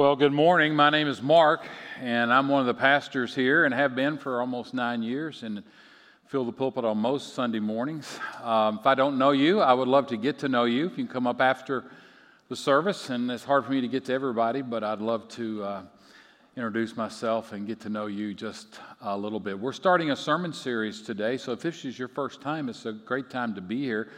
Well, 0.00 0.16
good 0.16 0.32
morning. 0.32 0.74
My 0.74 0.88
name 0.88 1.08
is 1.08 1.20
Mark, 1.20 1.60
and 2.00 2.32
I'm 2.32 2.48
one 2.48 2.62
of 2.62 2.66
the 2.66 2.72
pastors 2.72 3.34
here 3.34 3.66
and 3.66 3.74
have 3.74 3.94
been 3.94 4.16
for 4.16 4.40
almost 4.40 4.72
nine 4.72 5.02
years 5.02 5.42
and 5.42 5.62
fill 6.28 6.46
the 6.46 6.52
pulpit 6.52 6.86
on 6.86 6.96
most 6.96 7.34
Sunday 7.34 7.60
mornings. 7.60 8.18
Um, 8.42 8.78
if 8.78 8.86
I 8.86 8.94
don't 8.94 9.18
know 9.18 9.32
you, 9.32 9.60
I 9.60 9.74
would 9.74 9.88
love 9.88 10.06
to 10.06 10.16
get 10.16 10.38
to 10.38 10.48
know 10.48 10.64
you. 10.64 10.86
If 10.86 10.92
you 10.92 11.04
can 11.04 11.08
come 11.08 11.26
up 11.26 11.42
after 11.42 11.84
the 12.48 12.56
service, 12.56 13.10
and 13.10 13.30
it's 13.30 13.44
hard 13.44 13.66
for 13.66 13.72
me 13.72 13.82
to 13.82 13.88
get 13.88 14.06
to 14.06 14.14
everybody, 14.14 14.62
but 14.62 14.82
I'd 14.82 15.02
love 15.02 15.28
to 15.32 15.64
uh, 15.64 15.82
introduce 16.56 16.96
myself 16.96 17.52
and 17.52 17.66
get 17.66 17.80
to 17.80 17.90
know 17.90 18.06
you 18.06 18.32
just 18.32 18.80
a 19.02 19.14
little 19.14 19.38
bit. 19.38 19.60
We're 19.60 19.74
starting 19.74 20.12
a 20.12 20.16
sermon 20.16 20.54
series 20.54 21.02
today, 21.02 21.36
so 21.36 21.52
if 21.52 21.60
this 21.60 21.84
is 21.84 21.98
your 21.98 22.08
first 22.08 22.40
time, 22.40 22.70
it's 22.70 22.86
a 22.86 22.92
great 22.92 23.28
time 23.28 23.54
to 23.54 23.60
be 23.60 23.82
here. 23.82 24.08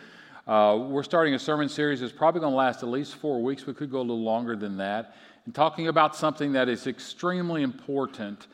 Uh, 0.47 0.77
we're 0.77 1.03
starting 1.03 1.35
a 1.35 1.39
sermon 1.41 1.69
series 1.69 2.01
that's 2.01 2.13
probably 2.13 2.41
going 2.41 2.53
to 2.53 2.57
last 2.57 2.85
at 2.85 2.89
least 2.89 3.17
four 3.17 3.43
weeks. 3.43 3.67
We 3.67 3.75
could 3.75 3.91
go 3.91 3.99
a 3.99 4.03
little 4.03 4.23
longer 4.23 4.55
than 4.55 4.77
that 4.77 5.17
and 5.45 5.55
talking 5.55 5.89
about 5.89 6.15
something 6.15 6.53
that 6.53 6.69
is 6.69 6.87
extremely 6.87 7.63
important 7.63 8.47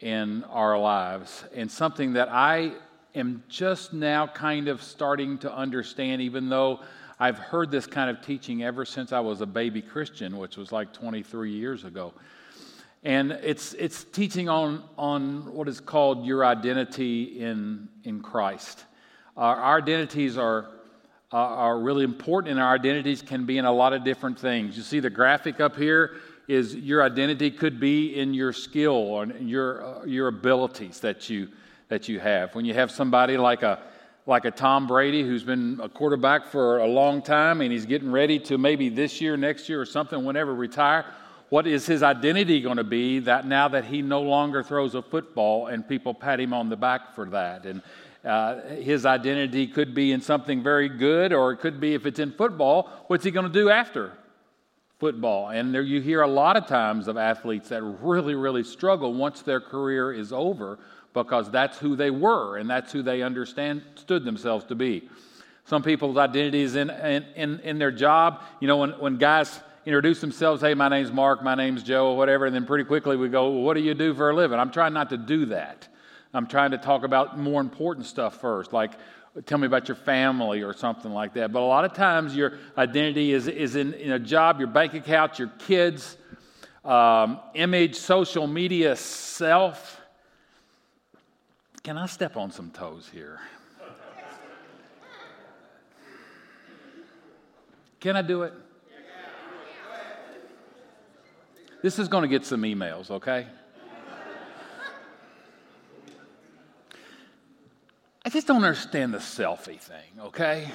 in 0.00 0.42
our 0.44 0.78
lives 0.78 1.44
and 1.54 1.70
something 1.70 2.14
that 2.14 2.28
I 2.28 2.72
am 3.14 3.44
just 3.48 3.92
now 3.92 4.26
kind 4.26 4.68
of 4.68 4.82
starting 4.82 5.38
to 5.38 5.54
understand, 5.54 6.20
even 6.22 6.48
though 6.48 6.80
I've 7.20 7.38
heard 7.38 7.70
this 7.70 7.86
kind 7.86 8.10
of 8.10 8.24
teaching 8.24 8.64
ever 8.64 8.84
since 8.84 9.12
I 9.12 9.20
was 9.20 9.40
a 9.40 9.46
baby 9.46 9.80
Christian, 9.80 10.38
which 10.38 10.56
was 10.56 10.72
like 10.72 10.92
23 10.92 11.52
years 11.52 11.84
ago. 11.84 12.12
And 13.04 13.32
it's, 13.32 13.74
it's 13.74 14.04
teaching 14.04 14.48
on, 14.48 14.82
on 14.98 15.52
what 15.52 15.68
is 15.68 15.80
called 15.80 16.26
your 16.26 16.44
identity 16.44 17.40
in, 17.40 17.88
in 18.02 18.20
Christ. 18.20 18.84
Our, 19.36 19.78
identities 19.78 20.36
are, 20.36 20.70
are 21.30 21.78
really 21.78 22.04
important, 22.04 22.52
and 22.52 22.60
our 22.60 22.74
identities 22.74 23.22
can 23.22 23.46
be 23.46 23.58
in 23.58 23.64
a 23.64 23.72
lot 23.72 23.92
of 23.92 24.04
different 24.04 24.38
things. 24.38 24.76
You 24.76 24.82
see 24.82 25.00
the 25.00 25.10
graphic 25.10 25.60
up 25.60 25.76
here 25.76 26.16
is 26.48 26.74
your 26.74 27.02
identity 27.02 27.50
could 27.50 27.78
be 27.78 28.16
in 28.16 28.34
your 28.34 28.52
skill 28.52 29.20
and 29.20 29.48
your, 29.48 29.84
uh, 29.84 30.04
your 30.04 30.28
abilities 30.28 31.00
that 31.00 31.30
you, 31.30 31.48
that 31.88 32.08
you 32.08 32.18
have. 32.20 32.54
When 32.54 32.64
you 32.64 32.74
have 32.74 32.90
somebody 32.90 33.36
like 33.36 33.62
a, 33.62 33.78
like 34.26 34.44
a 34.44 34.50
Tom 34.50 34.86
Brady 34.86 35.22
who's 35.22 35.44
been 35.44 35.80
a 35.82 35.88
quarterback 35.88 36.46
for 36.46 36.78
a 36.78 36.86
long 36.86 37.22
time 37.22 37.60
and 37.60 37.72
he's 37.72 37.86
getting 37.86 38.10
ready 38.10 38.38
to 38.40 38.58
maybe 38.58 38.88
this 38.88 39.20
year, 39.20 39.36
next 39.36 39.68
year, 39.68 39.80
or 39.80 39.86
something, 39.86 40.24
whenever 40.24 40.54
retire, 40.54 41.04
what 41.48 41.66
is 41.66 41.86
his 41.86 42.02
identity 42.02 42.60
going 42.60 42.78
to 42.78 42.84
be 42.84 43.18
that 43.20 43.46
now 43.46 43.68
that 43.68 43.84
he 43.84 44.00
no 44.00 44.22
longer 44.22 44.62
throws 44.62 44.94
a 44.94 45.02
football 45.02 45.66
and 45.66 45.86
people 45.86 46.14
pat 46.14 46.40
him 46.40 46.54
on 46.54 46.68
the 46.68 46.76
back 46.76 47.14
for 47.14 47.26
that? 47.26 47.66
And 47.66 47.82
uh, 48.24 48.60
his 48.76 49.04
identity 49.04 49.66
could 49.66 49.94
be 49.94 50.12
in 50.12 50.20
something 50.20 50.62
very 50.62 50.88
good, 50.88 51.32
or 51.32 51.52
it 51.52 51.58
could 51.58 51.80
be 51.80 51.94
if 51.94 52.06
it's 52.06 52.20
in 52.20 52.32
football, 52.32 52.88
what's 53.08 53.24
he 53.24 53.30
going 53.30 53.46
to 53.46 53.52
do 53.52 53.68
after 53.68 54.12
football. 55.02 55.48
And 55.48 55.74
there 55.74 55.82
you 55.82 56.00
hear 56.00 56.22
a 56.22 56.28
lot 56.28 56.56
of 56.56 56.68
times 56.68 57.08
of 57.08 57.16
athletes 57.16 57.70
that 57.70 57.82
really, 57.82 58.36
really 58.36 58.62
struggle 58.62 59.12
once 59.12 59.42
their 59.42 59.60
career 59.60 60.12
is 60.12 60.32
over 60.32 60.78
because 61.12 61.50
that's 61.50 61.76
who 61.76 61.96
they 61.96 62.10
were 62.10 62.56
and 62.58 62.70
that's 62.70 62.92
who 62.92 63.02
they 63.02 63.20
understood 63.20 63.82
themselves 64.06 64.64
to 64.66 64.76
be. 64.76 65.08
Some 65.64 65.82
people's 65.82 66.16
identity 66.16 66.62
is 66.62 66.76
in, 66.76 66.88
in, 66.88 67.58
in, 67.64 67.78
their 67.80 67.90
job. 67.90 68.42
You 68.60 68.68
know, 68.68 68.76
when, 68.76 68.90
when 68.90 69.16
guys 69.16 69.58
introduce 69.84 70.20
themselves, 70.20 70.62
hey, 70.62 70.74
my 70.74 70.88
name's 70.88 71.10
Mark, 71.10 71.42
my 71.42 71.56
name's 71.56 71.82
Joe, 71.82 72.12
or 72.12 72.16
whatever, 72.16 72.46
and 72.46 72.54
then 72.54 72.64
pretty 72.64 72.84
quickly 72.84 73.16
we 73.16 73.28
go, 73.28 73.50
well, 73.50 73.62
what 73.62 73.74
do 73.74 73.80
you 73.80 73.94
do 73.94 74.14
for 74.14 74.30
a 74.30 74.36
living? 74.36 74.60
I'm 74.60 74.70
trying 74.70 74.92
not 74.92 75.10
to 75.10 75.16
do 75.16 75.46
that. 75.46 75.88
I'm 76.32 76.46
trying 76.46 76.70
to 76.70 76.78
talk 76.78 77.02
about 77.02 77.36
more 77.36 77.60
important 77.60 78.06
stuff 78.06 78.40
first, 78.40 78.72
like 78.72 78.92
tell 79.46 79.58
me 79.58 79.66
about 79.66 79.88
your 79.88 79.94
family 79.94 80.62
or 80.62 80.74
something 80.74 81.12
like 81.12 81.34
that. 81.34 81.52
But 81.52 81.60
a 81.60 81.64
lot 81.64 81.84
of 81.84 81.94
times 81.94 82.36
your 82.36 82.58
identity 82.76 83.32
is, 83.32 83.48
is 83.48 83.76
in, 83.76 83.94
in 83.94 84.12
a 84.12 84.18
job, 84.18 84.58
your 84.58 84.68
bank 84.68 84.94
account, 84.94 85.38
your 85.38 85.50
kids, 85.58 86.16
um, 86.84 87.40
image, 87.54 87.96
social 87.96 88.46
media, 88.46 88.94
self. 88.96 90.00
Can 91.82 91.96
I 91.96 92.06
step 92.06 92.36
on 92.36 92.50
some 92.52 92.70
toes 92.70 93.08
here? 93.12 93.40
Can 98.00 98.16
I 98.16 98.22
do 98.22 98.42
it? 98.42 98.52
This 101.82 101.98
is 101.98 102.08
going 102.08 102.22
to 102.22 102.28
get 102.28 102.44
some 102.44 102.62
emails, 102.62 103.10
okay? 103.10 103.46
Just 108.32 108.46
don't 108.46 108.64
understand 108.64 109.12
the 109.12 109.18
selfie 109.18 109.78
thing, 109.78 110.20
okay? 110.20 110.68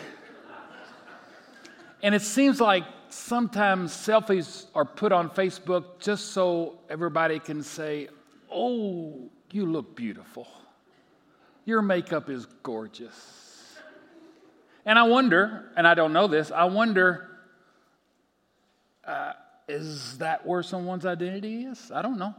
And 2.04 2.14
it 2.14 2.22
seems 2.22 2.62
like 2.62 2.84
sometimes 3.10 3.92
selfies 3.92 4.68
are 4.76 4.86
put 4.86 5.12
on 5.12 5.30
Facebook 5.30 6.00
just 6.00 6.32
so 6.32 6.78
everybody 6.90 7.40
can 7.40 7.64
say, 7.64 8.10
Oh, 8.52 9.30
you 9.52 9.66
look 9.66 9.96
beautiful. 9.96 10.48
Your 11.66 11.82
makeup 11.82 12.30
is 12.30 12.46
gorgeous. 12.64 13.76
And 14.86 14.98
I 14.98 15.04
wonder, 15.04 15.66
and 15.76 15.86
I 15.86 15.96
don't 15.96 16.14
know 16.14 16.28
this, 16.28 16.50
I 16.52 16.66
wonder, 16.66 17.30
uh, 19.04 19.34
is 19.68 20.18
that 20.20 20.46
where 20.46 20.64
someone's 20.64 21.06
identity 21.06 21.66
is? 21.66 21.92
I 21.94 22.02
don't 22.02 22.18
know. 22.18 22.34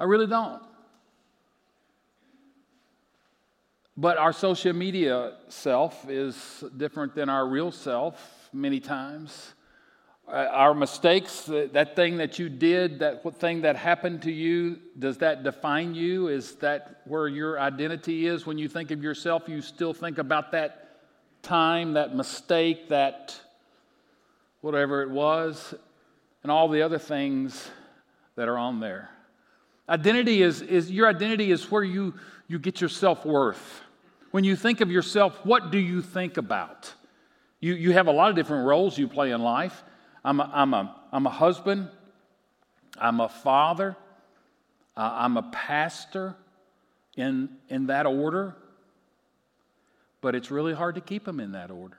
I 0.00 0.04
really 0.04 0.26
don't. 0.26 0.60
But 3.96 4.16
our 4.16 4.32
social 4.32 4.72
media 4.72 5.34
self 5.48 6.08
is 6.08 6.64
different 6.76 7.14
than 7.14 7.28
our 7.28 7.46
real 7.46 7.70
self 7.70 8.48
many 8.52 8.80
times. 8.80 9.54
Uh, 10.26 10.46
our 10.50 10.72
mistakes, 10.72 11.44
that 11.46 11.94
thing 11.94 12.16
that 12.16 12.38
you 12.38 12.48
did, 12.48 13.00
that 13.00 13.22
thing 13.38 13.62
that 13.62 13.76
happened 13.76 14.22
to 14.22 14.32
you, 14.32 14.78
does 14.98 15.18
that 15.18 15.42
define 15.42 15.94
you? 15.94 16.28
Is 16.28 16.54
that 16.56 17.02
where 17.04 17.28
your 17.28 17.60
identity 17.60 18.26
is? 18.26 18.46
When 18.46 18.56
you 18.56 18.68
think 18.68 18.92
of 18.92 19.02
yourself, 19.02 19.42
you 19.46 19.60
still 19.60 19.92
think 19.92 20.18
about 20.18 20.52
that 20.52 21.00
time, 21.42 21.94
that 21.94 22.14
mistake, 22.14 22.88
that 22.88 23.38
whatever 24.60 25.02
it 25.02 25.10
was, 25.10 25.74
and 26.42 26.50
all 26.50 26.68
the 26.68 26.82
other 26.82 26.98
things 26.98 27.68
that 28.36 28.48
are 28.48 28.56
on 28.56 28.80
there. 28.80 29.10
Identity 29.92 30.42
is, 30.42 30.62
is 30.62 30.90
your 30.90 31.06
identity 31.06 31.52
is 31.52 31.70
where 31.70 31.84
you, 31.84 32.14
you 32.48 32.58
get 32.58 32.80
your 32.80 32.88
self 32.88 33.26
worth. 33.26 33.82
When 34.30 34.42
you 34.42 34.56
think 34.56 34.80
of 34.80 34.90
yourself, 34.90 35.38
what 35.44 35.70
do 35.70 35.78
you 35.78 36.00
think 36.00 36.38
about? 36.38 36.90
You, 37.60 37.74
you 37.74 37.92
have 37.92 38.06
a 38.06 38.10
lot 38.10 38.30
of 38.30 38.34
different 38.34 38.66
roles 38.66 38.96
you 38.96 39.06
play 39.06 39.32
in 39.32 39.42
life. 39.42 39.84
I'm 40.24 40.40
a, 40.40 40.50
I'm 40.50 40.72
a, 40.72 40.96
I'm 41.12 41.26
a 41.26 41.30
husband, 41.30 41.90
I'm 42.96 43.20
a 43.20 43.28
father, 43.28 43.94
uh, 44.96 45.10
I'm 45.12 45.36
a 45.36 45.42
pastor 45.42 46.36
in, 47.16 47.50
in 47.68 47.88
that 47.88 48.06
order, 48.06 48.56
but 50.22 50.34
it's 50.34 50.50
really 50.50 50.72
hard 50.72 50.94
to 50.94 51.02
keep 51.02 51.26
them 51.26 51.38
in 51.38 51.52
that 51.52 51.70
order. 51.70 51.98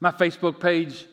My 0.00 0.10
Facebook 0.10 0.58
page, 0.58 1.04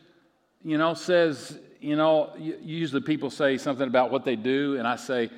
you 0.64 0.78
know, 0.78 0.94
says, 0.94 1.60
you 1.82 1.96
know, 1.96 2.30
usually 2.38 3.02
people 3.02 3.32
say 3.32 3.58
something 3.58 3.88
about 3.88 4.12
what 4.12 4.24
they 4.24 4.36
do, 4.36 4.78
and 4.78 4.88
I 4.88 4.96
say, 4.96 5.32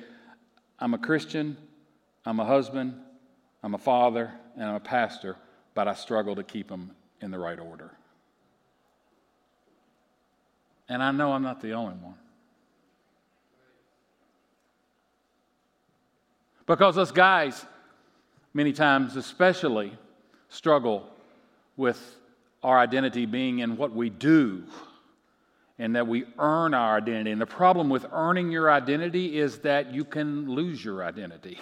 I'm 0.78 0.92
a 0.92 0.98
Christian, 0.98 1.56
I'm 2.26 2.38
a 2.38 2.44
husband, 2.44 2.94
I'm 3.62 3.74
a 3.74 3.78
father 3.78 4.30
and 4.56 4.64
I'm 4.64 4.74
a 4.74 4.80
pastor, 4.80 5.36
but 5.74 5.88
I 5.88 5.94
struggle 5.94 6.36
to 6.36 6.42
keep 6.42 6.68
them 6.68 6.90
in 7.22 7.30
the 7.30 7.38
right 7.38 7.58
order. 7.58 7.90
And 10.88 11.02
I 11.02 11.10
know 11.12 11.32
I'm 11.32 11.42
not 11.42 11.62
the 11.62 11.72
only 11.72 11.94
one. 11.94 12.14
Because 16.66 16.98
us 16.98 17.10
guys, 17.10 17.64
many 18.52 18.72
times 18.72 19.16
especially, 19.16 19.96
struggle 20.50 21.08
with 21.76 22.16
our 22.62 22.78
identity 22.78 23.24
being 23.24 23.60
in 23.60 23.76
what 23.76 23.92
we 23.92 24.10
do 24.10 24.64
and 25.78 25.96
that 25.96 26.06
we 26.06 26.24
earn 26.38 26.74
our 26.74 26.96
identity. 26.98 27.32
And 27.32 27.40
the 27.40 27.46
problem 27.46 27.88
with 27.88 28.06
earning 28.12 28.50
your 28.50 28.70
identity 28.70 29.38
is 29.38 29.58
that 29.60 29.92
you 29.92 30.04
can 30.04 30.48
lose 30.48 30.84
your 30.84 31.04
identity 31.04 31.58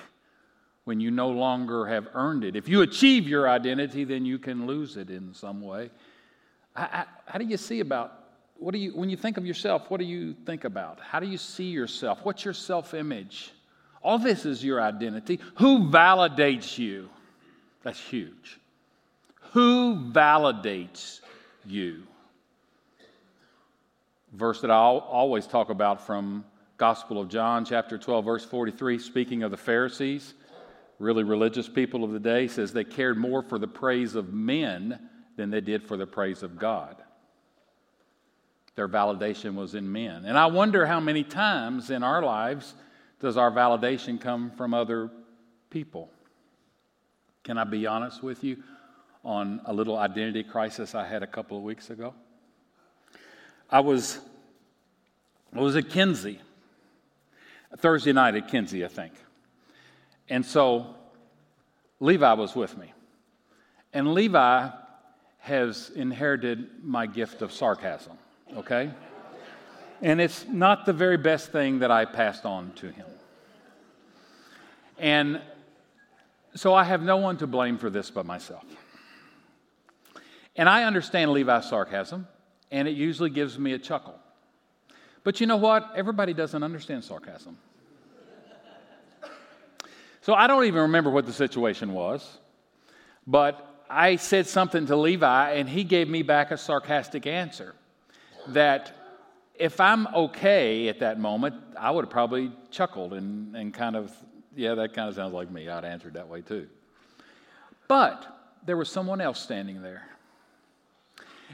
when 0.84 1.00
you 1.00 1.10
no 1.10 1.28
longer 1.28 1.86
have 1.86 2.08
earned 2.14 2.44
it. 2.44 2.56
If 2.56 2.68
you 2.68 2.82
achieve 2.82 3.28
your 3.28 3.48
identity, 3.48 4.04
then 4.04 4.24
you 4.24 4.38
can 4.38 4.66
lose 4.66 4.96
it 4.96 5.10
in 5.10 5.32
some 5.32 5.62
way. 5.62 5.90
How, 6.74 7.06
how, 7.26 7.38
do 7.38 7.44
you 7.44 7.56
see 7.56 7.80
about 7.80 8.12
what 8.56 8.72
do 8.72 8.78
you 8.78 8.92
when 8.96 9.10
you 9.10 9.16
think 9.16 9.36
of 9.36 9.46
yourself? 9.46 9.90
What 9.90 9.98
do 9.98 10.06
you 10.06 10.34
think 10.46 10.64
about? 10.64 11.00
How 11.00 11.20
do 11.20 11.26
you 11.26 11.38
see 11.38 11.64
yourself? 11.64 12.20
What's 12.22 12.44
your 12.44 12.54
self-image? 12.54 13.52
All 14.02 14.18
this 14.18 14.44
is 14.44 14.64
your 14.64 14.80
identity. 14.80 15.38
Who 15.56 15.90
validates 15.90 16.76
you? 16.78 17.08
That's 17.82 18.00
huge. 18.00 18.58
Who 19.52 20.10
validates 20.12 21.20
you? 21.66 22.02
Verse 24.32 24.60
that 24.62 24.70
I 24.70 24.76
always 24.76 25.46
talk 25.46 25.70
about 25.70 26.06
from 26.06 26.44
Gospel 26.78 27.20
of 27.20 27.28
John, 27.28 27.64
chapter 27.64 27.98
12, 27.98 28.24
verse 28.24 28.44
43, 28.44 28.98
speaking 28.98 29.42
of 29.42 29.50
the 29.50 29.56
Pharisees 29.56 30.34
really 31.02 31.24
religious 31.24 31.68
people 31.68 32.04
of 32.04 32.12
the 32.12 32.20
day 32.20 32.46
says 32.46 32.72
they 32.72 32.84
cared 32.84 33.18
more 33.18 33.42
for 33.42 33.58
the 33.58 33.66
praise 33.66 34.14
of 34.14 34.32
men 34.32 34.98
than 35.36 35.50
they 35.50 35.60
did 35.60 35.82
for 35.82 35.96
the 35.96 36.06
praise 36.06 36.42
of 36.42 36.58
God. 36.58 36.96
Their 38.74 38.88
validation 38.88 39.54
was 39.54 39.74
in 39.74 39.90
men. 39.90 40.24
And 40.24 40.38
I 40.38 40.46
wonder 40.46 40.86
how 40.86 41.00
many 41.00 41.24
times 41.24 41.90
in 41.90 42.02
our 42.02 42.22
lives 42.22 42.74
does 43.20 43.36
our 43.36 43.50
validation 43.50 44.20
come 44.20 44.50
from 44.52 44.72
other 44.72 45.10
people? 45.70 46.10
Can 47.44 47.58
I 47.58 47.64
be 47.64 47.86
honest 47.86 48.22
with 48.22 48.44
you 48.44 48.62
on 49.24 49.60
a 49.66 49.72
little 49.72 49.98
identity 49.98 50.44
crisis 50.44 50.94
I 50.94 51.06
had 51.06 51.22
a 51.22 51.26
couple 51.26 51.56
of 51.56 51.64
weeks 51.64 51.90
ago? 51.90 52.14
I 53.72 53.80
was, 53.80 54.20
I 55.56 55.60
was 55.60 55.76
at 55.76 55.88
Kinsey, 55.88 56.38
Thursday 57.78 58.12
night 58.12 58.34
at 58.34 58.48
Kinsey, 58.48 58.84
I 58.84 58.88
think. 58.88 59.14
And 60.28 60.44
so 60.44 60.94
Levi 61.98 62.34
was 62.34 62.54
with 62.54 62.76
me. 62.76 62.92
And 63.94 64.12
Levi 64.12 64.68
has 65.38 65.90
inherited 65.96 66.84
my 66.84 67.06
gift 67.06 67.40
of 67.40 67.50
sarcasm, 67.50 68.18
okay? 68.56 68.90
And 70.02 70.20
it's 70.20 70.46
not 70.46 70.84
the 70.84 70.92
very 70.92 71.16
best 71.16 71.50
thing 71.50 71.78
that 71.78 71.90
I 71.90 72.04
passed 72.04 72.44
on 72.44 72.72
to 72.76 72.90
him. 72.90 73.06
And 74.98 75.40
so 76.54 76.74
I 76.74 76.84
have 76.84 77.02
no 77.02 77.16
one 77.16 77.38
to 77.38 77.46
blame 77.46 77.78
for 77.78 77.88
this 77.88 78.10
but 78.10 78.26
myself. 78.26 78.64
And 80.56 80.68
I 80.68 80.84
understand 80.84 81.32
Levi's 81.32 81.70
sarcasm, 81.70 82.28
and 82.72 82.88
it 82.88 82.96
usually 82.96 83.30
gives 83.30 83.58
me 83.58 83.74
a 83.74 83.78
chuckle. 83.78 84.18
But 85.22 85.40
you 85.40 85.46
know 85.46 85.58
what? 85.58 85.92
Everybody 85.94 86.32
doesn't 86.34 86.62
understand 86.62 87.04
sarcasm. 87.04 87.56
So 90.22 90.34
I 90.34 90.46
don't 90.46 90.64
even 90.64 90.82
remember 90.82 91.10
what 91.10 91.26
the 91.26 91.32
situation 91.32 91.92
was, 91.92 92.38
but 93.26 93.84
I 93.90 94.16
said 94.16 94.46
something 94.46 94.86
to 94.86 94.96
Levi, 94.96 95.52
and 95.52 95.68
he 95.68 95.84
gave 95.84 96.08
me 96.08 96.22
back 96.22 96.50
a 96.50 96.56
sarcastic 96.56 97.26
answer 97.26 97.74
that 98.48 98.92
if 99.56 99.80
I'm 99.80 100.06
okay 100.14 100.88
at 100.88 101.00
that 101.00 101.18
moment, 101.20 101.56
I 101.78 101.90
would 101.90 102.04
have 102.04 102.10
probably 102.10 102.52
chuckled 102.70 103.12
and, 103.12 103.54
and 103.54 103.74
kind 103.74 103.96
of, 103.96 104.12
yeah, 104.56 104.74
that 104.74 104.94
kind 104.94 105.08
of 105.08 105.14
sounds 105.14 105.34
like 105.34 105.50
me. 105.50 105.68
I'd 105.68 105.84
answered 105.84 106.14
that 106.14 106.28
way 106.28 106.40
too. 106.40 106.68
But 107.88 108.26
there 108.64 108.76
was 108.76 108.88
someone 108.88 109.20
else 109.20 109.40
standing 109.40 109.82
there. 109.82 110.08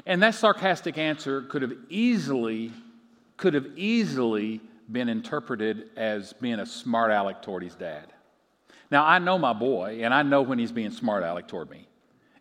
And 0.07 0.23
that 0.23 0.35
sarcastic 0.35 0.99
answer 0.99 1.43
could 1.43 1.63
have 1.63 1.75
easily, 1.89 2.73
could 3.37 3.55
have 3.55 3.67
easily 3.77 4.61
been 4.91 5.09
interpreted 5.09 5.91
as 5.97 6.33
being 6.35 6.61
a 6.61 6.67
smart 6.67 7.11
aleck 7.11 7.43
toward 7.43 7.63
his 7.63 7.75
dad. 7.75 8.13
Now, 8.91 9.05
I 9.05 9.19
know 9.19 9.39
my 9.39 9.53
boy, 9.53 10.01
and 10.03 10.15
I 10.15 10.23
know 10.23 10.43
when 10.43 10.59
he's 10.59 10.73
being 10.73 10.91
smart 10.91 11.23
aleck 11.23 11.47
toward 11.47 11.71
me, 11.71 11.87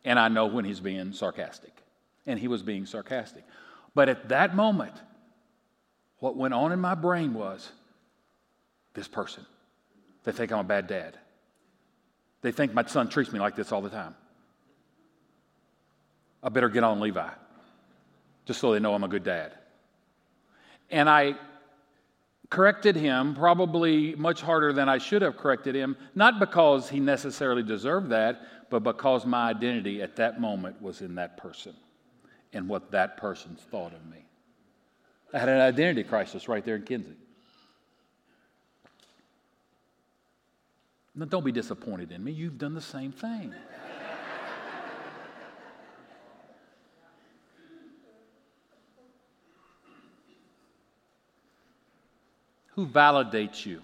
and 0.06 0.18
I 0.18 0.30
know 0.30 0.46
when 0.46 0.64
he's 0.64 0.80
being 0.80 1.12
sarcastic. 1.12 1.74
And 2.26 2.40
he 2.40 2.48
was 2.48 2.64
being 2.64 2.86
sarcastic. 2.86 3.44
But 3.94 4.10
at 4.10 4.30
that 4.30 4.56
moment, 4.56 4.94
what 6.20 6.36
went 6.36 6.54
on 6.54 6.72
in 6.72 6.80
my 6.80 6.96
brain 6.96 7.34
was 7.34 7.72
this 8.94 9.08
person. 9.08 9.46
They 10.24 10.32
think 10.32 10.52
I'm 10.52 10.60
a 10.60 10.64
bad 10.64 10.88
dad. 10.88 11.18
They 12.42 12.52
think 12.52 12.74
my 12.74 12.86
son 12.86 13.10
treats 13.10 13.32
me 13.32 13.40
like 13.40 13.56
this 13.56 13.72
all 13.72 13.82
the 13.82 13.90
time. 13.90 14.16
I 16.44 16.50
better 16.50 16.70
get 16.70 16.84
on 16.84 17.00
Levi 17.00 17.30
just 18.48 18.62
so 18.62 18.72
they 18.72 18.80
know 18.80 18.94
I'm 18.94 19.04
a 19.04 19.10
good 19.10 19.26
dad. 19.26 19.52
And 20.90 21.10
I 21.10 21.36
corrected 22.50 22.96
him 22.96 23.36
probably 23.36 24.16
much 24.16 24.42
harder 24.42 24.72
than 24.72 24.88
I 24.88 25.00
should 25.00 25.22
have 25.22 25.36
corrected 25.36 25.76
him, 25.76 25.98
not 26.16 26.40
because 26.40 26.90
he 26.90 27.02
necessarily 27.02 27.62
deserved 27.62 28.10
that, 28.10 28.42
but 28.70 28.84
because 28.84 29.26
my 29.26 29.50
identity 29.50 30.02
at 30.02 30.16
that 30.16 30.40
moment 30.40 30.82
was 30.82 31.02
in 31.02 31.16
that 31.16 31.36
person 31.36 31.76
and 32.54 32.70
what 32.70 32.92
that 32.92 33.18
person 33.18 33.58
thought 33.70 33.94
of 33.94 34.06
me. 34.06 34.26
I 35.34 35.40
had 35.40 35.50
an 35.50 35.60
identity 35.60 36.04
crisis 36.04 36.48
right 36.48 36.64
there 36.64 36.78
in 36.78 36.84
Kinsey. 36.84 37.18
Now, 41.14 41.26
don't 41.26 41.44
be 41.44 41.52
disappointed 41.52 42.14
in 42.14 42.24
me. 42.24 42.32
You've 42.32 42.58
done 42.58 42.76
the 42.76 42.82
same 42.82 43.12
thing. 43.12 43.54
Who 52.78 52.86
validates 52.86 53.66
you. 53.66 53.82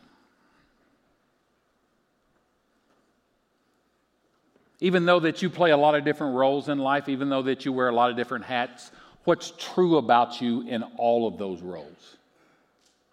Even 4.79 5.05
though 5.05 5.19
that 5.19 5.41
you 5.41 5.49
play 5.49 5.71
a 5.71 5.77
lot 5.77 5.95
of 5.95 6.05
different 6.05 6.35
roles 6.35 6.69
in 6.69 6.77
life, 6.77 7.09
even 7.09 7.27
though 7.27 7.41
that 7.41 7.65
you 7.65 7.73
wear 7.73 7.89
a 7.89 7.91
lot 7.91 8.11
of 8.11 8.15
different 8.15 8.45
hats, 8.45 8.91
what's 9.23 9.51
true 9.57 9.97
about 9.97 10.41
you 10.41 10.61
in 10.67 10.83
all 10.97 11.27
of 11.27 11.39
those 11.39 11.61
roles? 11.63 12.17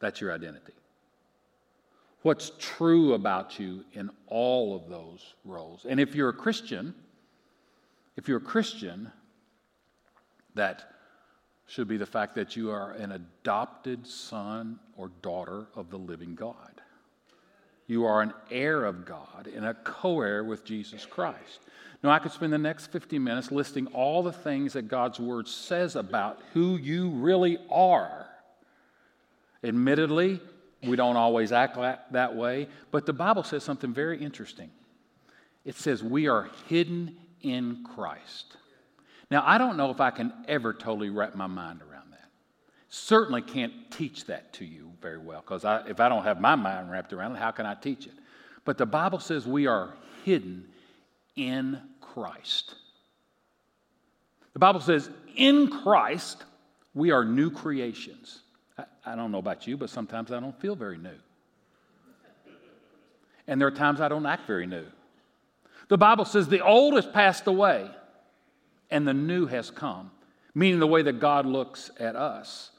That's 0.01 0.21
your 0.21 0.35
identity. 0.35 0.75
What's 2.23 2.53
true 2.59 3.15
about 3.15 3.59
you 3.59 3.83
in 3.95 4.11
all 4.27 4.77
of 4.77 4.91
those 4.91 5.35
roles? 5.47 5.87
And 5.89 5.99
if 5.99 6.15
you're 6.15 6.29
a 6.29 6.35
Christian, 6.35 6.95
if 8.19 8.29
you're 8.29 8.39
a 8.39 8.43
Christian, 8.43 9.11
that 10.55 10.93
should 11.71 11.87
be 11.87 11.97
the 11.97 12.05
fact 12.05 12.35
that 12.35 12.57
you 12.57 12.69
are 12.69 12.91
an 12.95 13.13
adopted 13.13 14.05
son 14.05 14.77
or 14.97 15.09
daughter 15.23 15.67
of 15.77 15.89
the 15.89 15.97
living 15.97 16.35
God. 16.35 16.81
You 17.87 18.07
are 18.07 18.23
an 18.23 18.35
heir 18.51 18.85
of 18.85 19.05
God 19.05 19.49
and 19.55 19.65
a 19.65 19.75
co 19.75 20.21
heir 20.21 20.43
with 20.43 20.65
Jesus 20.65 21.07
Christ. 21.07 21.61
Now, 22.03 22.11
I 22.11 22.19
could 22.19 22.33
spend 22.33 22.53
the 22.53 22.59
next 22.59 22.89
50 22.89 23.21
minutes 23.21 23.53
listing 23.53 23.87
all 23.89 24.25
the 24.25 24.33
things 24.33 24.73
that 24.73 24.89
God's 24.89 25.21
Word 25.21 25.47
says 25.47 25.95
about 25.95 26.41
who 26.55 26.77
you 26.77 27.11
really 27.11 27.57
are. 27.71 28.27
Admittedly, 29.63 30.41
we 30.83 30.97
don't 30.97 31.17
always 31.17 31.53
act 31.53 31.77
that 32.11 32.35
way, 32.35 32.67
but 32.91 33.07
the 33.07 33.13
Bible 33.13 33.45
says 33.45 33.63
something 33.63 33.95
very 33.95 34.21
interesting. 34.21 34.71
It 35.65 35.77
says 35.77 36.03
we 36.03 36.27
are 36.27 36.51
hidden 36.69 37.17
in 37.43 37.85
Christ. 37.95 38.57
Now, 39.31 39.45
I 39.47 39.59
don't 39.59 39.77
know 39.77 39.91
if 39.91 40.01
I 40.01 40.11
can 40.11 40.33
ever 40.49 40.73
totally 40.73 41.11
wrap 41.11 41.35
my 41.37 41.47
mind 41.47 41.81
around 41.83 42.11
that. 42.11 42.29
Certainly 42.89 43.43
can't 43.43 43.73
teach 43.91 44.25
that 44.27 44.53
to 44.55 44.65
you 44.65 44.91
very 45.01 45.19
well, 45.19 45.41
because 45.41 45.65
if 45.89 46.01
I 46.01 46.09
don't 46.09 46.25
have 46.25 46.41
my 46.41 46.57
mind 46.57 46.91
wrapped 46.91 47.13
around 47.13 47.37
it, 47.37 47.39
how 47.39 47.53
can 47.53 47.65
I 47.65 47.75
teach 47.75 48.07
it? 48.07 48.15
But 48.65 48.77
the 48.77 48.87
Bible 48.87 49.21
says 49.21 49.47
we 49.47 49.67
are 49.67 49.95
hidden 50.25 50.67
in 51.37 51.81
Christ. 52.01 52.75
The 54.53 54.59
Bible 54.59 54.81
says, 54.81 55.09
in 55.37 55.69
Christ, 55.69 56.45
we 56.93 57.13
are 57.13 57.25
new 57.25 57.51
creations. 57.51 58.41
I, 58.77 58.85
I 59.07 59.15
don't 59.15 59.31
know 59.31 59.39
about 59.39 59.67
you, 59.69 59.77
but 59.77 59.91
sometimes 59.91 60.33
I 60.33 60.41
don't 60.41 60.61
feel 60.61 60.75
very 60.75 60.99
new. 60.99 61.19
And 63.47 63.61
there 63.61 63.69
are 63.69 63.73
times 63.73 64.01
I 64.01 64.09
don't 64.09 64.27
act 64.27 64.47
very 64.47 64.67
new. 64.67 64.87
The 65.89 65.99
Bible 65.99 66.25
says 66.25 66.49
the 66.49 66.65
old 66.65 66.95
has 66.95 67.07
passed 67.07 67.47
away 67.47 67.89
and 68.91 69.07
the 69.07 69.15
new 69.15 69.47
has 69.47 69.71
come, 69.71 70.11
meaning 70.55 70.81
the 70.81 70.87
way 70.87 71.03
that 71.03 71.21
God 71.21 71.47
looks 71.47 71.91
at 71.99 72.17
us. 72.17 72.71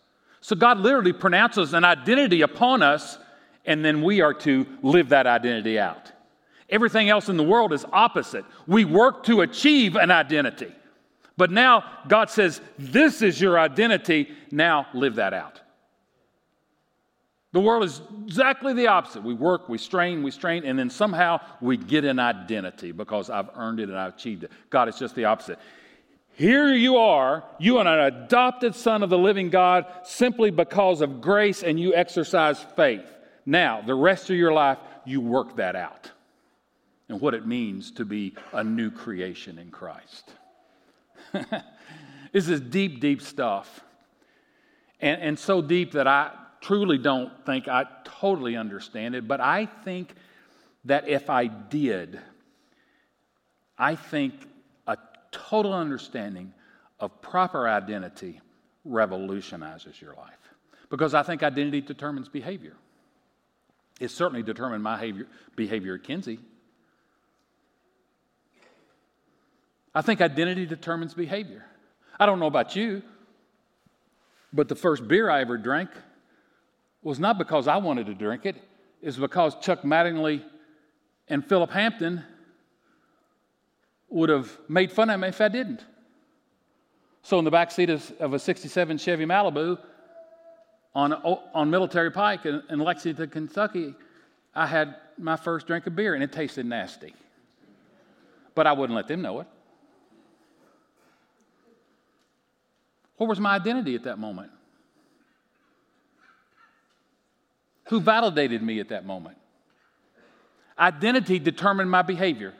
So 0.41 0.55
God 0.55 0.79
literally 0.79 1.13
pronounces 1.13 1.73
an 1.73 1.83
identity 1.83 2.41
upon 2.41 2.81
us, 2.81 3.17
and 3.65 3.85
then 3.85 4.01
we 4.01 4.21
are 4.21 4.33
to 4.33 4.65
live 4.81 5.09
that 5.09 5.27
identity 5.27 5.79
out. 5.79 6.11
Everything 6.69 7.09
else 7.09 7.29
in 7.29 7.37
the 7.37 7.43
world 7.43 7.73
is 7.73 7.85
opposite. 7.91 8.45
We 8.65 8.85
work 8.85 9.23
to 9.25 9.41
achieve 9.41 9.95
an 9.95 10.09
identity. 10.09 10.73
But 11.37 11.51
now 11.51 11.83
God 12.07 12.29
says, 12.29 12.61
This 12.79 13.21
is 13.21 13.39
your 13.39 13.59
identity. 13.59 14.29
Now 14.51 14.87
live 14.93 15.15
that 15.15 15.33
out. 15.33 15.61
The 17.53 17.59
world 17.59 17.83
is 17.83 18.01
exactly 18.25 18.73
the 18.73 18.87
opposite. 18.87 19.23
We 19.23 19.33
work, 19.33 19.67
we 19.67 19.77
strain, 19.77 20.23
we 20.23 20.31
strain, 20.31 20.63
and 20.63 20.79
then 20.79 20.89
somehow 20.89 21.41
we 21.59 21.75
get 21.75 22.05
an 22.05 22.17
identity 22.17 22.93
because 22.93 23.29
I've 23.29 23.49
earned 23.55 23.81
it 23.81 23.89
and 23.89 23.97
I've 23.97 24.13
achieved 24.13 24.45
it. 24.45 24.51
God 24.69 24.87
is 24.87 24.97
just 24.97 25.15
the 25.15 25.25
opposite. 25.25 25.59
Here 26.41 26.73
you 26.73 26.97
are, 26.97 27.43
you 27.59 27.77
are 27.77 27.85
an 27.85 28.15
adopted 28.15 28.73
son 28.73 29.03
of 29.03 29.11
the 29.11 29.17
living 29.19 29.51
God 29.51 29.85
simply 30.01 30.49
because 30.49 31.01
of 31.01 31.21
grace 31.21 31.61
and 31.61 31.79
you 31.79 31.93
exercise 31.93 32.59
faith. 32.75 33.05
Now, 33.45 33.83
the 33.85 33.93
rest 33.93 34.31
of 34.31 34.35
your 34.35 34.51
life, 34.51 34.79
you 35.05 35.21
work 35.21 35.57
that 35.57 35.75
out 35.75 36.09
and 37.07 37.21
what 37.21 37.35
it 37.35 37.45
means 37.45 37.91
to 37.91 38.05
be 38.05 38.33
a 38.53 38.63
new 38.63 38.89
creation 38.89 39.59
in 39.59 39.69
Christ. 39.69 40.33
this 42.31 42.49
is 42.49 42.59
deep, 42.59 43.01
deep 43.01 43.21
stuff. 43.21 43.79
And, 44.99 45.21
and 45.21 45.37
so 45.37 45.61
deep 45.61 45.91
that 45.91 46.07
I 46.07 46.31
truly 46.59 46.97
don't 46.97 47.45
think 47.45 47.67
I 47.67 47.85
totally 48.03 48.55
understand 48.57 49.13
it, 49.13 49.27
but 49.27 49.41
I 49.41 49.67
think 49.67 50.15
that 50.85 51.07
if 51.07 51.29
I 51.29 51.45
did, 51.45 52.19
I 53.77 53.93
think 53.93 54.47
total 55.31 55.73
understanding 55.73 56.53
of 56.99 57.21
proper 57.21 57.67
identity 57.67 58.41
revolutionizes 58.85 60.01
your 60.01 60.13
life. 60.13 60.37
Because 60.89 61.13
I 61.13 61.23
think 61.23 61.43
identity 61.43 61.81
determines 61.81 62.29
behavior. 62.29 62.75
It 63.99 64.09
certainly 64.09 64.43
determined 64.43 64.83
my 64.83 64.95
behavior, 64.95 65.27
behavior 65.55 65.95
at 65.95 66.03
Kinsey. 66.03 66.39
I 69.93 70.01
think 70.01 70.21
identity 70.21 70.65
determines 70.65 71.13
behavior. 71.13 71.65
I 72.19 72.25
don't 72.25 72.39
know 72.39 72.47
about 72.47 72.75
you, 72.75 73.03
But 74.53 74.67
the 74.67 74.75
first 74.75 75.07
beer 75.07 75.29
I 75.29 75.41
ever 75.41 75.57
drank 75.57 75.89
was 77.01 77.19
not 77.19 77.37
because 77.37 77.67
I 77.67 77.77
wanted 77.77 78.07
to 78.07 78.13
drink 78.13 78.45
it, 78.45 78.57
it's 79.01 79.17
because 79.17 79.55
Chuck 79.61 79.81
Mattingly 79.81 80.43
and 81.27 81.47
Philip 81.47 81.71
Hampton 81.71 82.23
would 84.11 84.29
have 84.29 84.55
made 84.67 84.91
fun 84.91 85.09
of 85.09 85.19
me 85.19 85.29
if 85.29 85.41
I 85.41 85.47
didn't. 85.47 85.83
So, 87.23 87.39
in 87.39 87.45
the 87.45 87.51
back 87.51 87.71
seat 87.71 87.89
of, 87.89 88.11
of 88.19 88.33
a 88.33 88.39
67 88.39 88.97
Chevy 88.97 89.25
Malibu 89.25 89.77
on, 90.93 91.13
on 91.13 91.69
Military 91.69 92.11
Pike 92.11 92.45
in, 92.45 92.61
in 92.69 92.79
Lexington, 92.79 93.29
Kentucky, 93.29 93.95
I 94.53 94.67
had 94.67 94.95
my 95.17 95.37
first 95.37 95.67
drink 95.67 95.87
of 95.87 95.95
beer 95.95 96.13
and 96.13 96.23
it 96.23 96.31
tasted 96.31 96.65
nasty. 96.65 97.13
But 98.53 98.67
I 98.67 98.73
wouldn't 98.73 98.95
let 98.95 99.07
them 99.07 99.21
know 99.21 99.39
it. 99.39 99.47
What 103.17 103.29
was 103.29 103.39
my 103.39 103.55
identity 103.55 103.95
at 103.95 104.03
that 104.03 104.17
moment? 104.17 104.51
Who 107.89 108.01
validated 108.01 108.63
me 108.63 108.79
at 108.79 108.89
that 108.89 109.05
moment? 109.05 109.37
Identity 110.79 111.37
determined 111.37 111.91
my 111.91 112.01
behavior. 112.01 112.53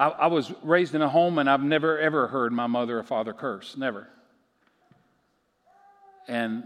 I, 0.00 0.08
I, 0.08 0.26
was 0.28 0.50
raised 0.62 0.94
in 0.94 1.02
a 1.02 1.08
home 1.10 1.38
and 1.38 1.48
I've 1.48 1.62
never 1.62 1.98
ever 1.98 2.26
heard 2.26 2.54
my 2.54 2.66
mother 2.66 2.98
or 2.98 3.02
father 3.02 3.34
curse. 3.34 3.76
Never. 3.76 4.08
And 6.26 6.64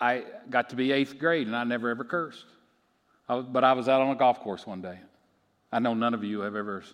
I 0.00 0.22
got 0.48 0.70
to 0.70 0.76
be 0.76 0.92
eighth 0.92 1.18
grade 1.18 1.48
and 1.48 1.56
I 1.56 1.64
never 1.64 1.88
ever 1.88 2.04
cursed. 2.04 2.44
I 3.28 3.40
but 3.40 3.64
I 3.64 3.72
was 3.72 3.88
out 3.88 4.00
on 4.00 4.10
a 4.10 4.14
golf 4.14 4.38
course 4.38 4.64
one 4.64 4.80
day. 4.80 4.96
I 5.72 5.80
know 5.80 5.92
none 5.92 6.14
of 6.14 6.22
you 6.22 6.40
have 6.42 6.54
ever 6.54 6.84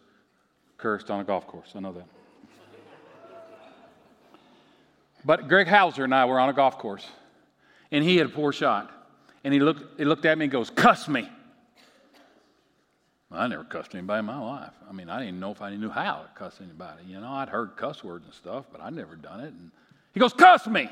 cursed 0.78 1.10
on 1.10 1.20
a 1.20 1.24
golf 1.24 1.46
course. 1.46 1.70
I 1.76 1.80
know 1.80 1.92
that. 1.92 2.06
but 5.22 5.48
Greg 5.48 5.68
Hauser 5.68 6.04
and 6.04 6.14
I 6.14 6.24
were 6.24 6.40
on 6.40 6.48
a 6.48 6.54
golf 6.54 6.78
course, 6.78 7.06
and 7.90 8.02
he 8.02 8.16
had 8.16 8.26
a 8.26 8.30
poor 8.30 8.52
shot. 8.52 8.90
And 9.44 9.52
he 9.52 9.60
looked, 9.60 9.98
he 9.98 10.04
looked 10.06 10.24
at 10.24 10.38
me 10.38 10.46
and 10.46 10.52
goes, 10.52 10.70
Cuss 10.70 11.08
me. 11.08 11.28
I 13.36 13.46
never 13.46 13.64
cussed 13.64 13.94
anybody 13.94 14.20
in 14.20 14.24
my 14.24 14.38
life. 14.38 14.72
I 14.88 14.92
mean, 14.92 15.08
I 15.08 15.18
didn't 15.18 15.40
know 15.40 15.50
if 15.50 15.60
I 15.60 15.74
knew 15.74 15.90
how 15.90 16.22
to 16.22 16.28
cuss 16.38 16.58
anybody. 16.62 17.02
You 17.06 17.20
know, 17.20 17.30
I'd 17.30 17.48
heard 17.48 17.76
cuss 17.76 18.02
words 18.02 18.24
and 18.24 18.34
stuff, 18.34 18.64
but 18.72 18.80
I'd 18.80 18.94
never 18.94 19.16
done 19.16 19.40
it. 19.40 19.52
And 19.52 19.70
he 20.14 20.20
goes, 20.20 20.32
Cuss 20.32 20.66
me. 20.66 20.88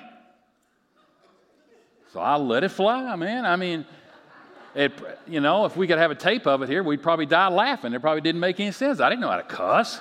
So 2.13 2.21
I 2.21 2.37
let 2.37 2.63
it 2.63 2.69
fly, 2.69 3.17
man. 3.17 3.45
I 3.45 3.57
mean, 3.57 3.85
it, 4.75 4.93
you 5.27 5.41
know, 5.41 5.65
if 5.65 5.77
we 5.77 5.87
could 5.87 5.99
have 5.99 6.11
a 6.11 6.15
tape 6.15 6.47
of 6.47 6.63
it 6.63 6.69
here, 6.69 6.83
we'd 6.83 7.03
probably 7.03 7.27
die 7.27 7.49
laughing. 7.49 7.93
It 7.93 8.01
probably 8.01 8.21
didn't 8.21 8.41
make 8.41 8.61
any 8.61 8.73
sense. 8.73 9.01
I 9.01 9.09
didn't 9.09 9.21
know 9.23 9.31
how 9.31 9.37
to 9.37 9.43
cuss. 9.43 10.01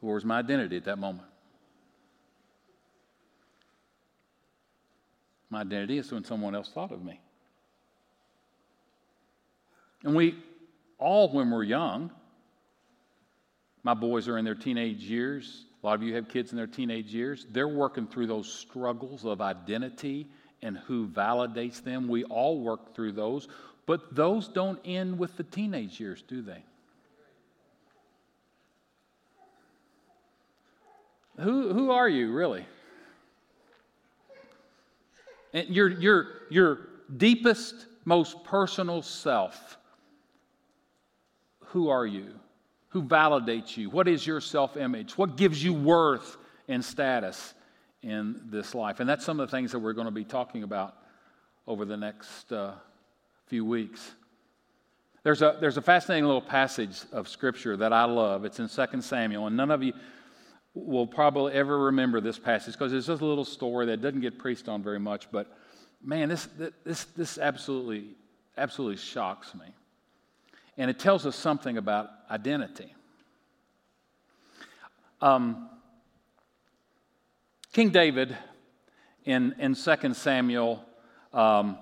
Where 0.00 0.14
was 0.14 0.24
my 0.24 0.40
identity 0.40 0.76
at 0.76 0.84
that 0.84 0.98
moment? 0.98 1.28
My 5.52 5.60
identity 5.60 5.98
is 5.98 6.10
when 6.10 6.24
someone 6.24 6.54
else 6.54 6.70
thought 6.70 6.92
of 6.92 7.04
me. 7.04 7.20
And 10.02 10.14
we 10.14 10.34
all, 10.98 11.30
when 11.30 11.50
we're 11.50 11.62
young, 11.62 12.10
my 13.82 13.92
boys 13.92 14.28
are 14.28 14.38
in 14.38 14.46
their 14.46 14.54
teenage 14.54 15.02
years. 15.02 15.66
A 15.82 15.86
lot 15.86 15.96
of 15.96 16.02
you 16.02 16.14
have 16.14 16.26
kids 16.26 16.52
in 16.52 16.56
their 16.56 16.66
teenage 16.66 17.12
years. 17.12 17.46
They're 17.50 17.68
working 17.68 18.06
through 18.06 18.28
those 18.28 18.50
struggles 18.50 19.26
of 19.26 19.42
identity 19.42 20.26
and 20.62 20.78
who 20.78 21.06
validates 21.06 21.84
them. 21.84 22.08
We 22.08 22.24
all 22.24 22.62
work 22.62 22.94
through 22.94 23.12
those, 23.12 23.46
but 23.84 24.14
those 24.14 24.48
don't 24.48 24.80
end 24.86 25.18
with 25.18 25.36
the 25.36 25.42
teenage 25.42 26.00
years, 26.00 26.22
do 26.26 26.40
they? 26.40 26.64
Who, 31.40 31.74
who 31.74 31.90
are 31.90 32.08
you, 32.08 32.32
really? 32.32 32.64
And 35.52 35.68
your, 35.68 35.88
your, 35.88 36.28
your 36.50 36.78
deepest, 37.16 37.86
most 38.04 38.42
personal 38.44 39.02
self. 39.02 39.78
Who 41.66 41.88
are 41.88 42.06
you? 42.06 42.28
Who 42.88 43.02
validates 43.02 43.76
you? 43.76 43.90
What 43.90 44.08
is 44.08 44.26
your 44.26 44.40
self 44.40 44.76
image? 44.76 45.16
What 45.16 45.36
gives 45.36 45.62
you 45.62 45.72
worth 45.72 46.36
and 46.68 46.84
status 46.84 47.54
in 48.02 48.40
this 48.46 48.74
life? 48.74 49.00
And 49.00 49.08
that's 49.08 49.24
some 49.24 49.40
of 49.40 49.50
the 49.50 49.56
things 49.56 49.72
that 49.72 49.78
we're 49.78 49.94
going 49.94 50.06
to 50.06 50.10
be 50.10 50.24
talking 50.24 50.62
about 50.62 50.96
over 51.66 51.84
the 51.84 51.96
next 51.96 52.52
uh, 52.52 52.72
few 53.46 53.64
weeks. 53.64 54.12
There's 55.22 55.40
a, 55.40 55.56
there's 55.60 55.76
a 55.76 55.82
fascinating 55.82 56.24
little 56.24 56.42
passage 56.42 56.98
of 57.12 57.28
scripture 57.28 57.76
that 57.76 57.92
I 57.92 58.04
love. 58.04 58.44
It's 58.44 58.58
in 58.58 58.68
2 58.68 59.00
Samuel, 59.00 59.46
and 59.46 59.56
none 59.56 59.70
of 59.70 59.82
you 59.82 59.92
will 60.74 61.06
probably 61.06 61.52
ever 61.52 61.78
remember 61.78 62.20
this 62.20 62.38
passage 62.38 62.74
because 62.74 62.92
it's 62.92 63.06
just 63.06 63.20
a 63.20 63.26
little 63.26 63.44
story 63.44 63.86
that 63.86 64.00
doesn't 64.00 64.20
get 64.20 64.38
preached 64.38 64.68
on 64.68 64.82
very 64.82 64.98
much. 64.98 65.30
But 65.30 65.52
man, 66.02 66.28
this, 66.28 66.48
this, 66.84 67.04
this 67.04 67.38
absolutely, 67.38 68.14
absolutely 68.56 68.96
shocks 68.96 69.54
me. 69.54 69.66
And 70.78 70.90
it 70.90 70.98
tells 70.98 71.26
us 71.26 71.36
something 71.36 71.76
about 71.76 72.08
identity. 72.30 72.94
Um, 75.20 75.68
King 77.72 77.90
David 77.90 78.36
in, 79.24 79.54
in 79.58 79.74
2 79.74 80.14
Samuel 80.14 80.84
um, 81.32 81.78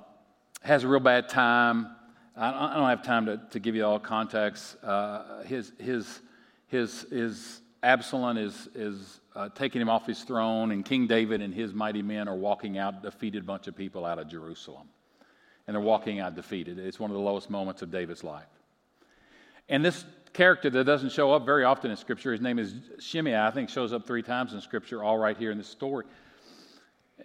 has 0.62 0.84
a 0.84 0.88
real 0.88 1.00
bad 1.00 1.28
time. 1.28 1.96
I, 2.36 2.74
don't 2.74 2.88
have 2.88 3.02
time 3.02 3.26
to, 3.26 3.40
to 3.50 3.60
give 3.60 3.74
you 3.74 3.84
all 3.84 3.98
context. 3.98 4.76
Uh, 4.82 5.42
his, 5.42 5.72
his, 5.78 6.20
his, 6.68 7.02
his 7.10 7.60
Absalom 7.82 8.36
is, 8.36 8.68
is 8.74 9.20
uh, 9.34 9.48
taking 9.54 9.80
him 9.80 9.88
off 9.88 10.06
his 10.06 10.22
throne, 10.22 10.70
and 10.70 10.84
King 10.84 11.06
David 11.06 11.40
and 11.40 11.54
his 11.54 11.72
mighty 11.72 12.02
men 12.02 12.28
are 12.28 12.36
walking 12.36 12.76
out, 12.76 13.02
defeated 13.02 13.46
bunch 13.46 13.68
of 13.68 13.76
people 13.76 14.04
out 14.04 14.18
of 14.18 14.28
Jerusalem. 14.28 14.86
And 15.66 15.74
they're 15.74 15.82
walking 15.82 16.20
out 16.20 16.34
defeated. 16.34 16.78
It's 16.78 17.00
one 17.00 17.10
of 17.10 17.16
the 17.16 17.22
lowest 17.22 17.48
moments 17.48 17.80
of 17.80 17.90
David's 17.90 18.24
life. 18.24 18.48
And 19.68 19.84
this 19.84 20.04
character 20.32 20.68
that 20.68 20.84
doesn't 20.84 21.12
show 21.12 21.32
up 21.32 21.46
very 21.46 21.64
often 21.64 21.90
in 21.90 21.96
Scripture, 21.96 22.32
his 22.32 22.40
name 22.40 22.58
is 22.58 22.74
Shimei, 22.98 23.36
I 23.36 23.50
think 23.50 23.70
shows 23.70 23.92
up 23.92 24.06
three 24.06 24.22
times 24.22 24.52
in 24.52 24.60
Scripture, 24.60 25.02
all 25.02 25.16
right 25.16 25.36
here 25.36 25.50
in 25.50 25.58
this 25.58 25.68
story. 25.68 26.04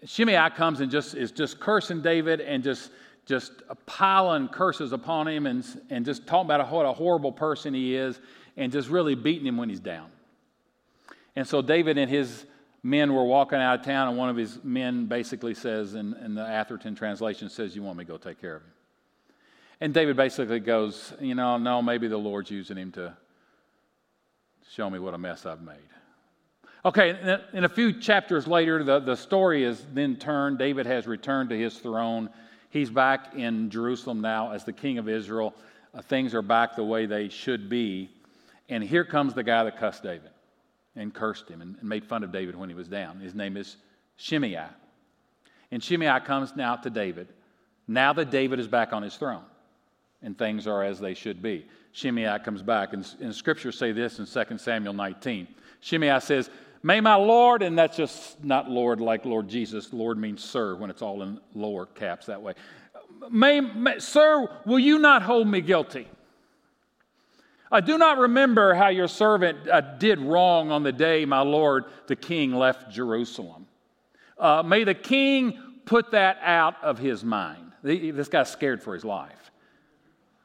Shimei 0.05 0.49
comes 0.51 0.79
and 0.79 0.91
just 0.91 1.15
is 1.15 1.31
just 1.31 1.59
cursing 1.59 2.01
David 2.01 2.41
and 2.41 2.63
just 2.63 2.91
just 3.25 3.51
piling 3.87 4.47
curses 4.47 4.91
upon 4.91 5.27
him 5.27 5.47
and, 5.47 5.65
and 5.89 6.05
just 6.05 6.27
talking 6.27 6.45
about 6.45 6.71
what 6.71 6.85
a 6.85 6.93
horrible 6.93 7.31
person 7.31 7.73
he 7.73 7.95
is 7.95 8.19
and 8.55 8.71
just 8.71 8.87
really 8.87 9.15
beating 9.15 9.47
him 9.47 9.57
when 9.57 9.67
he's 9.67 9.79
down. 9.79 10.09
And 11.35 11.47
so 11.47 11.61
David 11.61 11.97
and 11.97 12.09
his 12.09 12.45
men 12.81 13.13
were 13.13 13.23
walking 13.23 13.57
out 13.57 13.79
of 13.79 13.85
town, 13.85 14.07
and 14.09 14.17
one 14.17 14.29
of 14.29 14.37
his 14.37 14.63
men 14.63 15.07
basically 15.07 15.53
says, 15.53 15.95
in, 15.95 16.13
in 16.23 16.35
the 16.35 16.45
Atherton 16.45 16.95
translation, 16.95 17.49
says, 17.49 17.75
You 17.75 17.83
want 17.83 17.97
me 17.97 18.05
to 18.05 18.11
go 18.11 18.17
take 18.17 18.39
care 18.39 18.57
of 18.57 18.61
him? 18.61 18.71
And 19.81 19.93
David 19.93 20.15
basically 20.15 20.59
goes, 20.59 21.13
You 21.19 21.35
know, 21.35 21.57
no, 21.57 21.81
maybe 21.81 22.07
the 22.07 22.17
Lord's 22.17 22.51
using 22.51 22.77
him 22.77 22.91
to 22.93 23.17
show 24.71 24.89
me 24.89 24.99
what 24.99 25.13
a 25.13 25.17
mess 25.17 25.45
I've 25.45 25.61
made. 25.61 25.77
Okay, 26.85 27.39
in 27.53 27.63
a 27.63 27.69
few 27.69 27.99
chapters 27.99 28.45
later, 28.45 28.83
the, 28.83 28.99
the 28.99 29.15
story 29.15 29.63
is 29.63 29.83
then 29.93 30.17
turned. 30.17 30.59
David 30.59 30.85
has 30.85 31.07
returned 31.07 31.49
to 31.49 31.57
his 31.57 31.79
throne. 31.79 32.29
He's 32.69 32.91
back 32.91 33.33
in 33.33 33.71
Jerusalem 33.71 34.21
now 34.21 34.51
as 34.51 34.63
the 34.63 34.73
king 34.73 34.99
of 34.99 35.09
Israel. 35.09 35.55
Uh, 35.95 36.03
things 36.03 36.35
are 36.35 36.43
back 36.43 36.75
the 36.75 36.83
way 36.83 37.07
they 37.07 37.29
should 37.29 37.69
be. 37.69 38.11
And 38.69 38.83
here 38.83 39.03
comes 39.03 39.33
the 39.33 39.41
guy 39.41 39.63
that 39.63 39.79
cussed 39.79 40.03
David 40.03 40.29
and 40.95 41.13
cursed 41.13 41.49
him 41.49 41.61
and, 41.61 41.75
and 41.79 41.89
made 41.89 42.05
fun 42.05 42.23
of 42.23 42.31
David 42.31 42.55
when 42.55 42.69
he 42.69 42.75
was 42.75 42.87
down. 42.87 43.19
His 43.19 43.35
name 43.35 43.57
is 43.57 43.77
Shimei. 44.17 44.67
And 45.71 45.83
Shimei 45.83 46.19
comes 46.21 46.55
now 46.55 46.75
to 46.77 46.89
David, 46.89 47.27
now 47.87 48.13
that 48.13 48.29
David 48.29 48.59
is 48.59 48.67
back 48.67 48.93
on 48.93 49.03
his 49.03 49.15
throne 49.15 49.43
and 50.21 50.37
things 50.37 50.67
are 50.67 50.83
as 50.83 50.99
they 50.99 51.13
should 51.13 51.41
be. 51.41 51.65
Shimei 51.91 52.39
comes 52.43 52.61
back, 52.61 52.93
and, 52.93 53.07
and 53.21 53.33
scriptures 53.33 53.77
say 53.77 53.91
this 53.91 54.19
in 54.19 54.25
2 54.25 54.57
Samuel 54.57 54.93
19. 54.93 55.47
Shimei 55.81 56.19
says, 56.19 56.49
May 56.83 56.99
my 56.99 57.15
Lord, 57.15 57.61
and 57.61 57.77
that's 57.77 57.95
just 57.95 58.43
not 58.43 58.69
Lord 58.69 58.99
like 58.99 59.25
Lord 59.25 59.47
Jesus. 59.47 59.93
Lord 59.93 60.17
means 60.17 60.43
sir 60.43 60.75
when 60.75 60.89
it's 60.89 61.01
all 61.01 61.21
in 61.23 61.39
lower 61.53 61.85
caps 61.85 62.25
that 62.25 62.41
way. 62.41 62.53
May, 63.31 63.59
may, 63.59 63.99
sir, 63.99 64.47
will 64.65 64.79
you 64.79 64.99
not 64.99 65.23
hold 65.23 65.47
me 65.47 65.61
guilty? 65.61 66.07
I 67.71 67.81
do 67.81 67.97
not 67.97 68.17
remember 68.19 68.73
how 68.73 68.89
your 68.89 69.07
servant 69.07 69.67
uh, 69.67 69.81
did 69.81 70.19
wrong 70.19 70.71
on 70.71 70.83
the 70.83 70.91
day 70.91 71.25
my 71.25 71.41
Lord 71.41 71.85
the 72.07 72.15
king 72.15 72.53
left 72.53 72.91
Jerusalem. 72.91 73.65
Uh, 74.37 74.63
may 74.63 74.83
the 74.83 74.93
king 74.93 75.59
put 75.85 76.11
that 76.11 76.37
out 76.41 76.75
of 76.83 76.99
his 76.99 77.23
mind. 77.23 77.71
This 77.81 78.27
guy's 78.27 78.51
scared 78.51 78.81
for 78.81 78.93
his 78.93 79.05
life. 79.05 79.51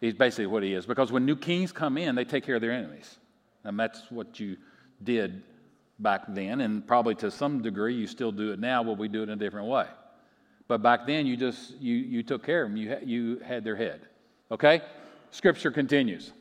He's 0.00 0.14
basically 0.14 0.46
what 0.46 0.62
he 0.62 0.74
is. 0.74 0.86
Because 0.86 1.12
when 1.12 1.26
new 1.26 1.36
kings 1.36 1.72
come 1.72 1.98
in, 1.98 2.14
they 2.14 2.24
take 2.24 2.44
care 2.44 2.54
of 2.54 2.60
their 2.60 2.72
enemies. 2.72 3.18
And 3.64 3.78
that's 3.78 4.10
what 4.10 4.40
you 4.40 4.56
did 5.02 5.42
back 5.98 6.22
then. 6.28 6.60
And 6.62 6.86
probably 6.86 7.14
to 7.16 7.30
some 7.30 7.62
degree, 7.62 7.94
you 7.94 8.06
still 8.06 8.32
do 8.32 8.52
it 8.52 8.58
now, 8.58 8.82
but 8.82 8.98
we 8.98 9.08
do 9.08 9.20
it 9.20 9.24
in 9.24 9.30
a 9.30 9.36
different 9.36 9.68
way. 9.68 9.86
But 10.68 10.82
back 10.82 11.06
then, 11.06 11.26
you 11.26 11.36
just 11.36 11.78
you, 11.80 11.96
you 11.96 12.22
took 12.22 12.44
care 12.44 12.62
of 12.62 12.70
them. 12.70 12.76
You, 12.76 12.96
you 13.04 13.38
had 13.40 13.64
their 13.64 13.76
head. 13.76 14.02
Okay? 14.50 14.82
Scripture 15.30 15.70
continues. 15.70 16.32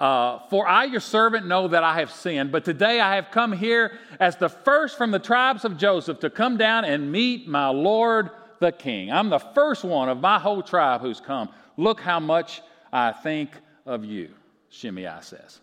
Uh, 0.00 0.38
for 0.48 0.66
I, 0.66 0.84
your 0.84 1.00
servant, 1.00 1.46
know 1.46 1.68
that 1.68 1.84
I 1.84 2.00
have 2.00 2.10
sinned, 2.10 2.50
but 2.50 2.64
today 2.64 3.00
I 3.00 3.16
have 3.16 3.30
come 3.30 3.52
here 3.52 3.98
as 4.18 4.34
the 4.36 4.48
first 4.48 4.96
from 4.96 5.10
the 5.10 5.18
tribes 5.18 5.66
of 5.66 5.76
Joseph 5.76 6.20
to 6.20 6.30
come 6.30 6.56
down 6.56 6.86
and 6.86 7.12
meet 7.12 7.46
my 7.46 7.68
Lord 7.68 8.30
the 8.60 8.72
King. 8.72 9.12
I'm 9.12 9.28
the 9.28 9.38
first 9.38 9.84
one 9.84 10.08
of 10.08 10.18
my 10.18 10.38
whole 10.38 10.62
tribe 10.62 11.02
who's 11.02 11.20
come. 11.20 11.50
Look 11.76 12.00
how 12.00 12.18
much 12.18 12.62
I 12.90 13.12
think 13.12 13.50
of 13.84 14.04
you, 14.04 14.30
Shimei 14.70 15.20
says. 15.20 15.60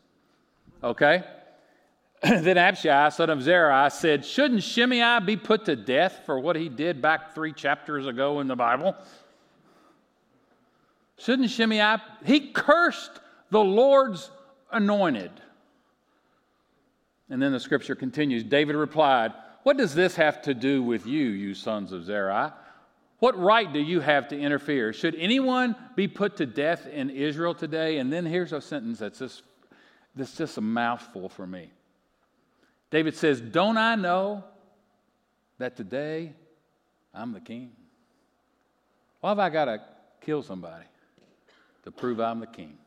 Okay? 0.83 1.23
then 2.21 2.59
Abishai, 2.59 3.09
son 3.09 3.31
of 3.31 3.41
Zeruiah, 3.41 3.89
said, 3.89 4.23
Shouldn't 4.23 4.61
Shimei 4.61 5.19
be 5.25 5.35
put 5.35 5.65
to 5.65 5.75
death 5.75 6.21
for 6.27 6.39
what 6.39 6.55
he 6.55 6.69
did 6.69 7.01
back 7.01 7.33
three 7.33 7.53
chapters 7.53 8.05
ago 8.05 8.39
in 8.39 8.47
the 8.47 8.55
Bible? 8.55 8.95
Shouldn't 11.17 11.49
Shimei? 11.49 11.97
He 12.23 12.51
cursed 12.51 13.19
the 13.49 13.63
Lord's 13.63 14.29
anointed. 14.71 15.31
And 17.29 17.41
then 17.41 17.51
the 17.51 17.59
scripture 17.59 17.95
continues 17.95 18.43
David 18.43 18.75
replied, 18.75 19.33
What 19.63 19.77
does 19.77 19.93
this 19.93 20.15
have 20.15 20.41
to 20.43 20.53
do 20.53 20.81
with 20.83 21.05
you, 21.05 21.25
you 21.25 21.53
sons 21.53 21.91
of 21.91 22.05
Zeruiah? 22.05 22.53
What 23.19 23.37
right 23.37 23.71
do 23.71 23.79
you 23.79 23.99
have 23.99 24.27
to 24.27 24.39
interfere? 24.39 24.93
Should 24.93 25.15
anyone 25.15 25.75
be 25.95 26.07
put 26.07 26.37
to 26.37 26.45
death 26.45 26.85
in 26.85 27.09
Israel 27.09 27.55
today? 27.55 27.97
And 27.97 28.13
then 28.13 28.25
here's 28.25 28.53
a 28.53 28.61
sentence 28.61 28.99
that's 28.99 29.19
just, 29.19 29.41
that's 30.15 30.37
just 30.37 30.57
a 30.57 30.61
mouthful 30.61 31.27
for 31.27 31.47
me. 31.47 31.71
David 32.91 33.15
says, 33.15 33.41
Don't 33.41 33.77
I 33.77 33.95
know 33.95 34.43
that 35.57 35.75
today 35.75 36.33
I'm 37.13 37.33
the 37.33 37.41
king? 37.41 37.71
Why 39.19 39.29
have 39.29 39.39
I 39.39 39.49
got 39.49 39.65
to 39.65 39.81
kill 40.21 40.43
somebody 40.43 40.85
to 41.83 41.91
prove 41.91 42.19
I'm 42.19 42.39
the 42.39 42.47
king? 42.47 42.77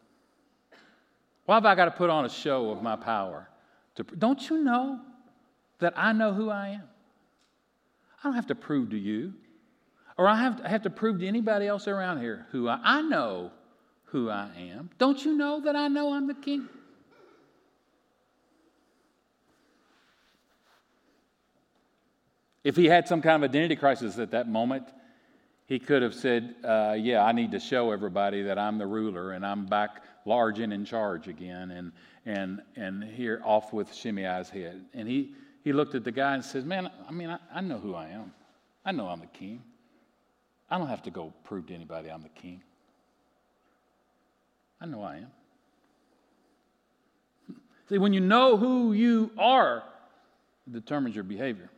Why 1.51 1.57
have 1.57 1.67
I 1.67 1.75
got 1.75 1.87
to 1.87 1.91
put 1.91 2.11
on 2.11 2.25
a 2.25 2.29
show 2.29 2.71
of 2.71 2.81
my 2.81 2.95
power? 2.95 3.49
To, 3.97 4.05
don't 4.05 4.49
you 4.49 4.63
know 4.63 5.01
that 5.81 5.95
I 5.97 6.13
know 6.13 6.33
who 6.33 6.49
I 6.49 6.69
am? 6.69 6.85
I 8.21 8.29
don't 8.29 8.35
have 8.35 8.47
to 8.47 8.55
prove 8.55 8.91
to 8.91 8.97
you, 8.97 9.35
or 10.17 10.29
I 10.29 10.37
have 10.37 10.59
to, 10.59 10.65
I 10.65 10.69
have 10.69 10.83
to 10.83 10.91
prove 10.91 11.19
to 11.19 11.27
anybody 11.27 11.67
else 11.67 11.89
around 11.89 12.21
here 12.21 12.47
who 12.53 12.69
I, 12.69 12.79
I 12.85 13.03
know 13.03 13.51
who 14.05 14.31
I 14.31 14.49
am. 14.57 14.91
Don't 14.99 15.25
you 15.25 15.37
know 15.37 15.61
that 15.63 15.75
I 15.75 15.89
know 15.89 16.13
I'm 16.15 16.29
the 16.29 16.35
king? 16.35 16.69
If 22.63 22.77
he 22.77 22.87
had 22.87 23.09
some 23.09 23.21
kind 23.21 23.43
of 23.43 23.51
identity 23.51 23.75
crisis 23.75 24.21
at 24.21 24.31
that 24.31 24.49
moment, 24.49 24.85
he 25.67 25.81
could 25.81 26.03
have 26.03 26.15
said, 26.15 26.55
uh, 26.63 26.95
Yeah, 26.97 27.25
I 27.25 27.33
need 27.33 27.51
to 27.51 27.59
show 27.59 27.91
everybody 27.91 28.43
that 28.43 28.57
I'm 28.57 28.79
the 28.79 28.87
ruler 28.87 29.33
and 29.33 29.45
I'm 29.45 29.67
back 29.67 30.05
large 30.25 30.59
and 30.59 30.73
in 30.73 30.85
charge 30.85 31.29
again, 31.29 31.71
and, 31.71 31.93
and, 32.27 32.61
and 32.77 33.05
here 33.05 33.41
off 33.45 33.73
with 33.73 33.91
Shimei's 33.91 34.49
head. 34.49 34.85
And 34.95 35.09
he, 35.09 35.35
he 35.63 35.73
looked 35.73 35.95
at 35.95 36.05
the 36.05 36.13
guy 36.13 36.35
and 36.35 36.45
says, 36.45 36.65
Man, 36.65 36.91
I 37.09 37.13
mean, 37.13 37.31
I, 37.31 37.39
I 37.53 37.61
know 37.61 37.79
who 37.79 37.95
I 37.95 38.09
am. 38.09 38.33
I 38.85 38.93
know 38.93 39.07
I'm 39.07 39.21
the 39.21 39.27
king. 39.27 39.63
I 40.71 40.79
don't 40.79 40.89
have 40.89 41.03
to 41.03 41.11
go 41.11 41.33
prove 41.45 41.67
to 41.67 41.75
anybody 41.75 42.11
I'm 42.11 42.23
the 42.23 42.29
king. 42.29 42.63
I 44.81 44.87
know 44.87 45.03
I 45.03 45.17
am. 45.17 45.27
See, 47.89 47.99
when 47.99 48.13
you 48.13 48.21
know 48.21 48.57
who 48.57 48.93
you 48.93 49.31
are, 49.39 49.83
it 50.67 50.73
determines 50.73 51.15
your 51.15 51.25
behavior. 51.25 51.71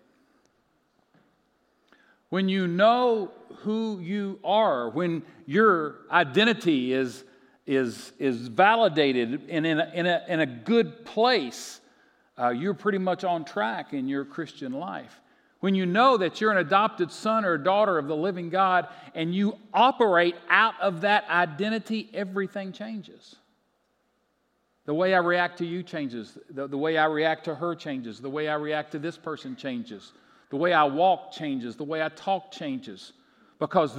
When 2.29 2.49
you 2.49 2.67
know 2.67 3.31
who 3.59 4.01
you 4.01 4.39
are, 4.45 4.89
when 4.89 5.23
your 5.47 5.97
identity 6.11 6.93
is 6.93 7.25
is, 7.67 8.13
is 8.19 8.49
validated 8.49 9.49
and 9.49 9.67
in 9.67 9.79
a, 9.79 9.91
in 9.95 10.07
a, 10.07 10.25
in 10.29 10.41
a 10.41 10.47
good 10.47 11.05
place, 11.05 11.81
uh, 12.39 12.49
you're 12.49 12.75
pretty 12.75 12.99
much 12.99 13.25
on 13.25 13.45
track 13.45 13.93
in 13.93 14.09
your 14.09 14.25
Christian 14.25 14.73
life. 14.73 15.21
When 15.61 15.77
you 15.77 15.87
know 15.87 16.17
that 16.17 16.41
you're 16.41 16.51
an 16.51 16.59
adopted 16.59 17.13
son 17.13 17.45
or 17.45 17.57
daughter 17.57 17.97
of 17.97 18.09
the 18.09 18.17
living 18.17 18.51
God 18.51 18.89
and 19.15 19.33
you 19.33 19.59
operate 19.73 20.35
out 20.49 20.75
of 20.81 21.03
that 21.03 21.29
identity, 21.31 22.11
everything 22.13 22.73
changes. 22.73 23.37
The 24.85 24.95
way 24.95 25.15
I 25.15 25.19
react 25.19 25.59
to 25.59 25.65
you 25.65 25.85
changes. 25.85 26.37
The, 26.51 26.67
the 26.67 26.77
way 26.77 26.99
I 26.99 27.05
react 27.05 27.45
to 27.45 27.55
her 27.55 27.77
changes. 27.77 28.21
The 28.21 28.29
way 28.29 28.49
I 28.49 28.55
react 28.55 28.91
to 28.93 28.99
this 28.99 29.17
person 29.17 29.55
changes. 29.55 30.13
The 30.51 30.57
way 30.57 30.73
I 30.73 30.83
walk 30.83 31.31
changes. 31.31 31.77
The 31.77 31.85
way 31.85 32.03
I 32.03 32.09
talk 32.09 32.51
changes. 32.51 33.13
Because 33.61 33.97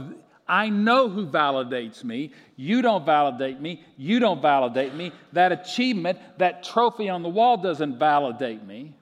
I 0.48 0.70
know 0.70 1.08
who 1.10 1.26
validates 1.26 2.04
me. 2.04 2.32
You 2.56 2.82
don't 2.82 3.06
validate 3.06 3.62
me. 3.62 3.84
You 3.98 4.20
don't 4.20 4.42
validate 4.42 4.94
me. 4.94 5.12
That 5.32 5.52
achievement, 5.52 6.20
that 6.38 6.64
trophy 6.64 7.10
on 7.10 7.24
the 7.24 7.30
wall 7.30 7.58
doesn't 7.58 7.98
validate 7.98 8.66
me. 8.66 8.94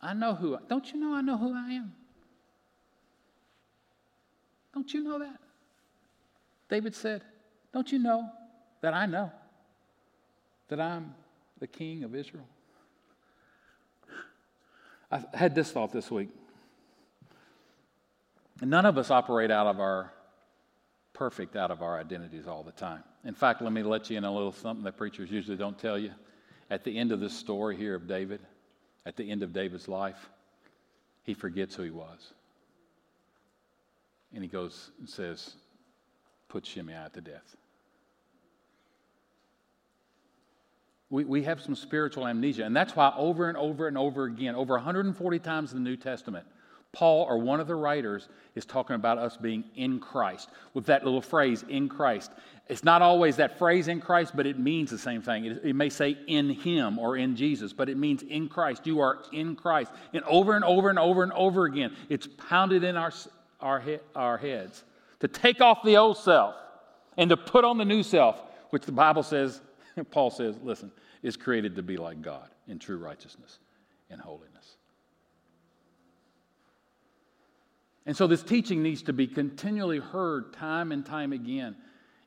I 0.00 0.14
know 0.14 0.34
who 0.34 0.54
I 0.54 0.60
Don't 0.68 0.92
you 0.92 1.00
know 1.00 1.14
I 1.14 1.20
know 1.22 1.36
who 1.36 1.52
I 1.54 1.72
am? 1.72 1.92
Don't 4.72 4.94
you 4.94 5.02
know 5.02 5.18
that? 5.18 5.40
David 6.68 6.94
said, 6.94 7.22
Don't 7.72 7.90
you 7.90 7.98
know 7.98 8.30
that 8.80 8.94
I 8.94 9.06
know 9.06 9.32
that 10.68 10.80
I'm 10.80 11.14
the 11.58 11.66
king 11.66 12.04
of 12.04 12.14
Israel? 12.14 12.46
I 15.10 15.24
had 15.34 15.54
this 15.54 15.72
thought 15.72 15.90
this 15.90 16.10
week. 16.10 16.28
None 18.60 18.86
of 18.86 18.98
us 18.98 19.10
operate 19.10 19.50
out 19.50 19.66
of 19.66 19.78
our 19.78 20.12
perfect 21.12 21.56
out 21.56 21.70
of 21.70 21.82
our 21.82 21.98
identities 21.98 22.46
all 22.46 22.62
the 22.62 22.72
time. 22.72 23.02
In 23.24 23.34
fact, 23.34 23.60
let 23.60 23.72
me 23.72 23.82
let 23.82 24.08
you 24.08 24.16
in 24.16 24.24
a 24.24 24.32
little 24.32 24.52
something 24.52 24.84
that 24.84 24.96
preachers 24.96 25.30
usually 25.30 25.56
don't 25.56 25.78
tell 25.78 25.98
you. 25.98 26.12
At 26.70 26.84
the 26.84 26.96
end 26.96 27.12
of 27.12 27.20
this 27.20 27.32
story 27.32 27.76
here 27.76 27.94
of 27.94 28.06
David, 28.06 28.40
at 29.04 29.16
the 29.16 29.28
end 29.28 29.42
of 29.42 29.52
David's 29.52 29.88
life, 29.88 30.28
he 31.24 31.34
forgets 31.34 31.74
who 31.74 31.82
he 31.82 31.90
was. 31.90 32.34
And 34.32 34.42
he 34.42 34.48
goes 34.48 34.90
and 34.98 35.08
says, 35.08 35.54
Put 36.48 36.66
Shimei 36.66 37.08
to 37.12 37.20
death. 37.20 37.56
We, 41.10 41.24
we 41.24 41.42
have 41.44 41.60
some 41.60 41.74
spiritual 41.74 42.26
amnesia, 42.26 42.64
and 42.64 42.76
that's 42.76 42.94
why 42.94 43.12
over 43.16 43.48
and 43.48 43.56
over 43.56 43.88
and 43.88 43.96
over 43.96 44.24
again, 44.24 44.54
over 44.54 44.74
140 44.74 45.38
times 45.38 45.72
in 45.72 45.82
the 45.82 45.90
New 45.90 45.96
Testament, 45.96 46.46
Paul, 46.92 47.26
or 47.28 47.38
one 47.38 47.60
of 47.60 47.66
the 47.66 47.74
writers, 47.74 48.28
is 48.54 48.64
talking 48.64 48.96
about 48.96 49.18
us 49.18 49.36
being 49.36 49.64
in 49.76 50.00
Christ 50.00 50.48
with 50.74 50.86
that 50.86 51.04
little 51.04 51.20
phrase, 51.20 51.64
in 51.68 51.88
Christ. 51.88 52.32
It's 52.68 52.82
not 52.82 53.02
always 53.02 53.36
that 53.36 53.58
phrase 53.58 53.88
in 53.88 54.00
Christ, 54.00 54.32
but 54.34 54.46
it 54.46 54.58
means 54.58 54.90
the 54.90 54.98
same 54.98 55.22
thing. 55.22 55.44
It, 55.44 55.60
it, 55.64 55.76
may 55.76 55.90
say 55.90 56.16
in 56.26 56.50
Him 56.50 56.98
or 56.98 57.16
in 57.16 57.36
Jesus, 57.36 57.72
but 57.72 57.88
it 57.88 57.96
means 57.96 58.22
in 58.22 58.48
Christ. 58.48 58.86
You 58.86 59.00
are 59.00 59.18
in 59.32 59.54
Christ. 59.54 59.92
And 60.12 60.24
over 60.24 60.54
and 60.54 60.64
over 60.64 60.88
and 60.88 60.98
over 60.98 61.22
and 61.22 61.32
over 61.32 61.66
again, 61.66 61.94
it's 62.08 62.26
pounded 62.48 62.84
in 62.84 62.96
our, 62.96 63.12
our, 63.60 63.80
he, 63.80 63.98
our 64.14 64.38
heads 64.38 64.84
to 65.20 65.28
take 65.28 65.60
off 65.60 65.82
the 65.82 65.96
old 65.96 66.16
self 66.16 66.54
and 67.16 67.28
to 67.30 67.36
put 67.36 67.64
on 67.64 67.76
the 67.76 67.84
new 67.84 68.02
self, 68.02 68.40
which 68.70 68.84
the 68.84 68.92
Bible 68.92 69.22
says, 69.22 69.60
Paul 70.10 70.30
says, 70.30 70.56
listen, 70.62 70.90
is 71.22 71.36
created 71.36 71.76
to 71.76 71.82
be 71.82 71.96
like 71.98 72.22
God 72.22 72.48
in 72.66 72.78
true 72.78 72.98
righteousness 72.98 73.58
and 74.08 74.20
holiness. 74.20 74.77
And 78.08 78.16
so 78.16 78.26
this 78.26 78.42
teaching 78.42 78.82
needs 78.82 79.02
to 79.02 79.12
be 79.12 79.26
continually 79.26 79.98
heard 79.98 80.54
time 80.54 80.92
and 80.92 81.04
time 81.04 81.34
again. 81.34 81.76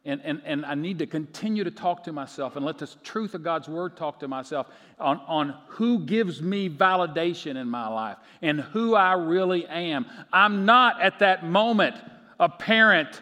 And, 0.06 0.22
and, 0.24 0.39
and 0.46 0.63
I 0.63 0.76
need 0.76 1.00
to 1.00 1.08
continue 1.08 1.63
to 1.63 1.72
talk 1.72 2.04
to 2.04 2.13
myself 2.13 2.56
and 2.56 2.63
let 2.63 2.78
the 2.78 2.86
truth 3.04 3.34
of 3.34 3.41
God's 3.41 3.67
word 3.67 3.98
talk 3.98 4.20
to 4.20 4.28
myself 4.28 4.67
on, 5.00 5.20
on 5.28 5.56
who 5.70 6.06
gives 6.06 6.39
me 6.39 6.70
validation 6.70 7.56
in 7.56 7.67
my 7.67 7.88
life 7.88 8.17
and 8.44 8.62
who 8.62 8.94
I 8.94 9.13
really 9.13 9.65
am. 9.65 10.06
I'm 10.32 10.65
not 10.65 11.02
at 11.02 11.17
that 11.17 11.48
moment 11.48 11.96
a 12.39 12.48
parent 12.48 13.20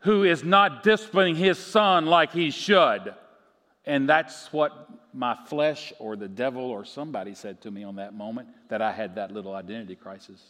who 0.00 0.24
is 0.24 0.44
not 0.44 0.82
disciplining 0.82 1.34
his 1.34 1.58
son 1.58 2.04
like 2.04 2.30
he 2.30 2.50
should. 2.50 3.14
And 3.86 4.06
that's 4.06 4.52
what 4.52 4.90
my 5.14 5.34
flesh 5.46 5.94
or 5.98 6.14
the 6.14 6.28
devil 6.28 6.62
or 6.62 6.84
somebody 6.84 7.32
said 7.32 7.62
to 7.62 7.70
me 7.70 7.84
on 7.84 7.96
that 7.96 8.12
moment 8.12 8.50
that 8.68 8.82
I 8.82 8.92
had 8.92 9.14
that 9.14 9.32
little 9.32 9.54
identity 9.54 9.96
crisis. 9.96 10.42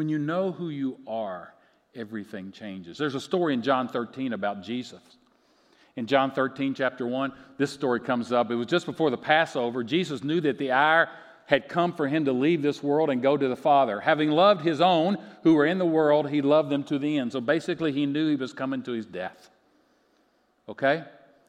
When 0.00 0.08
you 0.08 0.18
know 0.18 0.50
who 0.50 0.70
you 0.70 0.96
are, 1.06 1.52
everything 1.94 2.52
changes. 2.52 2.96
There's 2.96 3.14
a 3.14 3.20
story 3.20 3.52
in 3.52 3.60
John 3.60 3.86
13 3.86 4.32
about 4.32 4.62
Jesus. 4.62 5.02
In 5.94 6.06
John 6.06 6.30
13, 6.30 6.72
chapter 6.72 7.06
1, 7.06 7.30
this 7.58 7.70
story 7.70 8.00
comes 8.00 8.32
up. 8.32 8.50
It 8.50 8.54
was 8.54 8.66
just 8.66 8.86
before 8.86 9.10
the 9.10 9.18
Passover. 9.18 9.84
Jesus 9.84 10.24
knew 10.24 10.40
that 10.40 10.56
the 10.56 10.72
hour 10.72 11.10
had 11.44 11.68
come 11.68 11.92
for 11.92 12.08
him 12.08 12.24
to 12.24 12.32
leave 12.32 12.62
this 12.62 12.82
world 12.82 13.10
and 13.10 13.20
go 13.20 13.36
to 13.36 13.46
the 13.46 13.54
Father. 13.54 14.00
Having 14.00 14.30
loved 14.30 14.62
his 14.62 14.80
own 14.80 15.18
who 15.42 15.52
were 15.52 15.66
in 15.66 15.76
the 15.76 15.84
world, 15.84 16.30
he 16.30 16.40
loved 16.40 16.70
them 16.70 16.82
to 16.84 16.98
the 16.98 17.18
end. 17.18 17.32
So 17.32 17.42
basically, 17.42 17.92
he 17.92 18.06
knew 18.06 18.30
he 18.30 18.36
was 18.36 18.54
coming 18.54 18.82
to 18.84 18.92
his 18.92 19.04
death. 19.04 19.50
Okay? 20.66 21.04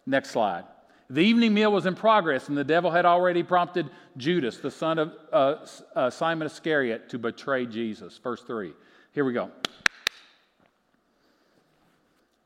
Next 0.06 0.32
slide. 0.32 0.66
The 1.12 1.20
evening 1.20 1.54
meal 1.54 1.74
was 1.74 1.86
in 1.86 1.94
progress, 1.94 2.48
and 2.48 2.58
the 2.58 2.64
devil 2.64 2.90
had 2.90 3.06
already 3.06 3.44
prompted 3.44 3.90
Judas, 4.16 4.60
the 4.60 4.72
son 4.72 4.98
of 4.98 5.14
uh, 5.34 5.56
uh, 5.94 6.10
Simon 6.10 6.46
Iscariot, 6.46 7.10
to 7.10 7.20
betray 7.20 7.66
Jesus. 7.66 8.18
Verse 8.18 8.42
3. 8.44 8.72
Here 9.12 9.26
we 9.26 9.34
go. 9.34 9.52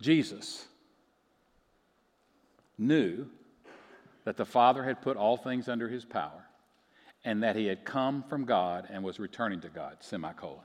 Jesus 0.01 0.65
knew 2.79 3.27
that 4.23 4.35
the 4.35 4.45
Father 4.45 4.83
had 4.83 4.99
put 4.99 5.15
all 5.15 5.37
things 5.37 5.69
under 5.69 5.87
his 5.87 6.03
power 6.03 6.47
and 7.23 7.43
that 7.43 7.55
he 7.55 7.67
had 7.67 7.85
come 7.85 8.23
from 8.23 8.45
God 8.45 8.87
and 8.89 9.03
was 9.03 9.19
returning 9.19 9.61
to 9.61 9.69
God, 9.69 9.97
semicolon. 9.99 10.57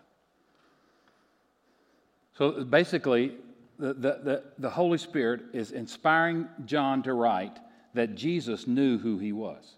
So 2.39 2.65
basically, 2.65 3.35
the, 3.79 3.93
the, 3.93 4.21
the, 4.23 4.43
the, 4.59 4.71
Holy 4.71 4.97
Spirit 4.97 5.43
is 5.53 5.73
inspiring 5.73 6.49
John 6.65 7.03
to 7.03 7.13
write 7.13 7.59
that 7.95 8.15
Jesus 8.15 8.67
knew 8.67 8.99
who 8.99 9.19
he 9.19 9.33
was. 9.33 9.77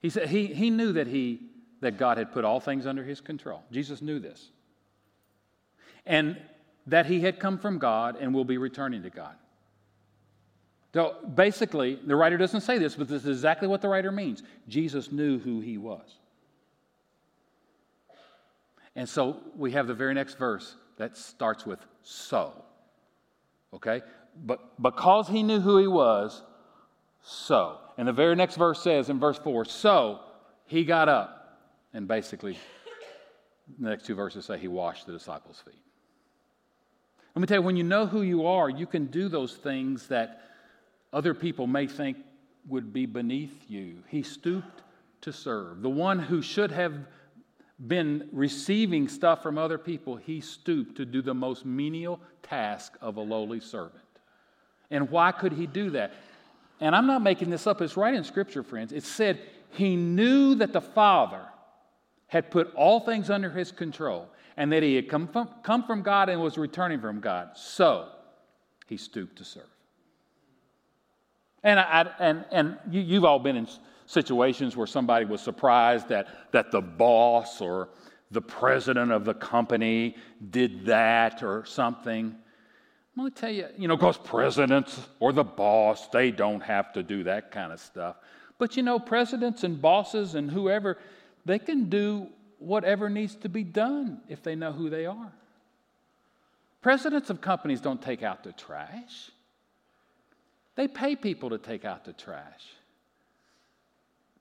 He 0.00 0.10
said 0.10 0.28
he, 0.28 0.46
he 0.46 0.70
knew 0.70 0.92
that 0.92 1.06
he 1.06 1.40
that 1.80 1.98
God 1.98 2.16
had 2.16 2.32
put 2.32 2.44
all 2.44 2.60
things 2.60 2.86
under 2.86 3.04
his 3.04 3.20
control. 3.20 3.62
Jesus 3.72 4.00
knew 4.00 4.18
this. 4.18 4.50
And 6.06 6.36
that 6.86 7.06
he 7.06 7.20
had 7.20 7.38
come 7.38 7.58
from 7.58 7.78
God 7.78 8.16
and 8.20 8.32
will 8.32 8.44
be 8.44 8.56
returning 8.56 9.02
to 9.02 9.10
God. 9.10 9.34
So 10.94 11.16
basically, 11.34 11.98
the 12.06 12.14
writer 12.14 12.36
doesn't 12.36 12.60
say 12.60 12.78
this, 12.78 12.94
but 12.94 13.08
this 13.08 13.24
is 13.24 13.38
exactly 13.38 13.66
what 13.66 13.80
the 13.80 13.88
writer 13.88 14.12
means. 14.12 14.42
Jesus 14.68 15.10
knew 15.10 15.38
who 15.38 15.60
he 15.60 15.76
was. 15.78 16.18
And 18.94 19.08
so 19.08 19.38
we 19.56 19.72
have 19.72 19.86
the 19.86 19.94
very 19.94 20.14
next 20.14 20.38
verse 20.38 20.76
that 20.98 21.16
starts 21.16 21.64
with 21.64 21.80
so. 22.02 22.52
Okay? 23.72 24.02
But 24.36 24.80
because 24.82 25.28
he 25.28 25.42
knew 25.42 25.60
who 25.60 25.78
he 25.78 25.86
was, 25.86 26.42
so. 27.22 27.78
And 27.98 28.08
the 28.08 28.12
very 28.12 28.34
next 28.34 28.56
verse 28.56 28.82
says 28.82 29.10
in 29.10 29.20
verse 29.20 29.38
4 29.38 29.64
so 29.64 30.20
he 30.66 30.84
got 30.84 31.08
up. 31.08 31.38
And 31.94 32.08
basically, 32.08 32.58
the 33.78 33.90
next 33.90 34.06
two 34.06 34.14
verses 34.14 34.46
say 34.46 34.58
he 34.58 34.68
washed 34.68 35.06
the 35.06 35.12
disciples' 35.12 35.62
feet. 35.64 35.74
Let 37.34 37.40
me 37.40 37.46
tell 37.46 37.58
you, 37.58 37.62
when 37.62 37.76
you 37.76 37.84
know 37.84 38.06
who 38.06 38.22
you 38.22 38.46
are, 38.46 38.68
you 38.68 38.86
can 38.86 39.06
do 39.06 39.28
those 39.28 39.54
things 39.54 40.08
that 40.08 40.40
other 41.12 41.34
people 41.34 41.66
may 41.66 41.86
think 41.86 42.16
would 42.68 42.92
be 42.92 43.06
beneath 43.06 43.64
you. 43.68 44.02
He 44.08 44.22
stooped 44.22 44.82
to 45.22 45.32
serve. 45.32 45.82
The 45.82 45.90
one 45.90 46.18
who 46.18 46.42
should 46.42 46.70
have 46.70 46.94
been 47.86 48.28
receiving 48.32 49.08
stuff 49.08 49.42
from 49.42 49.58
other 49.58 49.78
people, 49.78 50.16
he 50.16 50.40
stooped 50.40 50.96
to 50.96 51.04
do 51.04 51.22
the 51.22 51.34
most 51.34 51.64
menial 51.64 52.20
task 52.42 52.96
of 53.00 53.16
a 53.16 53.20
lowly 53.20 53.60
servant. 53.60 54.04
And 54.92 55.10
why 55.10 55.32
could 55.32 55.52
he 55.52 55.66
do 55.66 55.90
that? 55.90 56.12
And 56.80 56.94
I'm 56.94 57.06
not 57.06 57.22
making 57.22 57.50
this 57.50 57.66
up, 57.66 57.80
it's 57.80 57.96
right 57.96 58.14
in 58.14 58.22
Scripture, 58.22 58.62
friends. 58.62 58.92
It 58.92 59.02
said 59.02 59.40
he 59.70 59.96
knew 59.96 60.54
that 60.56 60.72
the 60.72 60.80
Father 60.80 61.42
had 62.28 62.50
put 62.50 62.72
all 62.74 63.00
things 63.00 63.30
under 63.30 63.50
his 63.50 63.72
control 63.72 64.28
and 64.56 64.70
that 64.72 64.82
he 64.82 64.94
had 64.94 65.08
come 65.08 65.26
from, 65.28 65.48
come 65.62 65.84
from 65.84 66.02
God 66.02 66.28
and 66.28 66.40
was 66.40 66.58
returning 66.58 67.00
from 67.00 67.20
God. 67.20 67.50
So 67.56 68.08
he 68.86 68.96
stooped 68.96 69.36
to 69.36 69.44
serve. 69.44 69.64
And, 71.62 71.80
I, 71.80 72.10
and, 72.18 72.44
and 72.50 72.76
you, 72.90 73.00
you've 73.00 73.24
all 73.24 73.38
been 73.38 73.56
in 73.56 73.68
situations 74.06 74.76
where 74.76 74.86
somebody 74.86 75.24
was 75.24 75.40
surprised 75.40 76.08
that, 76.08 76.52
that 76.52 76.70
the 76.70 76.80
boss 76.80 77.60
or 77.60 77.88
the 78.30 78.42
president 78.42 79.12
of 79.12 79.24
the 79.24 79.34
company 79.34 80.16
did 80.50 80.86
that 80.86 81.42
or 81.42 81.64
something. 81.64 82.34
I'm 83.14 83.24
going 83.24 83.32
to 83.32 83.40
tell 83.40 83.50
you, 83.50 83.68
you 83.76 83.88
know, 83.88 83.96
because 83.96 84.16
presidents 84.16 84.98
or 85.20 85.32
the 85.32 85.44
boss, 85.44 86.08
they 86.08 86.30
don't 86.30 86.62
have 86.62 86.92
to 86.94 87.02
do 87.02 87.24
that 87.24 87.50
kind 87.50 87.72
of 87.72 87.78
stuff. 87.78 88.16
But 88.58 88.76
you 88.76 88.82
know, 88.82 88.98
presidents 88.98 89.64
and 89.64 89.80
bosses 89.80 90.34
and 90.34 90.50
whoever, 90.50 90.98
they 91.44 91.58
can 91.58 91.90
do 91.90 92.28
whatever 92.58 93.10
needs 93.10 93.34
to 93.36 93.48
be 93.48 93.64
done 93.64 94.20
if 94.28 94.42
they 94.42 94.54
know 94.54 94.72
who 94.72 94.88
they 94.88 95.04
are. 95.04 95.32
Presidents 96.80 97.28
of 97.28 97.40
companies 97.40 97.80
don't 97.80 98.00
take 98.00 98.22
out 98.22 98.44
the 98.44 98.52
trash. 98.52 99.30
They 100.74 100.88
pay 100.88 101.14
people 101.16 101.50
to 101.50 101.58
take 101.58 101.84
out 101.84 102.04
the 102.04 102.12
trash. 102.12 102.64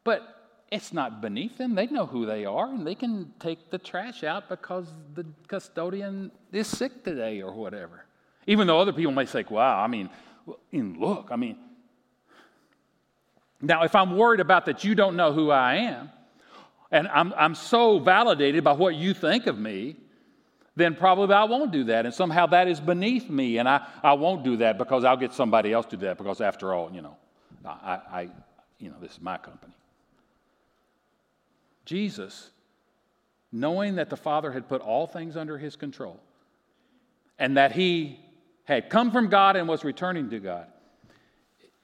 But 0.03 0.21
it's 0.71 0.93
not 0.93 1.21
beneath 1.21 1.57
them. 1.57 1.75
They 1.75 1.87
know 1.87 2.05
who 2.05 2.25
they 2.25 2.45
are 2.45 2.67
and 2.67 2.87
they 2.87 2.95
can 2.95 3.33
take 3.39 3.69
the 3.69 3.77
trash 3.77 4.23
out 4.23 4.47
because 4.47 4.87
the 5.13 5.25
custodian 5.47 6.31
is 6.53 6.67
sick 6.67 7.03
today 7.03 7.41
or 7.41 7.53
whatever. 7.53 8.05
Even 8.47 8.67
though 8.67 8.79
other 8.79 8.93
people 8.93 9.11
may 9.11 9.25
say, 9.25 9.45
wow, 9.49 9.81
I 9.81 9.87
mean, 9.87 10.09
look, 10.71 11.27
I 11.31 11.35
mean. 11.35 11.57
Now, 13.61 13.83
if 13.83 13.93
I'm 13.93 14.17
worried 14.17 14.39
about 14.39 14.65
that 14.65 14.83
you 14.83 14.95
don't 14.95 15.15
know 15.15 15.31
who 15.31 15.51
I 15.51 15.75
am, 15.75 16.09
and 16.91 17.07
I'm, 17.07 17.33
I'm 17.37 17.55
so 17.55 17.99
validated 17.99 18.63
by 18.63 18.73
what 18.73 18.95
you 18.95 19.13
think 19.13 19.47
of 19.47 19.57
me, 19.57 19.95
then 20.75 20.95
probably 20.95 21.35
I 21.35 21.43
won't 21.43 21.71
do 21.71 21.85
that. 21.85 22.05
And 22.05 22.13
somehow 22.13 22.47
that 22.47 22.67
is 22.67 22.79
beneath 22.79 23.29
me, 23.29 23.57
and 23.57 23.69
I, 23.69 23.85
I 24.03 24.13
won't 24.13 24.43
do 24.43 24.57
that 24.57 24.77
because 24.77 25.03
I'll 25.03 25.17
get 25.17 25.33
somebody 25.33 25.71
else 25.71 25.85
to 25.87 25.97
do 25.97 26.05
that 26.07 26.17
because, 26.17 26.41
after 26.41 26.73
all, 26.73 26.91
you 26.91 27.01
know, 27.01 27.17
I, 27.65 27.99
I 28.11 28.29
you 28.79 28.89
know, 28.89 28.95
this 28.99 29.11
is 29.11 29.21
my 29.21 29.37
company. 29.37 29.73
Jesus, 31.85 32.49
knowing 33.51 33.95
that 33.95 34.09
the 34.09 34.17
Father 34.17 34.51
had 34.51 34.67
put 34.67 34.81
all 34.81 35.07
things 35.07 35.37
under 35.37 35.57
his 35.57 35.75
control 35.75 36.19
and 37.37 37.57
that 37.57 37.71
he 37.71 38.19
had 38.71 38.89
come 38.89 39.11
from 39.11 39.27
God 39.27 39.57
and 39.57 39.67
was 39.67 39.83
returning 39.83 40.29
to 40.29 40.39
God, 40.39 40.65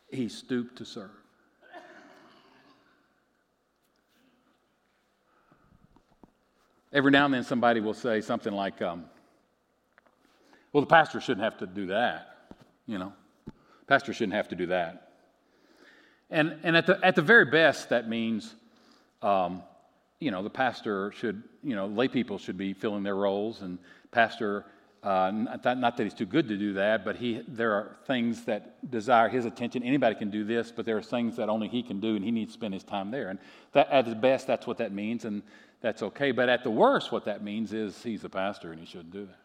he 0.10 0.30
stooped 0.30 0.78
to 0.78 0.86
serve. 0.86 1.12
Every 6.94 7.12
now 7.12 7.26
and 7.26 7.34
then 7.34 7.44
somebody 7.44 7.82
will 7.82 7.94
say 7.94 8.22
something 8.22 8.54
like, 8.54 8.82
um, 8.82 9.04
well, 10.72 10.80
the 10.80 10.88
pastor 10.88 11.20
shouldn't 11.20 11.44
have 11.44 11.58
to 11.58 11.68
do 11.68 11.88
that, 11.88 12.38
you 12.88 12.98
know. 12.98 13.12
Pastor 13.88 14.14
shouldn't 14.14 14.36
have 14.36 14.48
to 14.48 14.56
do 14.56 14.68
that. 14.68 15.12
And, 16.30 16.58
and 16.64 16.78
at, 16.78 16.86
the, 16.86 17.00
at 17.06 17.16
the 17.16 17.22
very 17.22 17.46
best, 17.46 17.90
that 17.90 18.08
means, 18.08 18.56
um, 19.22 19.62
you 20.20 20.32
know, 20.32 20.42
the 20.42 20.50
pastor 20.50 21.12
should, 21.12 21.44
you 21.62 21.76
know, 21.76 21.88
lay 21.88 22.08
people 22.08 22.38
should 22.38 22.58
be 22.58 22.72
filling 22.74 23.04
their 23.04 23.16
roles, 23.16 23.62
and 23.62 23.78
pastor, 24.12 24.66
uh, 25.04 25.32
not, 25.32 25.64
that, 25.64 25.78
not 25.78 25.98
that 25.98 26.04
he's 26.04 26.14
too 26.14 26.26
good 26.26 26.48
to 26.48 26.58
do 26.58 26.74
that, 26.74 27.06
but 27.06 27.16
he, 27.16 27.42
there 27.48 27.74
are 27.74 27.98
things 28.06 28.46
that 28.46 28.90
desire 28.90 29.30
his 29.30 29.46
attention. 29.46 29.84
Anybody 29.84 30.16
can 30.16 30.30
do 30.30 30.44
this, 30.44 30.72
but 30.72 30.86
there 30.86 30.98
are 30.98 31.04
things 31.04 31.36
that 31.38 31.50
only 31.50 31.68
he 31.68 31.84
can 31.84 32.00
do, 32.00 32.16
and 32.16 32.26
he 32.26 32.32
needs 32.32 32.54
to 32.54 32.60
spend 32.60 32.74
his 32.74 32.84
time 32.84 33.12
there. 33.12 33.30
And 33.30 33.40
that, 33.74 33.90
at 33.90 34.06
the 34.06 34.16
best, 34.16 34.48
that's 34.48 34.68
what 34.68 34.78
that 34.80 34.92
means. 34.92 35.24
And 35.26 35.44
that's 35.82 36.02
okay. 36.02 36.32
But 36.32 36.50
at 36.50 36.64
the 36.64 36.72
worst, 36.72 37.12
what 37.12 37.26
that 37.26 37.44
means 37.44 37.74
is 37.74 38.02
he's 38.02 38.24
a 38.24 38.30
pastor 38.30 38.72
and 38.72 38.80
he 38.80 38.86
shouldn't 38.86 39.12
do 39.12 39.28
that. 39.28 39.40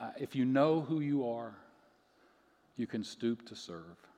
Uh, 0.00 0.10
if 0.18 0.34
you 0.34 0.44
know 0.44 0.80
who 0.80 1.00
you 1.00 1.28
are, 1.28 1.54
you 2.76 2.86
can 2.86 3.04
stoop 3.04 3.46
to 3.46 3.54
serve. 3.54 4.09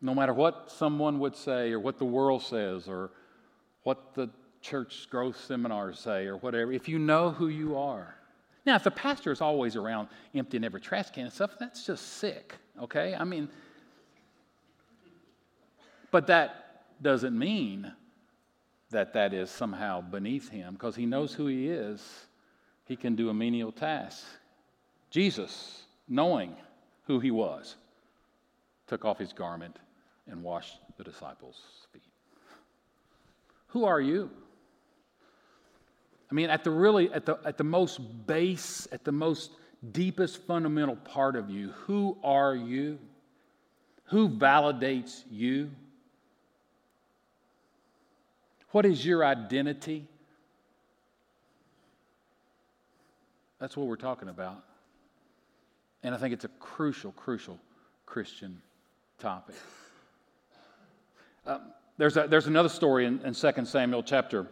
No 0.00 0.14
matter 0.14 0.32
what 0.32 0.70
someone 0.70 1.18
would 1.18 1.34
say, 1.34 1.72
or 1.72 1.80
what 1.80 1.98
the 1.98 2.04
world 2.04 2.42
says, 2.42 2.88
or 2.88 3.10
what 3.82 4.14
the 4.14 4.30
church 4.60 5.08
growth 5.10 5.38
seminars 5.44 5.98
say, 5.98 6.26
or 6.26 6.36
whatever, 6.36 6.72
if 6.72 6.88
you 6.88 6.98
know 6.98 7.30
who 7.30 7.48
you 7.48 7.76
are, 7.76 8.14
now, 8.68 8.74
if 8.74 8.84
the 8.84 8.90
pastor 8.90 9.32
is 9.32 9.40
always 9.40 9.76
around 9.76 10.08
emptying 10.34 10.62
every 10.62 10.82
trash 10.82 11.08
can 11.08 11.24
and 11.24 11.32
stuff, 11.32 11.52
that's 11.58 11.86
just 11.86 12.18
sick, 12.18 12.54
okay? 12.82 13.14
I 13.14 13.24
mean, 13.24 13.48
but 16.10 16.26
that 16.26 16.82
doesn't 17.00 17.38
mean 17.38 17.90
that 18.90 19.14
that 19.14 19.32
is 19.32 19.50
somehow 19.50 20.02
beneath 20.02 20.50
him 20.50 20.74
because 20.74 20.94
he 20.94 21.06
knows 21.06 21.32
who 21.32 21.46
he 21.46 21.68
is. 21.68 22.26
He 22.84 22.94
can 22.94 23.16
do 23.16 23.30
a 23.30 23.34
menial 23.34 23.72
task. 23.72 24.22
Jesus, 25.10 25.84
knowing 26.06 26.54
who 27.06 27.20
he 27.20 27.30
was, 27.30 27.76
took 28.86 29.06
off 29.06 29.18
his 29.18 29.32
garment 29.32 29.78
and 30.28 30.42
washed 30.42 30.78
the 30.96 31.04
disciples' 31.04 31.60
feet. 31.92 32.02
Who 33.68 33.84
are 33.84 34.00
you? 34.00 34.30
I 36.30 36.34
mean, 36.34 36.50
at 36.50 36.64
the 36.64 36.70
really, 36.70 37.12
at 37.12 37.26
the, 37.26 37.38
at 37.44 37.56
the 37.56 37.64
most 37.64 38.00
base, 38.26 38.86
at 38.92 39.04
the 39.04 39.12
most 39.12 39.50
deepest 39.92 40.38
fundamental 40.46 40.96
part 40.96 41.36
of 41.36 41.48
you, 41.48 41.70
who 41.70 42.18
are 42.22 42.54
you? 42.54 42.98
Who 44.06 44.28
validates 44.28 45.22
you? 45.30 45.70
What 48.70 48.84
is 48.84 49.04
your 49.04 49.24
identity? 49.24 50.06
That's 53.58 53.76
what 53.76 53.86
we're 53.86 53.96
talking 53.96 54.28
about. 54.28 54.62
And 56.02 56.14
I 56.14 56.18
think 56.18 56.32
it's 56.32 56.44
a 56.44 56.50
crucial, 56.60 57.12
crucial 57.12 57.58
Christian 58.06 58.60
topic. 59.18 59.56
Um, 61.46 61.72
there's, 61.96 62.16
a, 62.16 62.26
there's 62.28 62.46
another 62.46 62.68
story 62.68 63.06
in, 63.06 63.20
in 63.22 63.34
2 63.34 63.64
Samuel 63.64 64.02
chapter 64.02 64.46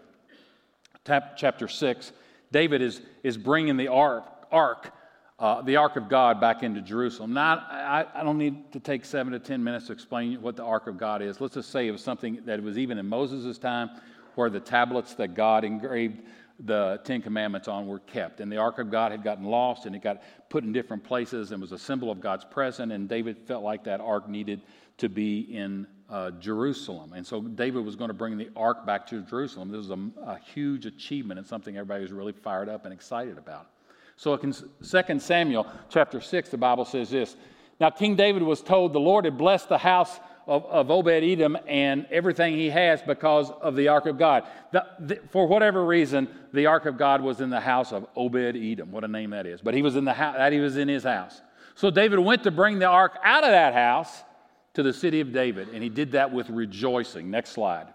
chapter 1.05 1.69
6, 1.69 2.13
David 2.51 2.83
is, 2.83 3.01
is 3.23 3.37
bringing 3.37 3.77
the 3.77 3.89
ark, 3.89 4.25
ark 4.51 4.93
uh, 5.39 5.61
the 5.61 5.77
Ark 5.77 5.97
of 5.97 6.09
God 6.09 6.41
back 6.41 6.63
into 6.63 6.81
Jerusalem. 6.81 7.35
Now, 7.35 7.63
I, 7.71 8.07
I, 8.15 8.25
don't 8.25 8.39
need 8.39 8.73
to 8.73 8.81
take 8.81 9.05
seven 9.05 9.35
to 9.35 9.39
ten 9.39 9.63
minutes 9.63 9.89
to 9.89 9.93
explain 9.93 10.41
what 10.41 10.57
the 10.57 10.65
Ark 10.65 10.87
of 10.87 10.97
God 10.97 11.21
is. 11.21 11.43
Let's 11.43 11.55
just 11.55 11.71
say 11.71 11.87
it 11.87 11.91
was 11.91 12.03
something 12.03 12.41
that 12.47 12.63
was 12.63 12.79
even 12.79 12.97
in 12.97 13.07
Moses' 13.07 13.59
time 13.59 13.91
where 14.35 14.49
the 14.49 14.61
tablets 14.61 15.15
that 15.17 15.35
God 15.35 15.63
engraved 15.63 16.23
the 16.61 17.03
Ten 17.05 17.21
Commandments 17.21 17.69
on 17.69 17.87
were 17.87 17.99
kept. 17.99 18.41
And 18.41 18.51
the 18.51 18.57
Ark 18.57 18.79
of 18.79 18.91
God 18.91 19.13
had 19.13 19.23
gotten 19.23 19.45
lost 19.45 19.85
and 19.85 19.95
it 19.95 20.03
got 20.03 20.23
put 20.49 20.65
in 20.65 20.73
different 20.73 21.05
places 21.05 21.53
and 21.53 21.61
was 21.61 21.73
a 21.73 21.79
symbol 21.79 22.11
of 22.11 22.19
God's 22.19 22.47
presence. 22.47 22.91
And 22.91 23.07
David 23.07 23.37
felt 23.47 23.63
like 23.63 23.85
that 23.85 24.01
Ark 24.01 24.31
needed 24.31 24.63
to 24.97 25.11
be 25.11 25.41
in 25.41 25.87
uh, 26.09 26.31
Jerusalem. 26.33 27.13
And 27.15 27.27
so 27.27 27.41
David 27.41 27.85
was 27.85 27.97
going 27.97 28.09
to 28.09 28.15
bring 28.15 28.37
the 28.37 28.49
Ark 28.57 28.87
back 28.87 29.07
to 29.09 29.23
Jerusalem. 29.23 29.71
This 29.71 29.89
was 29.89 29.91
a, 29.91 30.31
a 30.31 30.39
huge 30.55 30.87
achievement 30.87 31.39
and 31.39 31.47
something 31.47 31.77
everybody 31.77 32.03
was 32.03 32.13
really 32.13 32.33
fired 32.33 32.69
up 32.69 32.85
and 32.85 32.95
excited 32.95 33.39
about. 33.39 33.69
So 34.17 34.35
in 34.35 34.53
2 34.53 35.19
Samuel 35.19 35.67
chapter 35.91 36.21
6, 36.21 36.49
the 36.49 36.57
Bible 36.57 36.85
says 36.85 37.11
this 37.11 37.37
Now 37.81 37.91
King 37.91 38.17
David 38.17 38.43
was 38.43 38.63
told 38.63 38.93
the 38.93 39.01
Lord 39.01 39.25
had 39.25 39.37
blessed 39.37 39.69
the 39.69 39.79
house 39.79 40.19
of, 40.47 40.65
of 40.67 40.91
Obed 40.91 41.09
Edom 41.09 41.59
and 41.67 42.07
everything 42.11 42.55
he 42.55 42.71
has 42.71 43.03
because 43.03 43.51
of 43.51 43.75
the 43.75 43.89
ark 43.89 44.07
of 44.07 44.17
God. 44.17 44.45
The, 44.73 44.87
the, 45.01 45.21
for 45.31 45.47
whatever 45.47 45.85
reason, 45.85 46.29
the 46.53 46.67
ark 46.67 46.87
of 46.87 46.97
God 46.97 47.21
was 47.21 47.41
in 47.41 47.51
the 47.51 47.61
house 47.61 47.93
of 47.93 48.07
Obed 48.17 48.57
Edom. 48.57 48.93
What 48.93 49.05
a 49.05 49.09
name 49.09 49.31
that 49.31 49.45
is. 49.45 49.61
But 49.61 49.75
he 49.75 49.83
was 49.83 49.97
in 49.97 50.05
the 50.05 50.15
house, 50.15 50.37
that 50.37 50.53
he 50.53 50.61
was 50.61 50.77
in 50.77 50.89
his 50.89 51.03
house. 51.03 51.43
So 51.75 51.91
David 51.91 52.21
went 52.21 52.45
to 52.45 52.51
bring 52.51 52.79
the 52.79 52.87
ark 52.87 53.19
out 53.23 53.45
of 53.45 53.51
that 53.51 53.75
house 53.75 54.23
to 54.77 54.83
the 54.83 54.93
city 54.93 55.21
of 55.21 55.33
David, 55.33 55.71
and 55.71 55.83
he 55.83 55.89
did 55.89 56.13
that 56.13 56.31
with 56.31 56.51
rejoicing. 56.51 57.31
Next 57.31 57.51
slide. 57.51 57.87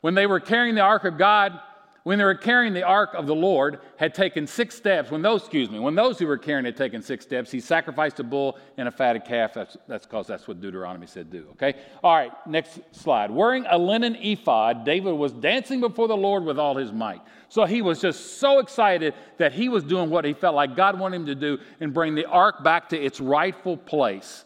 When 0.00 0.14
they 0.16 0.26
were 0.26 0.40
carrying 0.40 0.74
the 0.74 0.80
ark 0.80 1.04
of 1.04 1.16
God, 1.16 1.60
when 2.02 2.18
they 2.18 2.24
were 2.24 2.34
carrying 2.34 2.72
the 2.72 2.82
ark 2.82 3.10
of 3.14 3.28
the 3.28 3.36
Lord, 3.36 3.78
had 3.96 4.12
taken 4.12 4.48
six 4.48 4.74
steps. 4.74 5.12
When 5.12 5.22
those, 5.22 5.42
excuse 5.42 5.70
me, 5.70 5.78
when 5.78 5.94
those 5.94 6.18
who 6.18 6.26
were 6.26 6.38
carrying 6.38 6.64
had 6.64 6.76
taken 6.76 7.02
six 7.02 7.24
steps, 7.24 7.52
he 7.52 7.60
sacrificed 7.60 8.18
a 8.18 8.24
bull 8.24 8.58
and 8.78 8.88
a 8.88 8.90
fatted 8.90 9.24
calf. 9.24 9.54
That's 9.54 9.76
that's 9.86 10.06
because 10.06 10.26
that's 10.26 10.48
what 10.48 10.60
Deuteronomy 10.60 11.06
said 11.06 11.30
do. 11.30 11.46
Okay. 11.52 11.78
All 12.02 12.16
right. 12.16 12.32
Next 12.48 12.80
slide. 12.90 13.30
Wearing 13.30 13.64
a 13.70 13.78
linen 13.78 14.16
ephod, 14.16 14.84
David 14.84 15.12
was 15.12 15.32
dancing 15.32 15.78
before 15.78 16.08
the 16.08 16.16
Lord 16.16 16.44
with 16.44 16.58
all 16.58 16.74
his 16.74 16.90
might. 16.90 17.20
So 17.48 17.64
he 17.64 17.80
was 17.80 18.00
just 18.00 18.38
so 18.38 18.58
excited 18.58 19.14
that 19.38 19.52
he 19.52 19.68
was 19.68 19.84
doing 19.84 20.10
what 20.10 20.24
he 20.24 20.32
felt 20.32 20.56
like 20.56 20.74
God 20.74 20.98
wanted 20.98 21.16
him 21.16 21.26
to 21.26 21.36
do 21.36 21.58
and 21.78 21.94
bring 21.94 22.16
the 22.16 22.26
ark 22.26 22.64
back 22.64 22.88
to 22.88 23.00
its 23.00 23.20
rightful 23.20 23.76
place 23.76 24.44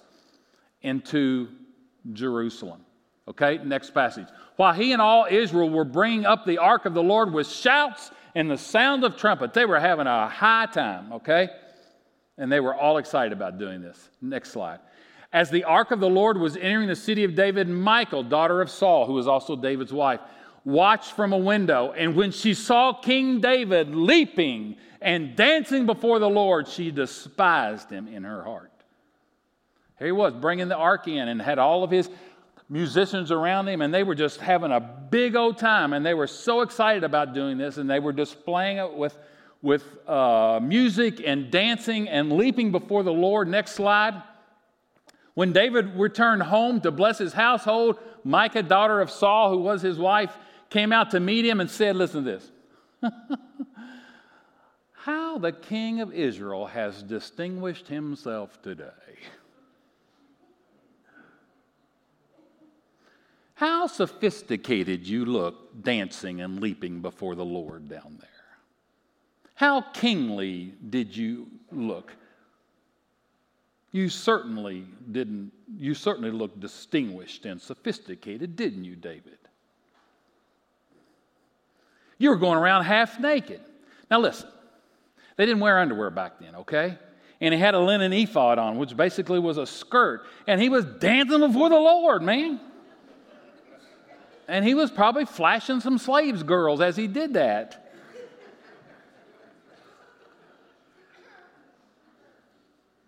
into 0.85 1.49
Jerusalem. 2.12 2.81
Okay. 3.27 3.59
Next 3.64 3.90
passage 3.90 4.29
while 4.57 4.73
he 4.73 4.92
and 4.92 5.03
all 5.03 5.27
Israel 5.29 5.68
were 5.70 5.85
bringing 5.85 6.25
up 6.25 6.44
the 6.44 6.59
ark 6.59 6.87
of 6.87 6.94
the 6.94 7.03
Lord 7.03 7.33
with 7.33 7.49
shouts 7.49 8.11
and 8.35 8.51
the 8.51 8.59
sound 8.59 9.05
of 9.05 9.16
trumpet. 9.16 9.53
They 9.53 9.64
were 9.64 9.81
having 9.81 10.07
a 10.07 10.29
high 10.29 10.66
time, 10.66 11.12
okay? 11.14 11.49
And 12.38 12.51
they 12.51 12.61
were 12.61 12.75
all 12.75 12.99
excited 12.99 13.33
about 13.33 13.59
doing 13.59 13.81
this. 13.81 14.11
Next 14.20 14.51
slide. 14.51 14.81
As 15.33 15.51
the 15.51 15.64
ark 15.64 15.90
of 15.90 16.01
the 16.01 16.09
Lord 16.09 16.38
was 16.38 16.57
entering 16.57 16.88
the 16.88 16.97
city 16.97 17.25
of 17.25 17.35
David, 17.35 17.68
Michal, 17.68 18.23
daughter 18.23 18.61
of 18.61 18.70
Saul, 18.70 19.07
who 19.07 19.14
was 19.14 19.27
also 19.27 19.57
David's 19.57 19.92
wife, 19.92 20.20
watched 20.64 21.12
from 21.12 21.33
a 21.33 21.38
window. 21.38 21.92
And 21.92 22.14
when 22.14 22.31
she 22.31 22.55
saw 22.55 22.92
King 22.92 23.40
David 23.40 23.94
leaping 23.94 24.77
and 25.01 25.35
dancing 25.35 25.87
before 25.87 26.20
the 26.20 26.31
Lord, 26.31 26.68
she 26.68 26.92
despised 26.92 27.90
him 27.90 28.07
in 28.07 28.23
her 28.23 28.44
heart. 28.44 28.70
Here 29.98 30.09
he 30.09 30.12
was 30.12 30.35
bringing 30.35 30.68
the 30.68 30.76
ark 30.76 31.07
in 31.09 31.28
and 31.28 31.40
had 31.40 31.59
all 31.59 31.85
of 31.85 31.90
his 31.90 32.11
musicians 32.68 33.30
around 33.30 33.68
him, 33.68 33.83
and 33.83 33.92
they 33.92 34.02
were 34.02 34.14
just 34.14 34.40
having 34.40 34.72
a 34.72 34.80
big 34.80 35.37
old 35.37 35.59
time. 35.59 35.92
And 35.92 36.04
they 36.04 36.14
were 36.14 36.26
so 36.26 36.62
excited 36.62 37.04
about 37.04 37.35
doing 37.35 37.59
this, 37.59 37.76
and 37.76 37.88
they 37.88 38.00
were 38.00 38.12
displaying 38.12 38.78
it 38.78 38.94
with, 38.94 39.16
with 39.62 39.85
uh, 40.09 40.61
music 40.62 41.22
and 41.24 41.50
dancing 41.50 42.09
and 42.09 42.33
leaping 42.33 42.72
before 42.72 43.02
the 43.02 43.12
Lord. 43.12 43.48
Next 43.48 43.72
slide. 43.72 44.22
When 45.35 45.52
David 45.52 45.96
returned 45.96 46.44
home 46.44 46.80
to 46.83 46.90
bless 46.90 47.18
his 47.18 47.33
household, 47.33 47.98
Michal, 48.24 48.62
daughter 48.62 49.00
of 49.00 49.11
Saul, 49.11 49.50
who 49.50 49.59
was 49.59 49.83
his 49.83 49.98
wife, 49.98 50.37
came 50.70 50.92
out 50.92 51.11
to 51.11 51.20
meet 51.20 51.44
him 51.44 51.61
and 51.61 51.70
said, 51.70 51.96
Listen 51.96 52.24
to 52.24 52.30
this. 52.30 52.50
How 54.92 55.37
the 55.38 55.52
king 55.52 56.00
of 56.00 56.14
Israel 56.14 56.66
has 56.66 57.02
distinguished 57.02 57.88
himself 57.88 58.62
today. 58.62 59.04
How 63.55 63.87
sophisticated 63.87 65.07
you 65.07 65.25
look 65.25 65.83
dancing 65.83 66.40
and 66.40 66.61
leaping 66.61 67.01
before 67.01 67.35
the 67.35 67.45
Lord 67.45 67.88
down 67.88 68.19
there. 68.21 68.29
How 69.55 69.81
kingly 69.81 70.75
did 70.90 71.17
you 71.17 71.47
look? 71.71 72.12
You 73.93 74.09
certainly 74.09 74.85
didn't, 75.12 75.53
you 75.79 75.95
certainly 75.95 76.33
looked 76.33 76.59
distinguished 76.59 77.45
and 77.45 77.62
sophisticated, 77.62 78.57
didn't 78.57 78.85
you, 78.85 78.97
David? 78.97 79.38
You 82.19 82.31
were 82.31 82.37
going 82.37 82.59
around 82.59 82.85
half 82.85 83.21
naked. 83.21 83.61
Now 84.11 84.19
listen, 84.19 84.49
they 85.37 85.47
didn't 85.47 85.61
wear 85.61 85.79
underwear 85.79 86.11
back 86.11 86.40
then, 86.40 86.57
okay? 86.57 86.99
And 87.40 87.55
he 87.55 87.61
had 87.61 87.75
a 87.75 87.79
linen 87.79 88.12
ephod 88.12 88.59
on, 88.59 88.79
which 88.79 88.97
basically 88.97 89.38
was 89.38 89.59
a 89.59 89.67
skirt, 89.67 90.27
and 90.49 90.61
he 90.61 90.69
was 90.69 90.85
dancing 90.85 91.40
before 91.40 91.69
the 91.69 91.77
Lord, 91.77 92.23
man. 92.23 92.59
And 94.46 94.64
he 94.64 94.74
was 94.74 94.90
probably 94.90 95.24
flashing 95.24 95.80
some 95.80 95.98
slaves' 95.98 96.42
girls 96.42 96.80
as 96.80 96.96
he 96.96 97.07
did 97.07 97.35
that. 97.35 97.80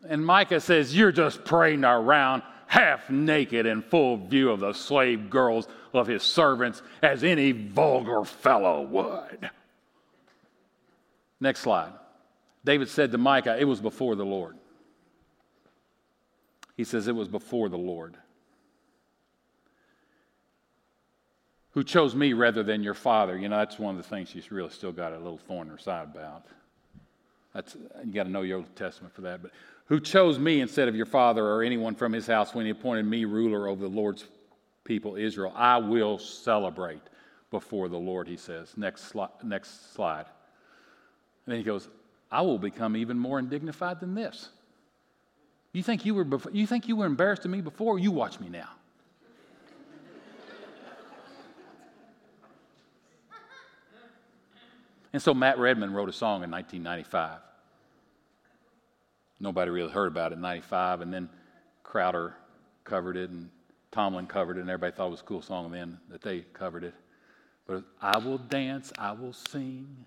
And 0.09 0.25
Micah 0.25 0.61
says, 0.61 0.97
You're 0.97 1.13
just 1.13 1.45
parading 1.45 1.85
around 1.85 2.43
half 2.67 3.11
naked 3.11 3.67
in 3.67 3.83
full 3.83 4.17
view 4.17 4.51
of 4.51 4.61
the 4.61 4.73
slave 4.73 5.31
girls 5.31 5.69
of 5.93 6.07
his 6.07 6.23
servants 6.23 6.83
as 7.03 7.25
any 7.25 7.53
vulgar 7.53 8.25
fellow 8.25 8.83
would. 8.83 9.51
Next 11.41 11.61
slide. 11.61 11.93
David 12.65 12.89
said 12.89 13.13
to 13.13 13.19
Micah, 13.19 13.57
It 13.59 13.65
was 13.65 13.81
before 13.81 14.17
the 14.17 14.25
Lord. 14.25 14.57
He 16.77 16.85
says, 16.85 17.09
It 17.09 17.15
was 17.15 17.29
before 17.29 17.69
the 17.69 17.79
Lord. 17.79 18.17
Who 21.77 21.85
chose 21.85 22.15
me 22.15 22.33
rather 22.33 22.63
than 22.63 22.83
your 22.83 22.95
father. 22.95 23.37
You 23.37 23.51
know, 23.51 23.59
that's 23.59 23.79
one 23.79 23.99
of 23.99 24.03
the 24.03 24.09
things 24.09 24.31
she's 24.31 24.51
really 24.51 24.71
still 24.71 24.93
got 24.93 25.13
a 25.13 25.19
little 25.19 25.37
thorn 25.37 25.67
in 25.67 25.73
her 25.73 25.79
side 25.79 26.05
about. 26.05 26.47
That's, 27.53 27.77
you 28.03 28.15
got 28.15 28.23
to 28.23 28.31
know 28.31 28.41
your 28.41 28.59
Old 28.59 28.77
Testament 28.77 29.15
for 29.15 29.21
that. 29.21 29.43
But 29.43 29.51
who 29.85 30.01
chose 30.01 30.39
me 30.39 30.63
instead 30.63 30.89
of 30.89 30.97
your 30.97 31.05
father 31.05 31.45
or 31.45 31.63
anyone 31.63 31.95
from 31.95 32.15
his 32.15 32.27
house 32.27 32.55
when 32.55 32.65
he 32.65 32.71
appointed 32.71 33.05
me 33.05 33.27
ruler 33.27 33.69
over 33.69 33.83
the 33.83 33.95
Lord's 33.95 34.25
people, 34.85 35.17
Israel? 35.17 35.53
I 35.55 35.77
will 35.77 36.19
celebrate 36.19 37.03
before 37.51 37.91
the 37.91 37.99
Lord, 37.99 38.27
he 38.27 38.39
says. 38.39 38.73
Next, 38.79 39.13
sli- 39.13 39.45
next 39.45 39.93
slide. 39.93 40.25
And 41.45 41.53
then 41.53 41.59
he 41.59 41.63
goes, 41.63 41.91
I 42.33 42.41
will 42.41 42.59
become 42.59 42.97
even 42.97 43.19
more 43.19 43.39
indignified 43.39 44.01
than 44.01 44.15
this. 44.15 44.49
You 45.75 45.83
think 45.83 46.07
you 46.07 46.15
were, 46.15 46.27
you 46.53 46.67
think 46.67 46.89
you 46.89 46.97
were 46.97 47.05
embarrassed 47.05 47.45
of 47.45 47.51
me 47.51 47.61
before? 47.61 47.99
You 47.99 48.13
watch 48.13 48.41
me 48.41 48.49
now. 48.49 48.71
And 55.13 55.23
so 55.23 55.33
Matt 55.35 55.59
Redman 55.59 55.93
wrote 55.93 56.09
a 56.09 56.13
song 56.13 56.43
in 56.43 56.51
1995. 56.51 57.41
Nobody 59.39 59.71
really 59.71 59.93
heard 59.93 60.09
about 60.09 60.33
it 60.33 60.37
in 60.37 60.41
95, 60.41 61.03
and 61.03 61.13
then 61.13 61.29
Crowder 61.83 62.35
covered 62.85 63.17
it, 63.17 63.31
and 63.31 63.51
Tomlin 63.93 64.27
covered 64.27 64.57
it, 64.57 64.61
and 64.61 64.71
everybody 64.71 64.97
thought 64.97 65.09
it 65.09 65.11
was 65.11 65.21
a 65.21 65.25
cool 65.25 65.43
song 65.43 65.71
then 65.71 65.99
that 66.09 66.23
they 66.23 66.41
covered 66.41 66.85
it. 66.85 66.95
But 67.67 67.85
I 68.01 68.19
will 68.19 68.39
dance, 68.39 68.93
I 68.99 69.13
will 69.13 69.33
sing, 69.33 70.05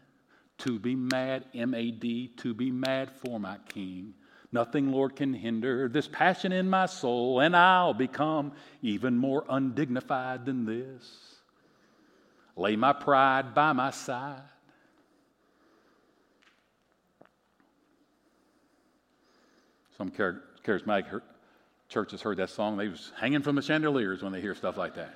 to 0.60 0.80
be 0.80 0.96
mad, 0.96 1.46
M 1.54 1.74
A 1.74 1.92
D, 1.92 2.30
to 2.38 2.54
be 2.54 2.72
mad 2.72 3.12
for 3.12 3.40
my 3.40 3.58
king. 3.68 4.14
Nothing, 4.52 4.92
Lord, 4.92 5.16
can 5.16 5.34
hinder 5.34 5.88
this 5.88 6.08
passion 6.08 6.52
in 6.52 6.70
my 6.70 6.88
soul, 6.88 7.40
and 7.40 7.56
I'll 7.56 7.94
become 7.94 8.54
even 8.82 9.16
more 9.16 9.46
undignified 9.48 10.46
than 10.46 10.66
this. 10.66 11.36
Lay 12.56 12.76
my 12.76 12.94
pride 12.94 13.54
by 13.54 13.74
my 13.74 13.92
side 13.92 14.42
Some 20.00 20.12
charismatic 20.12 21.22
churches 21.90 22.22
heard 22.22 22.38
that 22.38 22.50
song. 22.50 22.78
They 22.78 22.88
was 22.88 23.12
hanging 23.20 23.42
from 23.42 23.58
the 23.58 23.62
chandeliers 23.62 24.24
when 24.24 24.32
they 24.32 24.40
hear 24.40 24.56
stuff 24.56 24.78
like 24.78 24.96
that. 24.96 25.14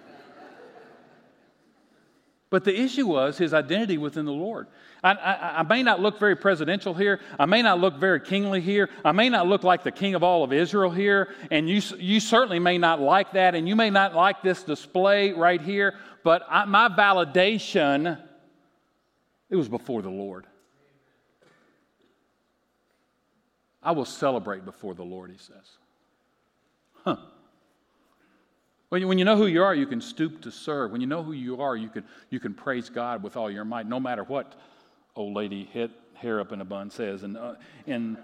But 2.50 2.66
the 2.66 2.78
issue 2.78 3.08
was 3.08 3.38
his 3.38 3.54
identity 3.54 3.98
within 3.98 4.26
the 4.26 4.34
Lord. 4.34 4.68
I, 5.02 5.14
I, 5.14 5.60
I, 5.60 5.64
may 5.64 5.84
not 5.84 6.02
look 6.02 6.20
very 6.20 6.36
presidential 6.36 6.94
here. 6.94 7.22
I 7.40 7.46
may 7.46 7.62
not 7.62 7.80
look 7.80 7.96
very 7.96 8.20
kingly 8.20 8.60
here. 8.60 8.90
I 9.06 9.14
may 9.14 9.30
not 9.30 9.48
look 9.48 9.64
like 9.64 9.84
the 9.84 9.92
king 9.92 10.16
of 10.16 10.22
all 10.22 10.44
of 10.44 10.52
Israel 10.52 10.92
here. 10.92 11.34
And 11.50 11.70
you, 11.70 11.82
you 11.98 12.20
certainly 12.20 12.60
may 12.60 12.78
not 12.78 13.00
like 13.00 13.32
that. 13.34 13.56
And 13.56 13.68
you 13.68 13.78
may 13.78 13.90
not 13.90 14.14
like 14.14 14.44
this 14.44 14.64
display 14.64 15.32
right 15.32 15.62
here. 15.62 15.96
But 16.26 16.44
I, 16.50 16.66
my 16.66 16.90
validation, 16.90 18.22
it 19.50 19.56
was 19.56 19.70
before 19.70 20.02
the 20.02 20.12
Lord. 20.12 20.46
I 23.84 23.92
will 23.92 24.06
celebrate 24.06 24.66
before 24.66 24.94
the 24.94 25.04
Lord, 25.04 25.30
he 25.30 25.38
says. 25.38 25.78
Huh. 27.04 27.18
When 28.90 29.02
you, 29.02 29.08
when 29.08 29.18
you 29.18 29.26
know 29.26 29.36
who 29.36 29.48
you 29.48 29.64
are, 29.64 29.76
you 29.76 29.88
can 29.88 30.00
stoop 30.00 30.42
to 30.44 30.52
serve. 30.52 30.92
When 30.92 31.02
you 31.02 31.08
know 31.08 31.24
who 31.24 31.34
you 31.34 31.62
are, 31.62 31.76
you 31.76 31.90
can, 31.90 32.04
you 32.30 32.40
can 32.40 32.54
praise 32.54 32.90
God 32.90 33.24
with 33.24 33.36
all 33.36 33.50
your 33.52 33.66
might, 33.66 33.88
no 33.88 34.00
matter 34.00 34.24
what 34.24 34.54
old 35.16 35.34
lady 35.36 35.66
hit 35.66 35.92
hair 36.14 36.40
up 36.40 36.52
in 36.52 36.62
a 36.62 36.66
bun 36.66 36.90
says. 36.90 37.24
And, 37.24 37.36
uh, 37.36 37.56
and 37.88 38.18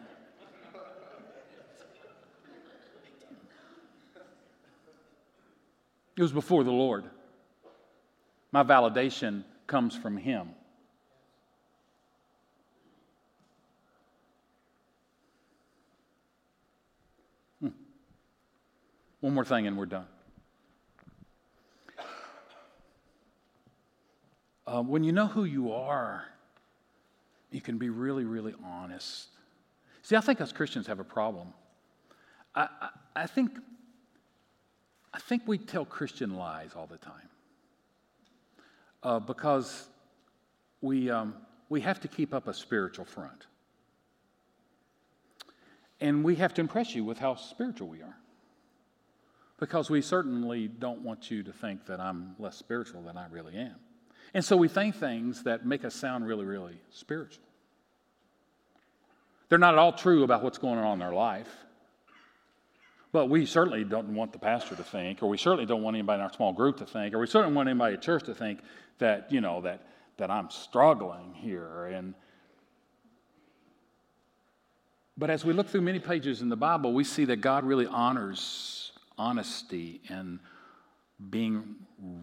it 6.16 6.22
was 6.22 6.32
before 6.32 6.64
the 6.64 6.72
Lord. 6.72 7.04
My 8.52 8.64
validation 8.64 9.44
comes 9.68 9.96
from 9.96 10.18
Him. 10.18 10.50
One 19.22 19.34
more 19.34 19.46
thing, 19.46 19.68
and 19.68 19.78
we're 19.78 19.86
done. 19.86 20.08
Uh, 24.66 24.84
when 24.84 25.04
you 25.04 25.12
know 25.12 25.28
who 25.28 25.46
you 25.46 25.74
are, 25.74 26.26
you 27.52 27.60
can 27.60 27.78
be 27.78 27.90
really, 27.90 28.24
really 28.24 28.54
honest. 28.64 29.28
See, 30.04 30.16
I 30.16 30.22
think 30.22 30.40
us 30.42 30.52
Christians 30.52 30.88
have 30.88 31.00
a 31.00 31.04
problem. 31.04 31.54
I, 32.56 32.68
I, 32.82 32.90
I 33.16 33.28
think, 33.28 33.52
I 35.14 35.20
think 35.20 35.44
we 35.48 35.58
tell 35.58 35.86
Christian 35.86 36.36
lies 36.36 36.72
all 36.76 36.88
the 36.88 36.98
time 36.98 37.30
uh, 39.04 39.20
because 39.20 39.88
we, 40.82 41.10
um, 41.10 41.34
we 41.70 41.82
have 41.82 42.00
to 42.02 42.08
keep 42.08 42.34
up 42.34 42.48
a 42.48 42.54
spiritual 42.54 43.06
front. 43.06 43.48
And 46.00 46.24
we 46.24 46.36
have 46.36 46.54
to 46.54 46.62
impress 46.62 46.96
you 46.96 47.04
with 47.04 47.18
how 47.18 47.36
spiritual 47.36 47.90
we 47.90 48.02
are. 48.02 48.16
Because 49.60 49.90
we 49.90 50.02
certainly 50.02 50.68
don't 50.68 51.02
want 51.02 51.30
you 51.30 51.44
to 51.44 51.52
think 51.52 51.86
that 51.88 52.00
I'm 52.00 52.36
less 52.40 52.56
spiritual 52.56 53.02
than 53.02 53.18
I 53.18 53.28
really 53.28 53.56
am. 53.56 53.76
And 54.34 54.46
so 54.46 54.56
we 54.56 54.68
think 54.68 54.96
things 54.96 55.44
that 55.44 55.66
make 55.66 55.84
us 55.84 55.96
sound 55.96 56.26
really, 56.26 56.46
really 56.46 56.80
spiritual. 56.92 57.44
They're 59.50 59.58
not 59.58 59.74
at 59.74 59.80
all 59.80 59.94
true 59.94 60.24
about 60.24 60.44
what's 60.44 60.60
going 60.60 60.78
on 60.78 60.94
in 60.94 61.00
their 61.00 61.14
life. 61.14 61.50
But 63.12 63.26
we 63.26 63.48
certainly 63.48 63.84
don't 63.84 64.14
want 64.14 64.34
the 64.34 64.40
pastor 64.40 64.76
to 64.76 64.84
think, 64.84 65.24
or 65.24 65.28
we 65.28 65.38
certainly 65.38 65.66
don't 65.66 65.82
want 65.82 65.96
anybody 65.96 66.20
in 66.20 66.22
our 66.22 66.32
small 66.32 66.54
group 66.54 66.78
to 66.78 66.86
think, 66.86 67.16
or 67.16 67.20
we 67.20 67.26
certainly 67.26 67.56
want 67.56 67.68
anybody 67.68 67.96
at 67.96 68.04
church 68.04 68.24
to 68.26 68.36
think 68.36 68.60
that, 69.00 69.32
you 69.32 69.42
know, 69.42 69.62
that, 69.62 69.82
that 70.18 70.30
I'm 70.30 70.52
struggling 70.52 71.34
here. 71.34 71.86
And 71.86 72.14
but 75.18 75.30
as 75.30 75.44
we 75.44 75.52
look 75.52 75.68
through 75.68 75.82
many 75.82 76.00
pages 76.00 76.42
in 76.42 76.48
the 76.48 76.56
Bible, 76.56 76.94
we 76.94 77.04
see 77.04 77.26
that 77.26 77.42
God 77.42 77.66
really 77.66 77.86
honors 77.88 78.89
honesty 79.20 80.02
and 80.10 80.40
being 81.30 81.76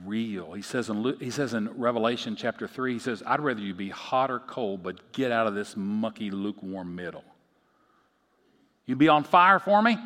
real. 0.04 0.54
He 0.54 0.62
says 0.62 0.88
in, 0.88 1.16
he 1.20 1.30
says 1.30 1.54
in 1.54 1.68
Revelation 1.78 2.34
chapter 2.34 2.66
3, 2.66 2.94
he 2.94 2.98
says, 2.98 3.22
I'd 3.26 3.40
rather 3.40 3.60
you 3.60 3.74
be 3.74 3.90
hot 3.90 4.30
or 4.30 4.40
cold, 4.40 4.82
but 4.82 5.12
get 5.12 5.30
out 5.30 5.46
of 5.46 5.54
this 5.54 5.76
mucky, 5.76 6.30
lukewarm 6.30 6.96
middle. 6.96 7.24
You 8.86 8.96
be 8.96 9.08
on 9.08 9.22
fire 9.22 9.58
for 9.58 9.82
me, 9.82 9.98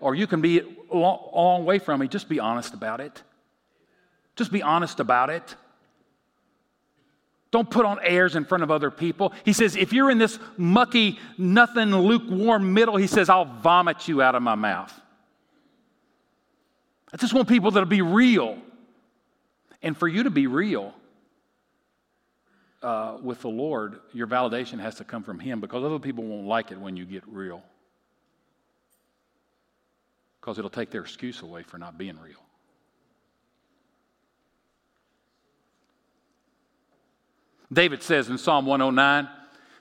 or 0.00 0.14
you 0.14 0.26
can 0.26 0.42
be 0.42 0.60
a 0.60 0.94
long, 0.94 1.30
a 1.32 1.36
long 1.36 1.64
way 1.64 1.78
from 1.78 2.00
me. 2.00 2.08
Just 2.08 2.28
be 2.28 2.38
honest 2.38 2.74
about 2.74 3.00
it. 3.00 3.22
Just 4.36 4.52
be 4.52 4.62
honest 4.62 5.00
about 5.00 5.30
it. 5.30 5.54
Don't 7.52 7.70
put 7.70 7.86
on 7.86 7.98
airs 8.02 8.36
in 8.36 8.44
front 8.44 8.64
of 8.64 8.70
other 8.70 8.90
people. 8.90 9.32
He 9.44 9.54
says, 9.54 9.76
if 9.76 9.94
you're 9.94 10.10
in 10.10 10.18
this 10.18 10.38
mucky, 10.58 11.18
nothing, 11.38 11.90
lukewarm 11.94 12.74
middle, 12.74 12.96
he 12.96 13.06
says, 13.06 13.30
I'll 13.30 13.46
vomit 13.46 14.08
you 14.08 14.20
out 14.20 14.34
of 14.34 14.42
my 14.42 14.56
mouth. 14.56 14.92
I 17.12 17.16
just 17.16 17.34
want 17.34 17.48
people 17.48 17.70
that'll 17.70 17.88
be 17.88 18.02
real. 18.02 18.58
And 19.82 19.96
for 19.96 20.08
you 20.08 20.24
to 20.24 20.30
be 20.30 20.46
real 20.46 20.94
uh, 22.82 23.18
with 23.22 23.40
the 23.40 23.48
Lord, 23.48 24.00
your 24.12 24.26
validation 24.26 24.80
has 24.80 24.96
to 24.96 25.04
come 25.04 25.22
from 25.22 25.38
Him 25.38 25.60
because 25.60 25.84
other 25.84 25.98
people 25.98 26.24
won't 26.24 26.46
like 26.46 26.70
it 26.70 26.78
when 26.78 26.96
you 26.96 27.04
get 27.04 27.22
real. 27.26 27.62
Because 30.40 30.58
it'll 30.58 30.70
take 30.70 30.90
their 30.90 31.02
excuse 31.02 31.42
away 31.42 31.62
for 31.62 31.78
not 31.78 31.98
being 31.98 32.18
real. 32.20 32.42
David 37.72 38.02
says 38.02 38.28
in 38.28 38.38
Psalm 38.38 38.64
109, 38.66 39.28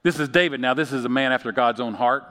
this 0.01 0.19
is 0.19 0.29
David 0.29 0.59
now, 0.59 0.73
this 0.73 0.91
is 0.91 1.05
a 1.05 1.09
man 1.09 1.31
after 1.31 1.51
God's 1.51 1.79
own 1.79 1.93
heart. 1.93 2.23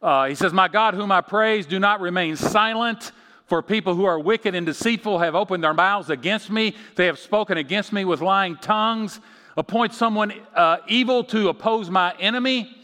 Uh, 0.00 0.26
he 0.26 0.34
says, 0.34 0.52
My 0.52 0.68
God, 0.68 0.94
whom 0.94 1.10
I 1.10 1.20
praise, 1.20 1.66
do 1.66 1.78
not 1.78 2.00
remain 2.00 2.36
silent. 2.36 3.12
For 3.48 3.62
people 3.62 3.94
who 3.94 4.04
are 4.04 4.20
wicked 4.20 4.54
and 4.54 4.66
deceitful 4.66 5.18
have 5.18 5.34
opened 5.34 5.64
their 5.64 5.72
mouths 5.74 6.10
against 6.10 6.50
me. 6.50 6.76
They 6.96 7.06
have 7.06 7.18
spoken 7.18 7.56
against 7.56 7.94
me 7.94 8.04
with 8.04 8.20
lying 8.20 8.56
tongues. 8.56 9.20
Appoint 9.56 9.94
someone 9.94 10.34
uh, 10.54 10.78
evil 10.86 11.24
to 11.24 11.48
oppose 11.48 11.88
my 11.88 12.14
enemy. 12.20 12.76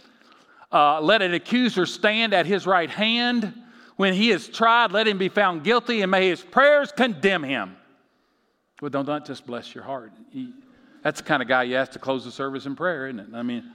Uh, 0.73 1.01
let 1.03 1.21
an 1.21 1.35
accuser 1.35 1.85
stand 1.85 2.33
at 2.33 2.47
his 2.47 2.67
right 2.67 2.89
hand. 2.89 3.55
When 3.97 4.15
he 4.15 4.31
is 4.31 4.49
tried, 4.49 4.91
let 4.91 5.07
him 5.07 5.19
be 5.19 5.29
found 5.29 5.63
guilty, 5.65 6.01
and 6.01 6.11
may 6.11 6.31
his 6.31 6.43
prayers 6.43 6.91
condemn 6.91 7.45
him. 7.45 7.77
Well, 8.81 8.91
don't, 8.91 9.05
don't 9.07 9.25
just 9.25 9.47
bless 9.47 9.75
your 9.75 9.85
heart. 9.85 10.13
He, 10.31 10.53
that's 11.03 11.21
the 11.21 11.27
kind 11.27 11.43
of 11.43 11.49
guy 11.49 11.65
you 11.65 11.77
ask 11.77 11.93
to 11.93 11.99
close 11.99 12.25
the 12.25 12.33
service 12.33 12.65
in 12.65 12.75
prayer, 12.75 13.07
isn't 13.07 13.21
it? 13.21 13.27
I 13.35 13.43
mean, 13.43 13.71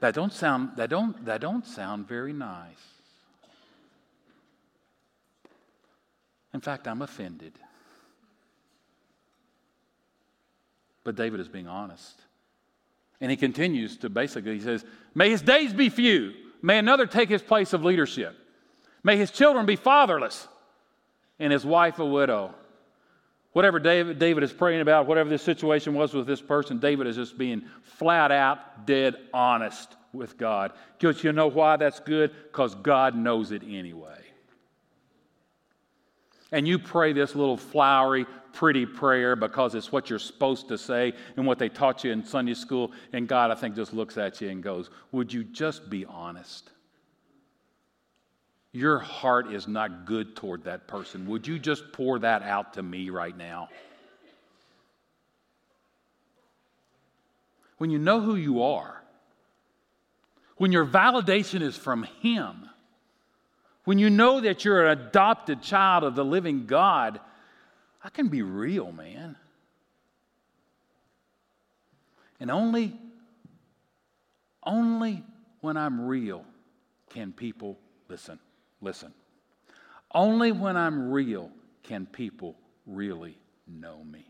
that 0.00 0.14
don't 0.14 0.32
sound 0.32 0.70
that 0.76 0.90
don't 0.90 1.24
that 1.24 1.40
don't 1.40 1.66
sound 1.66 2.06
very 2.06 2.32
nice. 2.32 2.97
In 6.58 6.60
fact, 6.60 6.88
I'm 6.88 7.02
offended. 7.02 7.52
But 11.04 11.14
David 11.14 11.38
is 11.38 11.46
being 11.46 11.68
honest. 11.68 12.20
And 13.20 13.30
he 13.30 13.36
continues 13.36 13.96
to 13.98 14.08
basically, 14.08 14.54
he 14.54 14.60
says, 14.60 14.84
May 15.14 15.30
his 15.30 15.40
days 15.40 15.72
be 15.72 15.88
few. 15.88 16.32
May 16.60 16.80
another 16.80 17.06
take 17.06 17.28
his 17.28 17.42
place 17.42 17.74
of 17.74 17.84
leadership. 17.84 18.36
May 19.04 19.16
his 19.16 19.30
children 19.30 19.66
be 19.66 19.76
fatherless 19.76 20.48
and 21.38 21.52
his 21.52 21.64
wife 21.64 22.00
a 22.00 22.04
widow. 22.04 22.52
Whatever 23.52 23.78
David, 23.78 24.18
David 24.18 24.42
is 24.42 24.52
praying 24.52 24.80
about, 24.80 25.06
whatever 25.06 25.30
this 25.30 25.42
situation 25.42 25.94
was 25.94 26.12
with 26.12 26.26
this 26.26 26.42
person, 26.42 26.80
David 26.80 27.06
is 27.06 27.14
just 27.14 27.38
being 27.38 27.62
flat 27.82 28.32
out, 28.32 28.84
dead 28.84 29.14
honest 29.32 29.94
with 30.12 30.36
God. 30.36 30.72
Because 30.98 31.22
you 31.22 31.30
know 31.30 31.46
why 31.46 31.76
that's 31.76 32.00
good? 32.00 32.32
Because 32.50 32.74
God 32.74 33.14
knows 33.14 33.52
it 33.52 33.62
anyway 33.62 34.27
and 36.52 36.66
you 36.66 36.78
pray 36.78 37.12
this 37.12 37.34
little 37.34 37.56
flowery, 37.56 38.26
pretty 38.52 38.86
prayer 38.86 39.36
because 39.36 39.74
it's 39.74 39.92
what 39.92 40.08
you're 40.08 40.18
supposed 40.18 40.68
to 40.68 40.78
say 40.78 41.12
and 41.36 41.46
what 41.46 41.58
they 41.58 41.68
taught 41.68 42.04
you 42.04 42.10
in 42.10 42.24
Sunday 42.24 42.54
school, 42.54 42.92
and 43.12 43.28
God, 43.28 43.50
I 43.50 43.54
think, 43.54 43.76
just 43.76 43.92
looks 43.92 44.16
at 44.16 44.40
you 44.40 44.48
and 44.48 44.62
goes, 44.62 44.90
Would 45.12 45.32
you 45.32 45.44
just 45.44 45.90
be 45.90 46.04
honest? 46.06 46.70
Your 48.72 48.98
heart 48.98 49.52
is 49.52 49.66
not 49.66 50.04
good 50.04 50.36
toward 50.36 50.64
that 50.64 50.86
person. 50.86 51.26
Would 51.26 51.46
you 51.46 51.58
just 51.58 51.92
pour 51.92 52.18
that 52.18 52.42
out 52.42 52.74
to 52.74 52.82
me 52.82 53.10
right 53.10 53.36
now? 53.36 53.68
When 57.78 57.90
you 57.90 57.98
know 57.98 58.20
who 58.20 58.34
you 58.34 58.62
are, 58.62 59.02
when 60.56 60.72
your 60.72 60.84
validation 60.84 61.62
is 61.62 61.76
from 61.76 62.02
Him, 62.20 62.67
when 63.88 63.98
you 63.98 64.10
know 64.10 64.38
that 64.38 64.66
you're 64.66 64.84
an 64.84 64.98
adopted 64.98 65.62
child 65.62 66.04
of 66.04 66.14
the 66.14 66.22
living 66.22 66.66
God, 66.66 67.20
I 68.04 68.10
can 68.10 68.28
be 68.28 68.42
real, 68.42 68.92
man. 68.92 69.34
And 72.38 72.50
only, 72.50 72.94
only 74.62 75.24
when 75.62 75.78
I'm 75.78 76.02
real 76.02 76.44
can 77.08 77.32
people 77.32 77.78
listen. 78.10 78.38
Listen. 78.82 79.14
Only 80.14 80.52
when 80.52 80.76
I'm 80.76 81.10
real 81.10 81.50
can 81.82 82.04
people 82.04 82.56
really 82.84 83.38
know 83.66 84.04
me. 84.04 84.26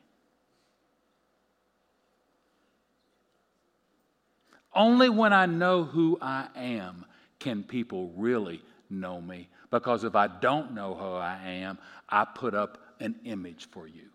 Only 4.72 5.08
when 5.08 5.32
I 5.32 5.46
know 5.46 5.82
who 5.82 6.16
I 6.22 6.46
am 6.54 7.04
can 7.40 7.64
people 7.64 8.12
really 8.16 8.62
know 8.90 9.20
me. 9.20 9.48
Because 9.70 10.04
if 10.04 10.14
I 10.14 10.26
don't 10.26 10.74
know 10.74 10.94
who 10.94 11.14
I 11.14 11.38
am, 11.44 11.78
I 12.08 12.24
put 12.24 12.54
up 12.54 12.78
an 13.00 13.16
image 13.24 13.68
for 13.70 13.86
you. 13.86 14.08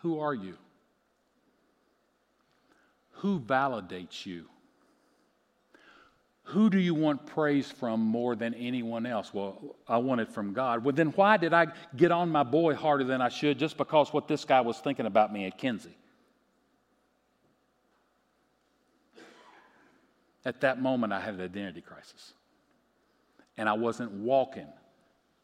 Who 0.00 0.18
are 0.18 0.34
you? 0.34 0.56
Who 3.12 3.38
validates 3.38 4.26
you? 4.26 4.46
who 6.52 6.68
do 6.68 6.78
you 6.78 6.94
want 6.94 7.24
praise 7.26 7.70
from 7.70 8.00
more 8.00 8.36
than 8.36 8.52
anyone 8.54 9.06
else? 9.06 9.32
Well, 9.32 9.76
I 9.88 9.96
want 9.96 10.20
it 10.20 10.28
from 10.28 10.52
God. 10.52 10.84
Well, 10.84 10.94
then 10.94 11.08
why 11.08 11.36
did 11.38 11.54
I 11.54 11.68
get 11.96 12.12
on 12.12 12.28
my 12.28 12.42
boy 12.42 12.74
harder 12.74 13.04
than 13.04 13.22
I 13.22 13.30
should 13.30 13.58
just 13.58 13.78
because 13.78 14.12
what 14.12 14.28
this 14.28 14.44
guy 14.44 14.60
was 14.60 14.78
thinking 14.78 15.06
about 15.06 15.32
me 15.32 15.46
at 15.46 15.56
Kinsey? 15.56 15.96
At 20.44 20.60
that 20.62 20.80
moment, 20.80 21.12
I 21.12 21.20
had 21.20 21.34
an 21.34 21.40
identity 21.40 21.80
crisis. 21.80 22.32
And 23.56 23.68
I 23.68 23.74
wasn't 23.74 24.12
walking 24.12 24.66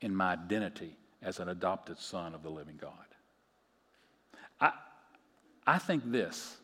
in 0.01 0.15
my 0.15 0.33
identity 0.33 0.97
as 1.23 1.41
an 1.41 1.49
adopted 1.49 1.99
son 1.99 2.35
of 2.35 2.43
the 2.43 2.51
living 2.51 2.79
God. 2.81 2.93
I, 4.61 4.73
I 5.67 5.79
think 5.79 6.11
this, 6.11 6.57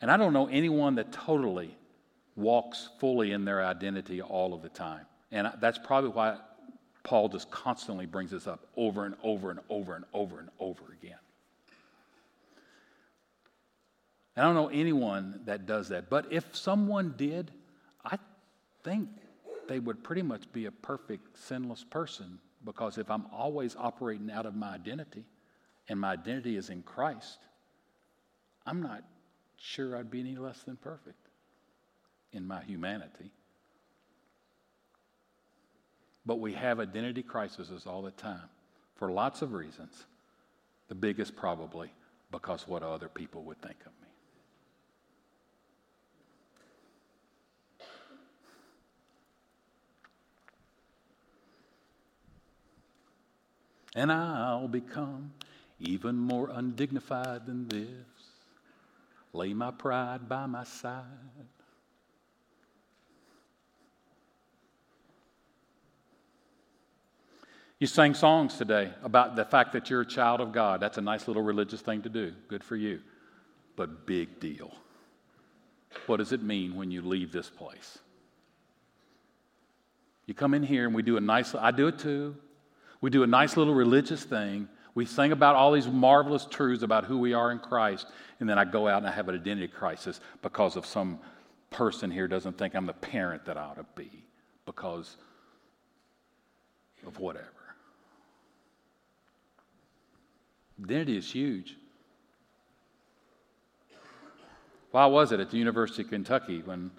and 0.00 0.10
I 0.10 0.16
don't 0.16 0.32
know 0.32 0.46
anyone 0.48 0.96
that 0.96 1.12
totally 1.12 1.76
walks 2.36 2.90
fully 3.00 3.32
in 3.32 3.44
their 3.44 3.64
identity 3.64 4.20
all 4.20 4.52
of 4.52 4.62
the 4.62 4.68
time. 4.68 5.06
And 5.32 5.50
that's 5.60 5.78
probably 5.78 6.10
why 6.10 6.38
Paul 7.02 7.28
just 7.28 7.50
constantly 7.50 8.06
brings 8.06 8.30
this 8.30 8.46
up 8.46 8.66
over 8.76 9.06
and 9.06 9.14
over 9.22 9.50
and 9.50 9.60
over 9.70 9.96
and 9.96 10.04
over 10.12 10.38
and 10.40 10.50
over 10.60 10.82
again. 10.92 11.18
I 14.36 14.42
don't 14.42 14.54
know 14.54 14.68
anyone 14.68 15.40
that 15.46 15.66
does 15.66 15.88
that. 15.88 16.10
But 16.10 16.26
if 16.30 16.54
someone 16.54 17.14
did, 17.16 17.50
I 18.04 18.18
think 18.84 19.08
they 19.66 19.78
would 19.78 20.04
pretty 20.04 20.22
much 20.22 20.52
be 20.52 20.66
a 20.66 20.70
perfect, 20.70 21.38
sinless 21.38 21.84
person 21.84 22.38
because 22.64 22.98
if 22.98 23.10
I'm 23.10 23.26
always 23.32 23.76
operating 23.76 24.30
out 24.30 24.44
of 24.44 24.54
my 24.54 24.74
identity 24.74 25.24
and 25.88 26.00
my 26.00 26.12
identity 26.12 26.56
is 26.56 26.68
in 26.68 26.82
Christ, 26.82 27.38
I'm 28.66 28.82
not 28.82 29.04
sure 29.56 29.96
I'd 29.96 30.10
be 30.10 30.20
any 30.20 30.36
less 30.36 30.62
than 30.64 30.76
perfect 30.76 31.28
in 32.32 32.46
my 32.46 32.62
humanity. 32.62 33.30
But 36.26 36.40
we 36.40 36.52
have 36.54 36.80
identity 36.80 37.22
crises 37.22 37.86
all 37.86 38.02
the 38.02 38.10
time 38.10 38.48
for 38.96 39.12
lots 39.12 39.42
of 39.42 39.52
reasons. 39.52 40.06
The 40.88 40.94
biggest, 40.94 41.36
probably, 41.36 41.90
because 42.32 42.66
what 42.66 42.82
other 42.82 43.08
people 43.08 43.42
would 43.44 43.62
think 43.62 43.78
of 43.86 43.92
me. 44.02 44.05
And 53.96 54.12
I'll 54.12 54.68
become 54.68 55.32
even 55.80 56.16
more 56.16 56.50
undignified 56.52 57.46
than 57.46 57.66
this. 57.66 57.88
Lay 59.32 59.54
my 59.54 59.70
pride 59.70 60.28
by 60.28 60.46
my 60.46 60.64
side. 60.64 61.02
You 67.78 67.86
sang 67.86 68.14
songs 68.14 68.56
today 68.56 68.90
about 69.02 69.36
the 69.36 69.44
fact 69.44 69.72
that 69.72 69.90
you're 69.90 70.02
a 70.02 70.06
child 70.06 70.40
of 70.40 70.52
God. 70.52 70.80
That's 70.80 70.98
a 70.98 71.02
nice 71.02 71.26
little 71.26 71.42
religious 71.42 71.80
thing 71.80 72.02
to 72.02 72.08
do. 72.08 72.32
Good 72.48 72.64
for 72.64 72.76
you. 72.76 73.00
But 73.76 74.06
big 74.06 74.40
deal. 74.40 74.72
What 76.06 76.18
does 76.18 76.32
it 76.32 76.42
mean 76.42 76.76
when 76.76 76.90
you 76.90 77.02
leave 77.02 77.32
this 77.32 77.50
place? 77.50 77.98
You 80.26 80.34
come 80.34 80.54
in 80.54 80.62
here 80.62 80.86
and 80.86 80.94
we 80.94 81.02
do 81.02 81.16
a 81.16 81.20
nice, 81.20 81.54
I 81.54 81.70
do 81.70 81.86
it 81.88 81.98
too. 81.98 82.36
We 83.06 83.10
do 83.10 83.22
a 83.22 83.26
nice 83.28 83.56
little 83.56 83.72
religious 83.72 84.24
thing. 84.24 84.66
We 84.96 85.06
sing 85.06 85.30
about 85.30 85.54
all 85.54 85.70
these 85.70 85.86
marvelous 85.86 86.44
truths 86.44 86.82
about 86.82 87.04
who 87.04 87.18
we 87.18 87.34
are 87.34 87.52
in 87.52 87.60
Christ, 87.60 88.08
and 88.40 88.50
then 88.50 88.58
I 88.58 88.64
go 88.64 88.88
out 88.88 88.98
and 88.98 89.06
I 89.06 89.12
have 89.12 89.28
an 89.28 89.36
identity 89.36 89.68
crisis 89.68 90.18
because 90.42 90.74
of 90.74 90.84
some 90.84 91.20
person 91.70 92.10
here 92.10 92.26
doesn't 92.26 92.58
think 92.58 92.74
I'm 92.74 92.84
the 92.84 92.92
parent 92.92 93.44
that 93.44 93.56
I 93.56 93.60
ought 93.60 93.76
to 93.76 93.86
be 93.94 94.10
because 94.64 95.18
of 97.06 97.20
whatever. 97.20 97.46
Identity 100.82 101.16
is 101.16 101.30
huge. 101.30 101.76
Why 104.90 105.06
was 105.06 105.30
it 105.30 105.38
at 105.38 105.52
the 105.52 105.58
University 105.58 106.02
of 106.02 106.10
Kentucky 106.10 106.60
when 106.64 106.90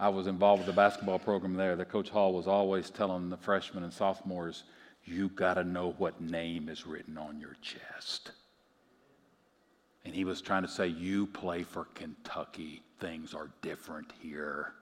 I 0.00 0.08
was 0.08 0.26
involved 0.26 0.60
with 0.60 0.66
the 0.66 0.72
basketball 0.72 1.18
program 1.18 1.52
there 1.52 1.76
that 1.76 1.90
Coach 1.90 2.08
Hall 2.08 2.32
was 2.32 2.46
always 2.46 2.88
telling 2.88 3.28
the 3.28 3.36
freshmen 3.36 3.84
and 3.84 3.92
sophomores, 3.92 4.64
you 5.04 5.28
got 5.28 5.54
to 5.54 5.64
know 5.64 5.94
what 5.98 6.22
name 6.22 6.70
is 6.70 6.86
written 6.86 7.18
on 7.18 7.38
your 7.38 7.54
chest. 7.60 8.32
And 10.06 10.14
he 10.14 10.24
was 10.24 10.40
trying 10.40 10.62
to 10.62 10.68
say, 10.68 10.86
You 10.86 11.26
play 11.26 11.64
for 11.64 11.84
Kentucky. 11.94 12.82
Things 12.98 13.34
are 13.34 13.50
different 13.60 14.10
here. 14.22 14.72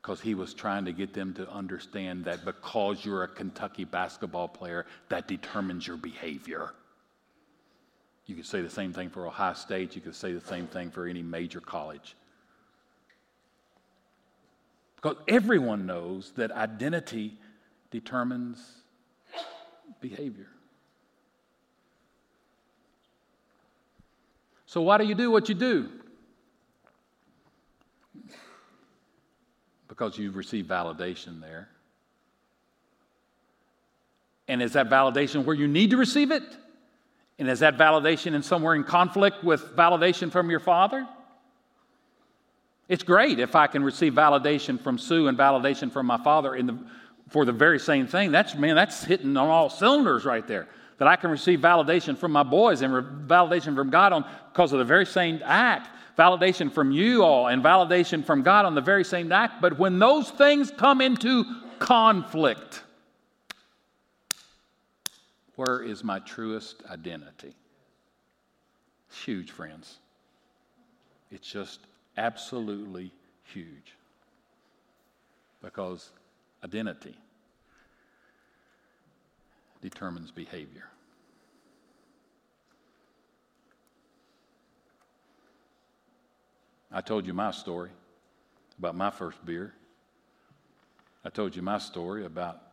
Because 0.00 0.22
he 0.22 0.34
was 0.34 0.54
trying 0.54 0.86
to 0.86 0.92
get 0.92 1.12
them 1.12 1.34
to 1.34 1.50
understand 1.50 2.24
that 2.24 2.46
because 2.46 3.04
you're 3.04 3.24
a 3.24 3.28
Kentucky 3.28 3.84
basketball 3.84 4.48
player, 4.48 4.86
that 5.10 5.28
determines 5.28 5.86
your 5.86 5.98
behavior. 5.98 6.72
You 8.28 8.34
could 8.34 8.46
say 8.46 8.60
the 8.60 8.68
same 8.68 8.92
thing 8.92 9.08
for 9.08 9.26
Ohio 9.26 9.54
State. 9.54 9.96
You 9.96 10.02
could 10.02 10.14
say 10.14 10.34
the 10.34 10.46
same 10.46 10.66
thing 10.66 10.90
for 10.90 11.06
any 11.06 11.22
major 11.22 11.60
college. 11.60 12.14
Because 14.96 15.16
everyone 15.26 15.86
knows 15.86 16.32
that 16.36 16.52
identity 16.52 17.38
determines 17.90 18.62
behavior. 20.02 20.48
So, 24.66 24.82
why 24.82 24.98
do 24.98 25.04
you 25.04 25.14
do 25.14 25.30
what 25.30 25.48
you 25.48 25.54
do? 25.54 25.88
Because 29.88 30.18
you've 30.18 30.36
received 30.36 30.68
validation 30.68 31.40
there. 31.40 31.70
And 34.46 34.60
is 34.60 34.74
that 34.74 34.90
validation 34.90 35.46
where 35.46 35.56
you 35.56 35.66
need 35.66 35.90
to 35.92 35.96
receive 35.96 36.30
it? 36.30 36.42
And 37.38 37.48
is 37.48 37.60
that 37.60 37.78
validation 37.78 38.34
in 38.34 38.42
somewhere 38.42 38.74
in 38.74 38.84
conflict 38.84 39.44
with 39.44 39.76
validation 39.76 40.30
from 40.30 40.50
your 40.50 40.60
father? 40.60 41.06
It's 42.88 43.02
great 43.02 43.38
if 43.38 43.54
I 43.54 43.66
can 43.66 43.84
receive 43.84 44.14
validation 44.14 44.80
from 44.80 44.98
Sue 44.98 45.28
and 45.28 45.36
validation 45.38 45.92
from 45.92 46.06
my 46.06 46.16
father 46.16 46.60
the, 46.60 46.78
for 47.28 47.44
the 47.44 47.52
very 47.52 47.78
same 47.78 48.06
thing. 48.06 48.32
That's 48.32 48.54
man, 48.54 48.74
that's 48.74 49.04
hitting 49.04 49.36
on 49.36 49.48
all 49.48 49.68
cylinders 49.70 50.24
right 50.24 50.46
there. 50.46 50.66
That 50.96 51.06
I 51.06 51.14
can 51.14 51.30
receive 51.30 51.60
validation 51.60 52.16
from 52.16 52.32
my 52.32 52.42
boys 52.42 52.82
and 52.82 52.92
validation 53.28 53.76
from 53.76 53.90
God 53.90 54.12
on 54.12 54.24
because 54.52 54.72
of 54.72 54.78
the 54.78 54.84
very 54.84 55.06
same 55.06 55.40
act. 55.44 55.90
Validation 56.18 56.72
from 56.72 56.90
you 56.90 57.22
all 57.22 57.46
and 57.46 57.62
validation 57.62 58.24
from 58.24 58.42
God 58.42 58.64
on 58.64 58.74
the 58.74 58.80
very 58.80 59.04
same 59.04 59.30
act. 59.30 59.60
But 59.60 59.78
when 59.78 60.00
those 60.00 60.30
things 60.30 60.72
come 60.76 61.00
into 61.00 61.44
conflict, 61.78 62.82
where 65.58 65.82
is 65.82 66.04
my 66.04 66.20
truest 66.20 66.84
identity? 66.88 67.52
It's 69.08 69.24
huge, 69.24 69.50
friends. 69.50 69.96
It's 71.32 71.50
just 71.50 71.80
absolutely 72.16 73.10
huge. 73.42 73.96
Because 75.60 76.12
identity 76.62 77.16
determines 79.82 80.30
behavior. 80.30 80.84
I 86.92 87.00
told 87.00 87.26
you 87.26 87.34
my 87.34 87.50
story 87.50 87.90
about 88.78 88.94
my 88.94 89.10
first 89.10 89.44
beer. 89.44 89.74
I 91.24 91.30
told 91.30 91.56
you 91.56 91.62
my 91.62 91.78
story 91.78 92.24
about 92.24 92.67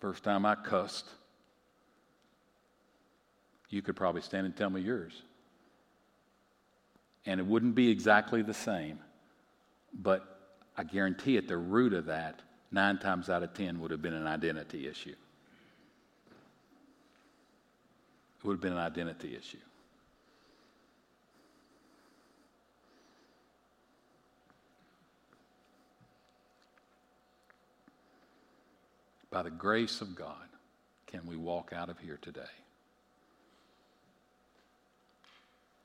First 0.00 0.24
time 0.24 0.46
I 0.46 0.54
cussed, 0.54 1.06
you 3.68 3.82
could 3.82 3.96
probably 3.96 4.22
stand 4.22 4.46
and 4.46 4.56
tell 4.56 4.70
me 4.70 4.80
yours. 4.80 5.12
And 7.26 7.38
it 7.38 7.46
wouldn't 7.46 7.74
be 7.74 7.90
exactly 7.90 8.40
the 8.42 8.54
same, 8.54 8.98
but 9.92 10.56
I 10.76 10.84
guarantee 10.84 11.36
at 11.36 11.46
the 11.46 11.58
root 11.58 11.92
of 11.92 12.06
that, 12.06 12.40
nine 12.72 12.98
times 12.98 13.28
out 13.28 13.42
of 13.42 13.52
ten 13.52 13.78
would 13.80 13.90
have 13.90 14.00
been 14.00 14.14
an 14.14 14.26
identity 14.26 14.88
issue. 14.88 15.14
It 18.38 18.44
would 18.44 18.54
have 18.54 18.62
been 18.62 18.72
an 18.72 18.78
identity 18.78 19.36
issue. 19.36 19.58
By 29.30 29.42
the 29.42 29.50
grace 29.50 30.00
of 30.00 30.14
God, 30.14 30.34
can 31.06 31.26
we 31.26 31.36
walk 31.36 31.72
out 31.74 31.88
of 31.88 31.98
here 31.98 32.18
today 32.20 32.40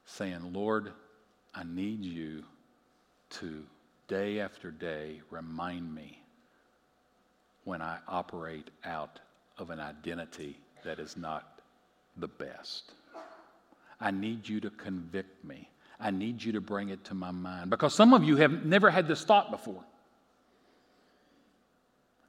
saying, 0.06 0.54
Lord, 0.54 0.92
I 1.54 1.64
need 1.64 2.04
you 2.04 2.44
to 3.32 3.64
day 4.08 4.40
after 4.40 4.72
day 4.72 5.22
remind 5.30 5.94
me 5.94 6.22
when 7.64 7.82
I 7.82 7.98
operate 8.08 8.70
out 8.84 9.20
of 9.58 9.72
an 9.72 9.80
identity 9.80 10.60
that 10.84 11.00
is 11.00 11.18
not 11.18 11.60
the 12.18 12.28
best. 12.28 12.94
I 14.00 14.12
need 14.12 14.48
you 14.48 14.60
to 14.62 14.70
convict 14.70 15.44
me. 15.44 15.70
I 16.00 16.12
need 16.12 16.44
you 16.44 16.52
to 16.54 16.62
bring 16.62 16.90
it 16.90 17.04
to 17.06 17.14
my 17.14 17.32
mind. 17.32 17.70
Because 17.70 17.96
some 17.96 18.14
of 18.14 18.24
you 18.24 18.36
have 18.38 18.66
never 18.66 18.90
had 18.90 19.08
this 19.08 19.24
thought 19.24 19.50
before. 19.50 19.84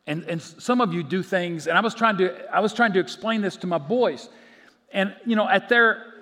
And, 0.06 0.24
and 0.24 0.40
some 0.40 0.80
of 0.80 0.94
you 0.94 1.02
do 1.02 1.22
things, 1.22 1.66
and 1.66 1.76
I 1.76 1.80
was 1.80 1.94
trying 1.94 2.16
to 2.18 2.54
I 2.54 2.60
was 2.60 2.72
trying 2.72 2.92
to 2.92 3.00
explain 3.00 3.40
this 3.40 3.56
to 3.58 3.66
my 3.66 3.78
boys. 3.78 4.28
And 4.92 5.14
you 5.24 5.34
know, 5.34 5.48
at 5.48 5.68
their 5.68 6.14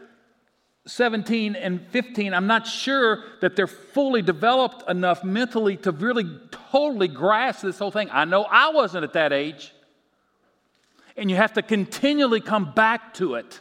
17 0.87 1.57
and 1.57 1.87
15, 1.89 2.35
I'm 2.35 2.47
not 2.47 2.67
sure 2.67 3.25
that 3.41 3.57
they're 3.57 3.67
fully 3.67 4.23
developed 4.23 4.89
enough 4.89 5.25
mentally 5.25 5.77
to 5.79 5.93
really 5.93 6.25
totally 6.51 7.09
grasp 7.09 7.63
this 7.63 7.79
whole 7.79 7.91
thing. 7.91 8.09
I 8.11 8.25
know 8.25 8.45
I 8.45 8.71
wasn't 8.71 9.05
at 9.05 9.15
that 9.15 9.33
age. 9.33 9.73
And 11.17 11.31
you 11.31 11.37
have 11.37 11.53
to 11.55 11.63
continually 11.63 12.41
come 12.41 12.73
back 12.73 13.15
to 13.15 13.35
it. 13.37 13.61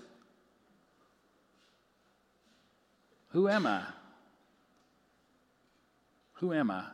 Who 3.29 3.47
am 3.47 3.67
I? 3.67 3.83
Who 6.33 6.51
am 6.51 6.71
I? 6.71 6.85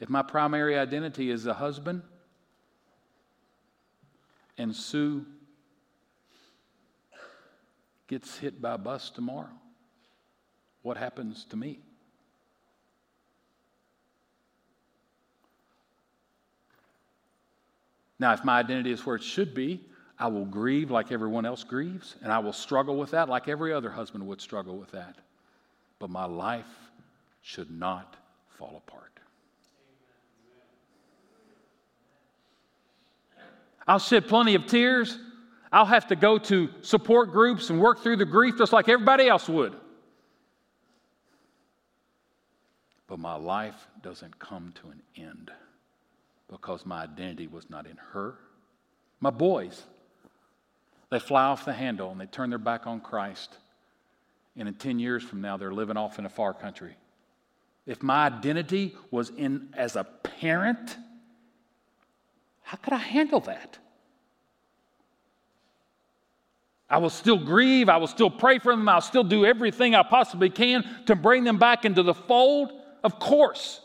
If 0.00 0.08
my 0.08 0.22
primary 0.22 0.78
identity 0.78 1.30
is 1.30 1.46
a 1.46 1.52
husband 1.52 2.02
and 4.56 4.74
Sue 4.74 5.26
gets 8.08 8.38
hit 8.38 8.60
by 8.60 8.74
a 8.74 8.78
bus 8.78 9.10
tomorrow, 9.10 9.50
what 10.82 10.96
happens 10.96 11.44
to 11.50 11.56
me? 11.56 11.80
Now, 18.18 18.32
if 18.32 18.44
my 18.44 18.58
identity 18.58 18.90
is 18.90 19.04
where 19.04 19.16
it 19.16 19.22
should 19.22 19.54
be, 19.54 19.80
I 20.18 20.26
will 20.28 20.44
grieve 20.44 20.90
like 20.90 21.12
everyone 21.12 21.46
else 21.46 21.64
grieves, 21.64 22.16
and 22.22 22.30
I 22.30 22.38
will 22.38 22.52
struggle 22.52 22.96
with 22.98 23.10
that 23.12 23.28
like 23.28 23.48
every 23.48 23.72
other 23.72 23.90
husband 23.90 24.26
would 24.26 24.40
struggle 24.40 24.76
with 24.76 24.90
that. 24.92 25.16
But 25.98 26.10
my 26.10 26.26
life 26.26 26.90
should 27.40 27.70
not 27.70 28.16
fall 28.48 28.82
apart. 28.86 29.09
I'll 33.90 33.98
shed 33.98 34.28
plenty 34.28 34.54
of 34.54 34.66
tears. 34.66 35.18
I'll 35.72 35.84
have 35.84 36.06
to 36.06 36.16
go 36.16 36.38
to 36.38 36.70
support 36.80 37.32
groups 37.32 37.70
and 37.70 37.80
work 37.80 38.04
through 38.04 38.18
the 38.18 38.24
grief 38.24 38.56
just 38.56 38.72
like 38.72 38.88
everybody 38.88 39.26
else 39.26 39.48
would. 39.48 39.74
But 43.08 43.18
my 43.18 43.34
life 43.34 43.88
doesn't 44.00 44.38
come 44.38 44.72
to 44.80 44.90
an 44.90 45.02
end 45.16 45.50
because 46.48 46.86
my 46.86 47.02
identity 47.02 47.48
was 47.48 47.68
not 47.68 47.84
in 47.88 47.96
her. 48.12 48.36
My 49.18 49.30
boys, 49.30 49.82
they 51.10 51.18
fly 51.18 51.46
off 51.46 51.64
the 51.64 51.72
handle 51.72 52.12
and 52.12 52.20
they 52.20 52.26
turn 52.26 52.48
their 52.48 52.60
back 52.60 52.86
on 52.86 53.00
Christ. 53.00 53.58
And 54.56 54.68
in 54.68 54.74
10 54.74 55.00
years 55.00 55.24
from 55.24 55.40
now, 55.40 55.56
they're 55.56 55.74
living 55.74 55.96
off 55.96 56.20
in 56.20 56.26
a 56.26 56.30
far 56.30 56.54
country. 56.54 56.94
If 57.86 58.04
my 58.04 58.26
identity 58.26 58.94
was 59.10 59.30
in 59.30 59.70
as 59.76 59.96
a 59.96 60.04
parent, 60.04 60.96
how 62.70 62.76
could 62.76 62.92
I 62.92 62.98
handle 62.98 63.40
that? 63.40 63.78
I 66.88 66.98
will 66.98 67.10
still 67.10 67.36
grieve. 67.36 67.88
I 67.88 67.96
will 67.96 68.06
still 68.06 68.30
pray 68.30 68.60
for 68.60 68.70
them. 68.70 68.88
I'll 68.88 69.00
still 69.00 69.24
do 69.24 69.44
everything 69.44 69.96
I 69.96 70.04
possibly 70.04 70.50
can 70.50 70.84
to 71.06 71.16
bring 71.16 71.42
them 71.42 71.58
back 71.58 71.84
into 71.84 72.04
the 72.04 72.14
fold. 72.14 72.70
Of 73.02 73.18
course. 73.18 73.80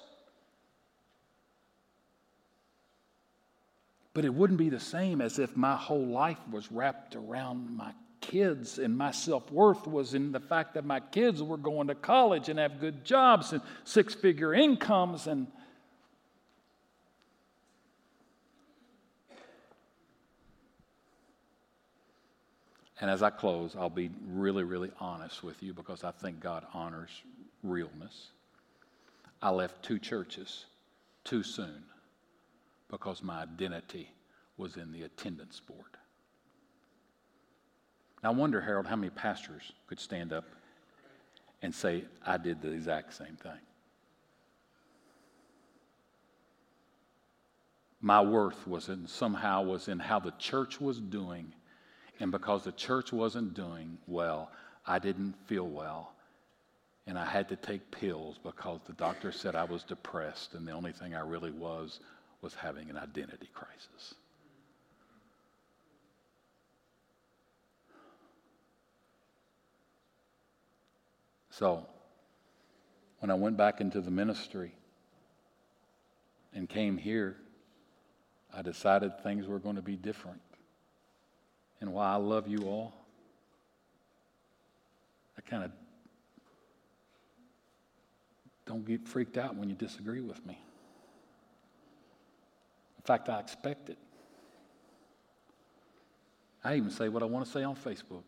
But 4.14 4.24
it 4.24 4.32
wouldn't 4.32 4.60
be 4.60 4.70
the 4.70 4.80
same 4.80 5.20
as 5.20 5.40
if 5.40 5.58
my 5.58 5.76
whole 5.76 6.06
life 6.06 6.38
was 6.52 6.72
wrapped 6.72 7.16
around 7.16 7.76
my 7.76 7.92
kids 8.22 8.78
and 8.78 8.96
my 8.96 9.10
self 9.10 9.52
worth 9.52 9.88
was 9.88 10.14
in 10.14 10.32
the 10.32 10.40
fact 10.40 10.76
that 10.76 10.86
my 10.86 11.00
kids 11.00 11.42
were 11.42 11.58
going 11.58 11.88
to 11.88 11.96
college 11.96 12.50
and 12.50 12.60
have 12.60 12.80
good 12.80 13.04
jobs 13.04 13.52
and 13.52 13.64
six 13.84 14.14
figure 14.14 14.54
incomes 14.54 15.26
and 15.26 15.48
And 23.02 23.10
as 23.10 23.22
I 23.22 23.30
close, 23.30 23.76
I'll 23.76 23.90
be 23.90 24.10
really, 24.28 24.64
really 24.64 24.92
honest 25.00 25.44
with 25.44 25.62
you 25.62 25.74
because 25.74 26.04
I 26.04 26.12
think 26.12 26.40
God 26.40 26.66
honors 26.74 27.10
realness. 27.62 28.30
I 29.42 29.50
left 29.50 29.84
two 29.84 30.00
churches 30.00 30.66
too 31.24 31.44
soon 31.44 31.84
because 32.90 33.22
my 33.22 33.42
identity 33.42 34.10
was 34.58 34.78
in 34.78 34.92
the 34.92 35.04
attendance 35.04 35.60
board. 35.60 35.82
Now, 38.24 38.32
I 38.32 38.34
wonder, 38.34 38.62
Harold, 38.62 38.88
how 38.88 38.96
many 38.96 39.10
pastors 39.10 39.74
could 39.88 40.00
stand 40.00 40.32
up 40.32 40.46
and 41.62 41.74
say, 41.74 42.06
I 42.26 42.38
did 42.38 42.62
the 42.62 42.72
exact 42.72 43.14
same 43.14 43.36
thing. 43.36 43.60
My 48.02 48.22
worth 48.22 48.68
was 48.68 48.88
in 48.90 49.08
somehow 49.08 49.64
was 49.64 49.88
in 49.88 50.00
how 50.00 50.20
the 50.20 50.34
church 50.38 50.80
was 50.80 51.00
doing. 51.00 51.54
And 52.20 52.32
because 52.32 52.64
the 52.64 52.72
church 52.72 53.12
wasn't 53.12 53.54
doing 53.54 53.98
well, 54.08 54.52
I 54.86 55.00
didn't 55.00 55.36
feel 55.48 55.68
well. 55.68 56.14
And 57.08 57.20
I 57.20 57.26
had 57.26 57.50
to 57.50 57.56
take 57.56 57.92
pills 57.92 58.40
because 58.44 58.80
the 58.88 58.94
doctor 58.94 59.32
said 59.32 59.56
I 59.56 59.66
was 59.66 59.84
depressed, 59.84 60.54
and 60.54 60.68
the 60.68 60.72
only 60.72 60.92
thing 60.92 61.14
I 61.14 61.20
really 61.20 61.52
was 61.52 62.00
was 62.42 62.54
having 62.54 62.90
an 62.90 62.98
identity 62.98 63.50
crisis. 63.54 64.16
So, 71.52 71.86
when 73.20 73.32
I 73.32 73.36
went 73.36 73.56
back 73.56 73.80
into 73.80 74.02
the 74.02 74.12
ministry 74.12 74.74
and 76.54 76.68
came 76.68 76.98
here, 76.98 77.38
I 78.54 78.62
decided 78.62 79.24
things 79.24 79.48
were 79.48 79.60
going 79.60 79.78
to 79.78 79.82
be 79.82 79.96
different. 79.96 80.42
And 81.82 81.94
while 81.94 82.14
I 82.14 82.16
love 82.16 82.48
you 82.48 82.64
all, 82.64 82.94
I 85.38 85.42
kind 85.42 85.64
of 85.64 85.72
don't 88.66 88.86
get 88.86 89.08
freaked 89.08 89.38
out 89.38 89.56
when 89.56 89.70
you 89.70 89.76
disagree 89.76 90.22
with 90.22 90.44
me. 90.46 90.58
In 92.98 93.04
fact, 93.04 93.30
I 93.30 93.40
expect 93.40 93.90
it. 93.90 93.98
I 96.64 96.76
even 96.76 96.90
say 96.90 97.10
what 97.10 97.22
I 97.22 97.28
want 97.28 97.46
to 97.46 97.52
say 97.52 97.64
on 97.64 97.76
Facebook. 97.76 98.24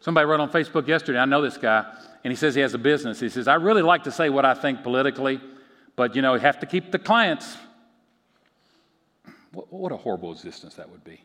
Somebody 0.00 0.24
wrote 0.26 0.40
on 0.40 0.50
Facebook 0.50 0.86
yesterday, 0.86 1.18
I 1.18 1.26
know 1.26 1.42
this 1.42 1.58
guy, 1.58 1.84
and 2.22 2.30
he 2.30 2.36
says 2.36 2.54
he 2.54 2.60
has 2.60 2.74
a 2.74 2.78
business. 2.78 3.20
He 3.20 3.28
says, 3.28 3.48
I 3.48 3.54
really 3.54 3.82
like 3.82 4.04
to 4.04 4.12
say 4.12 4.28
what 4.28 4.44
I 4.44 4.54
think 4.54 4.82
politically, 4.82 5.40
but 5.96 6.14
you 6.14 6.22
know, 6.22 6.34
you 6.34 6.40
have 6.40 6.60
to 6.60 6.66
keep 6.66 6.92
the 6.92 6.98
clients. 6.98 7.56
What, 9.52 9.72
what 9.72 9.92
a 9.92 9.96
horrible 9.96 10.32
existence 10.32 10.74
that 10.74 10.88
would 10.90 11.04
be. 11.04 11.20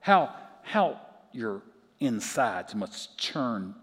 How, 0.00 0.34
how 0.62 1.00
your 1.32 1.62
insides 2.00 2.74
must 2.74 3.16
churn 3.16 3.74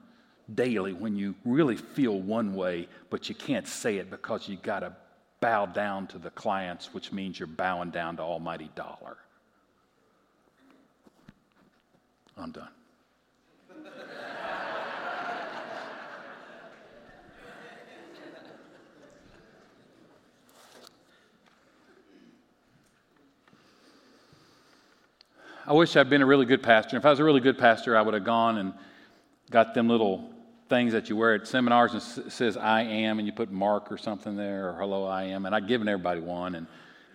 daily 0.53 0.93
when 0.93 1.15
you 1.15 1.33
really 1.45 1.77
feel 1.77 2.19
one 2.19 2.53
way, 2.53 2.87
but 3.09 3.29
you 3.29 3.35
can't 3.35 3.67
say 3.67 3.97
it 3.97 4.09
because 4.09 4.47
you 4.47 4.57
got 4.57 4.81
to 4.81 4.93
bow 5.39 5.65
down 5.65 6.07
to 6.07 6.17
the 6.17 6.29
clients, 6.31 6.93
which 6.93 7.11
means 7.11 7.39
you're 7.39 7.47
bowing 7.47 7.89
down 7.89 8.17
to 8.17 8.21
Almighty 8.21 8.69
Dollar. 8.75 9.17
I'm 12.37 12.51
done. 12.51 12.69
I 25.71 25.73
wish 25.73 25.95
I'd 25.95 26.09
been 26.09 26.21
a 26.21 26.25
really 26.25 26.45
good 26.45 26.61
pastor. 26.61 26.97
If 26.97 27.05
I 27.05 27.11
was 27.11 27.19
a 27.19 27.23
really 27.23 27.39
good 27.39 27.57
pastor, 27.57 27.95
I 27.95 28.01
would 28.01 28.13
have 28.13 28.25
gone 28.25 28.57
and 28.57 28.73
got 29.49 29.73
them 29.73 29.87
little 29.87 30.29
things 30.67 30.91
that 30.91 31.07
you 31.07 31.15
wear 31.15 31.33
at 31.33 31.47
seminars 31.47 31.93
and 31.93 32.29
says 32.29 32.57
I 32.57 32.81
am, 32.81 33.19
and 33.19 33.25
you 33.25 33.31
put 33.31 33.53
Mark 33.53 33.89
or 33.89 33.97
something 33.97 34.35
there, 34.35 34.67
or 34.67 34.73
hello, 34.73 35.05
I 35.05 35.23
am. 35.23 35.45
And 35.45 35.55
I'd 35.55 35.69
given 35.69 35.87
everybody 35.87 36.19
one 36.19 36.55
and 36.55 36.67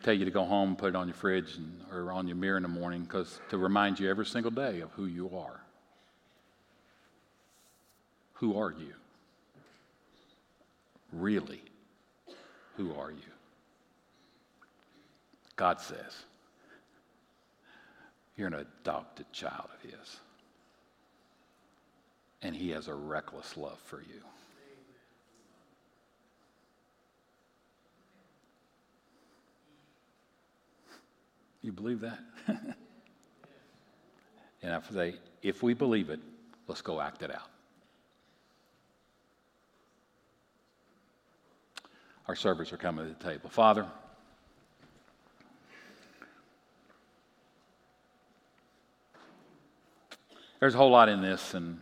tell 0.03 0.15
you 0.15 0.25
to 0.25 0.31
go 0.31 0.47
home 0.47 0.71
and 0.71 0.79
put 0.79 0.89
it 0.89 0.97
on 0.97 1.07
your 1.07 1.15
fridge 1.15 1.57
and, 1.57 1.83
or 1.93 2.11
on 2.13 2.27
your 2.27 2.39
mirror 2.39 2.57
in 2.57 2.63
the 2.63 2.69
morning 2.71 3.03
because 3.03 3.41
to 3.51 3.59
remind 3.59 4.01
you 4.01 4.09
every 4.09 4.25
single 4.25 4.51
day 4.51 4.81
of 4.81 4.91
who 4.93 5.05
you 5.05 5.37
are. 5.37 5.61
Who 8.37 8.59
are 8.59 8.71
you? 8.73 8.95
Really, 11.13 11.61
who 12.79 12.95
are 12.99 13.11
you? 13.11 13.19
God 15.57 15.79
says, 15.79 16.25
you're 18.37 18.49
an 18.49 18.55
adopted 18.55 19.33
child 19.33 19.69
of 19.75 19.91
His. 19.91 20.21
And 22.43 22.55
He 22.55 22.71
has 22.71 22.89
a 22.89 22.95
reckless 22.95 23.57
love 23.57 23.79
for 23.79 24.01
you. 24.01 24.23
You 31.63 31.73
believe 31.73 32.01
that? 32.01 32.21
and 34.63 34.73
I 34.73 34.81
say, 34.93 35.17
if 35.43 35.65
we 35.65 35.75
believe 35.75 36.11
it, 36.11 36.21
let's 36.69 36.81
go 36.81 37.01
act 37.01 37.23
it 37.23 37.35
out. 37.35 37.51
Our 42.29 42.37
servants 42.37 42.73
are 42.73 42.77
coming 42.77 43.07
to 43.07 43.15
the 43.15 43.25
table. 43.31 43.51
Father, 43.51 43.87
there's 50.61 50.75
a 50.75 50.79
whole 50.79 50.91
lot 50.91 51.09
in 51.09 51.21
this, 51.21 51.55
and 51.55 51.79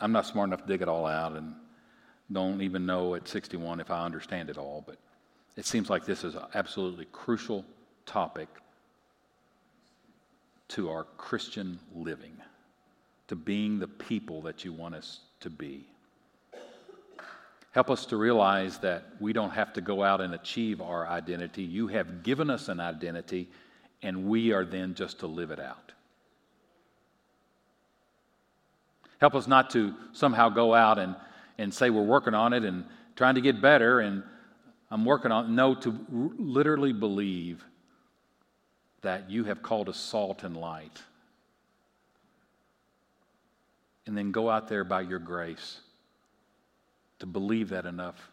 I'm 0.00 0.12
not 0.12 0.26
smart 0.26 0.48
enough 0.48 0.62
to 0.62 0.66
dig 0.66 0.82
it 0.82 0.88
all 0.88 1.06
out, 1.06 1.32
and 1.32 1.54
don't 2.32 2.62
even 2.62 2.86
know 2.86 3.14
at 3.14 3.28
61 3.28 3.80
if 3.80 3.90
I 3.90 4.04
understand 4.04 4.50
it 4.50 4.58
all, 4.58 4.82
but 4.86 4.96
it 5.56 5.66
seems 5.66 5.90
like 5.90 6.04
this 6.04 6.24
is 6.24 6.34
an 6.34 6.46
absolutely 6.54 7.06
crucial 7.12 7.64
topic 8.06 8.48
to 10.68 10.90
our 10.90 11.04
Christian 11.16 11.78
living, 11.94 12.36
to 13.28 13.36
being 13.36 13.78
the 13.78 13.88
people 13.88 14.42
that 14.42 14.64
you 14.64 14.72
want 14.72 14.94
us 14.94 15.20
to 15.40 15.50
be. 15.50 15.86
Help 17.72 17.90
us 17.90 18.06
to 18.06 18.16
realize 18.16 18.78
that 18.78 19.04
we 19.20 19.32
don't 19.32 19.50
have 19.50 19.72
to 19.72 19.80
go 19.80 20.02
out 20.02 20.20
and 20.20 20.34
achieve 20.34 20.80
our 20.80 21.06
identity. 21.08 21.62
You 21.62 21.88
have 21.88 22.22
given 22.22 22.48
us 22.48 22.68
an 22.68 22.80
identity, 22.80 23.48
and 24.02 24.26
we 24.26 24.52
are 24.52 24.64
then 24.64 24.94
just 24.94 25.20
to 25.20 25.26
live 25.26 25.50
it 25.50 25.60
out. 25.60 25.92
Help 29.20 29.34
us 29.34 29.46
not 29.46 29.70
to 29.70 29.94
somehow 30.12 30.48
go 30.48 30.74
out 30.74 30.98
and, 30.98 31.16
and 31.58 31.72
say 31.72 31.90
we're 31.90 32.02
working 32.02 32.34
on 32.34 32.52
it 32.52 32.64
and 32.64 32.84
trying 33.16 33.36
to 33.36 33.40
get 33.40 33.60
better 33.60 34.00
and 34.00 34.22
I'm 34.90 35.04
working 35.04 35.32
on. 35.32 35.46
it. 35.46 35.48
No, 35.50 35.74
to 35.74 35.90
r- 35.90 36.30
literally 36.38 36.92
believe 36.92 37.64
that 39.02 39.30
you 39.30 39.44
have 39.44 39.62
called 39.62 39.88
us 39.88 39.96
salt 39.96 40.44
and 40.44 40.56
light. 40.56 41.02
And 44.06 44.16
then 44.16 44.32
go 44.32 44.50
out 44.50 44.68
there 44.68 44.84
by 44.84 45.00
your 45.00 45.18
grace 45.18 45.80
to 47.18 47.26
believe 47.26 47.70
that 47.70 47.86
enough 47.86 48.30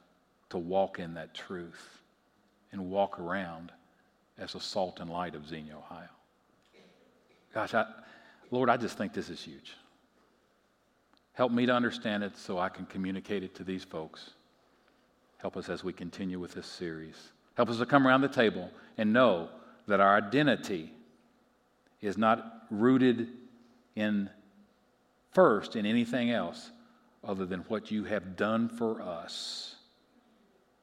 to 0.49 0.57
walk 0.57 0.99
in 0.99 1.13
that 1.15 1.33
truth 1.33 2.01
and 2.71 2.89
walk 2.89 3.19
around 3.19 3.71
as 4.37 4.55
a 4.55 4.59
salt 4.59 4.99
and 4.99 5.09
light 5.09 5.35
of 5.35 5.47
Xenia, 5.47 5.77
Ohio. 5.77 6.09
Gosh, 7.53 7.73
I, 7.73 7.85
Lord, 8.49 8.69
I 8.69 8.77
just 8.77 8.97
think 8.97 9.13
this 9.13 9.29
is 9.29 9.41
huge. 9.41 9.73
Help 11.33 11.51
me 11.51 11.65
to 11.65 11.73
understand 11.73 12.23
it 12.23 12.37
so 12.37 12.59
I 12.59 12.69
can 12.69 12.85
communicate 12.85 13.43
it 13.43 13.55
to 13.55 13.63
these 13.63 13.83
folks. 13.83 14.31
Help 15.37 15.57
us 15.57 15.69
as 15.69 15.83
we 15.83 15.93
continue 15.93 16.39
with 16.39 16.53
this 16.53 16.67
series. 16.67 17.15
Help 17.55 17.69
us 17.69 17.77
to 17.77 17.85
come 17.85 18.07
around 18.07 18.21
the 18.21 18.27
table 18.27 18.69
and 18.97 19.11
know 19.11 19.49
that 19.87 19.99
our 19.99 20.15
identity 20.15 20.93
is 22.01 22.17
not 22.17 22.65
rooted 22.69 23.27
in 23.95 24.29
first 25.31 25.75
in 25.75 25.85
anything 25.85 26.31
else 26.31 26.71
other 27.23 27.45
than 27.45 27.61
what 27.61 27.91
you 27.91 28.03
have 28.03 28.35
done 28.35 28.67
for 28.67 29.01
us. 29.01 29.75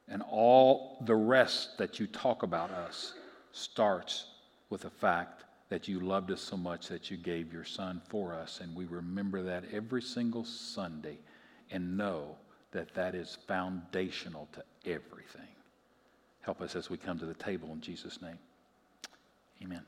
And 0.09 0.23
all 0.31 1.03
the 1.05 1.15
rest 1.15 1.77
that 1.79 2.01
you 2.01 2.07
talk 2.07 2.43
about 2.43 2.71
us 2.71 3.15
starts 3.53 4.27
with 4.71 4.83
the 4.83 4.91
fact 4.91 5.45
that 5.69 5.89
you 5.89 6.01
loved 6.01 6.31
us 6.31 6.41
so 6.41 6.57
much 6.57 6.89
that 6.89 7.11
you 7.11 7.17
gave 7.17 7.53
your 7.53 7.65
son 7.65 8.01
for 8.09 8.35
us. 8.35 8.61
And 8.61 8.75
we 8.75 8.87
remember 8.87 9.43
that 9.43 9.65
every 9.73 10.03
single 10.03 10.45
Sunday 10.45 11.19
and 11.71 11.97
know 11.97 12.37
that 12.73 12.95
that 12.95 13.15
is 13.15 13.39
foundational 13.47 14.49
to 14.53 14.63
everything. 14.91 15.49
Help 16.41 16.61
us 16.63 16.75
as 16.77 16.89
we 16.89 16.97
come 16.97 17.19
to 17.19 17.27
the 17.27 17.35
table 17.35 17.71
in 17.73 17.81
Jesus' 17.81 18.23
name. 18.23 18.39
Amen. 19.63 19.83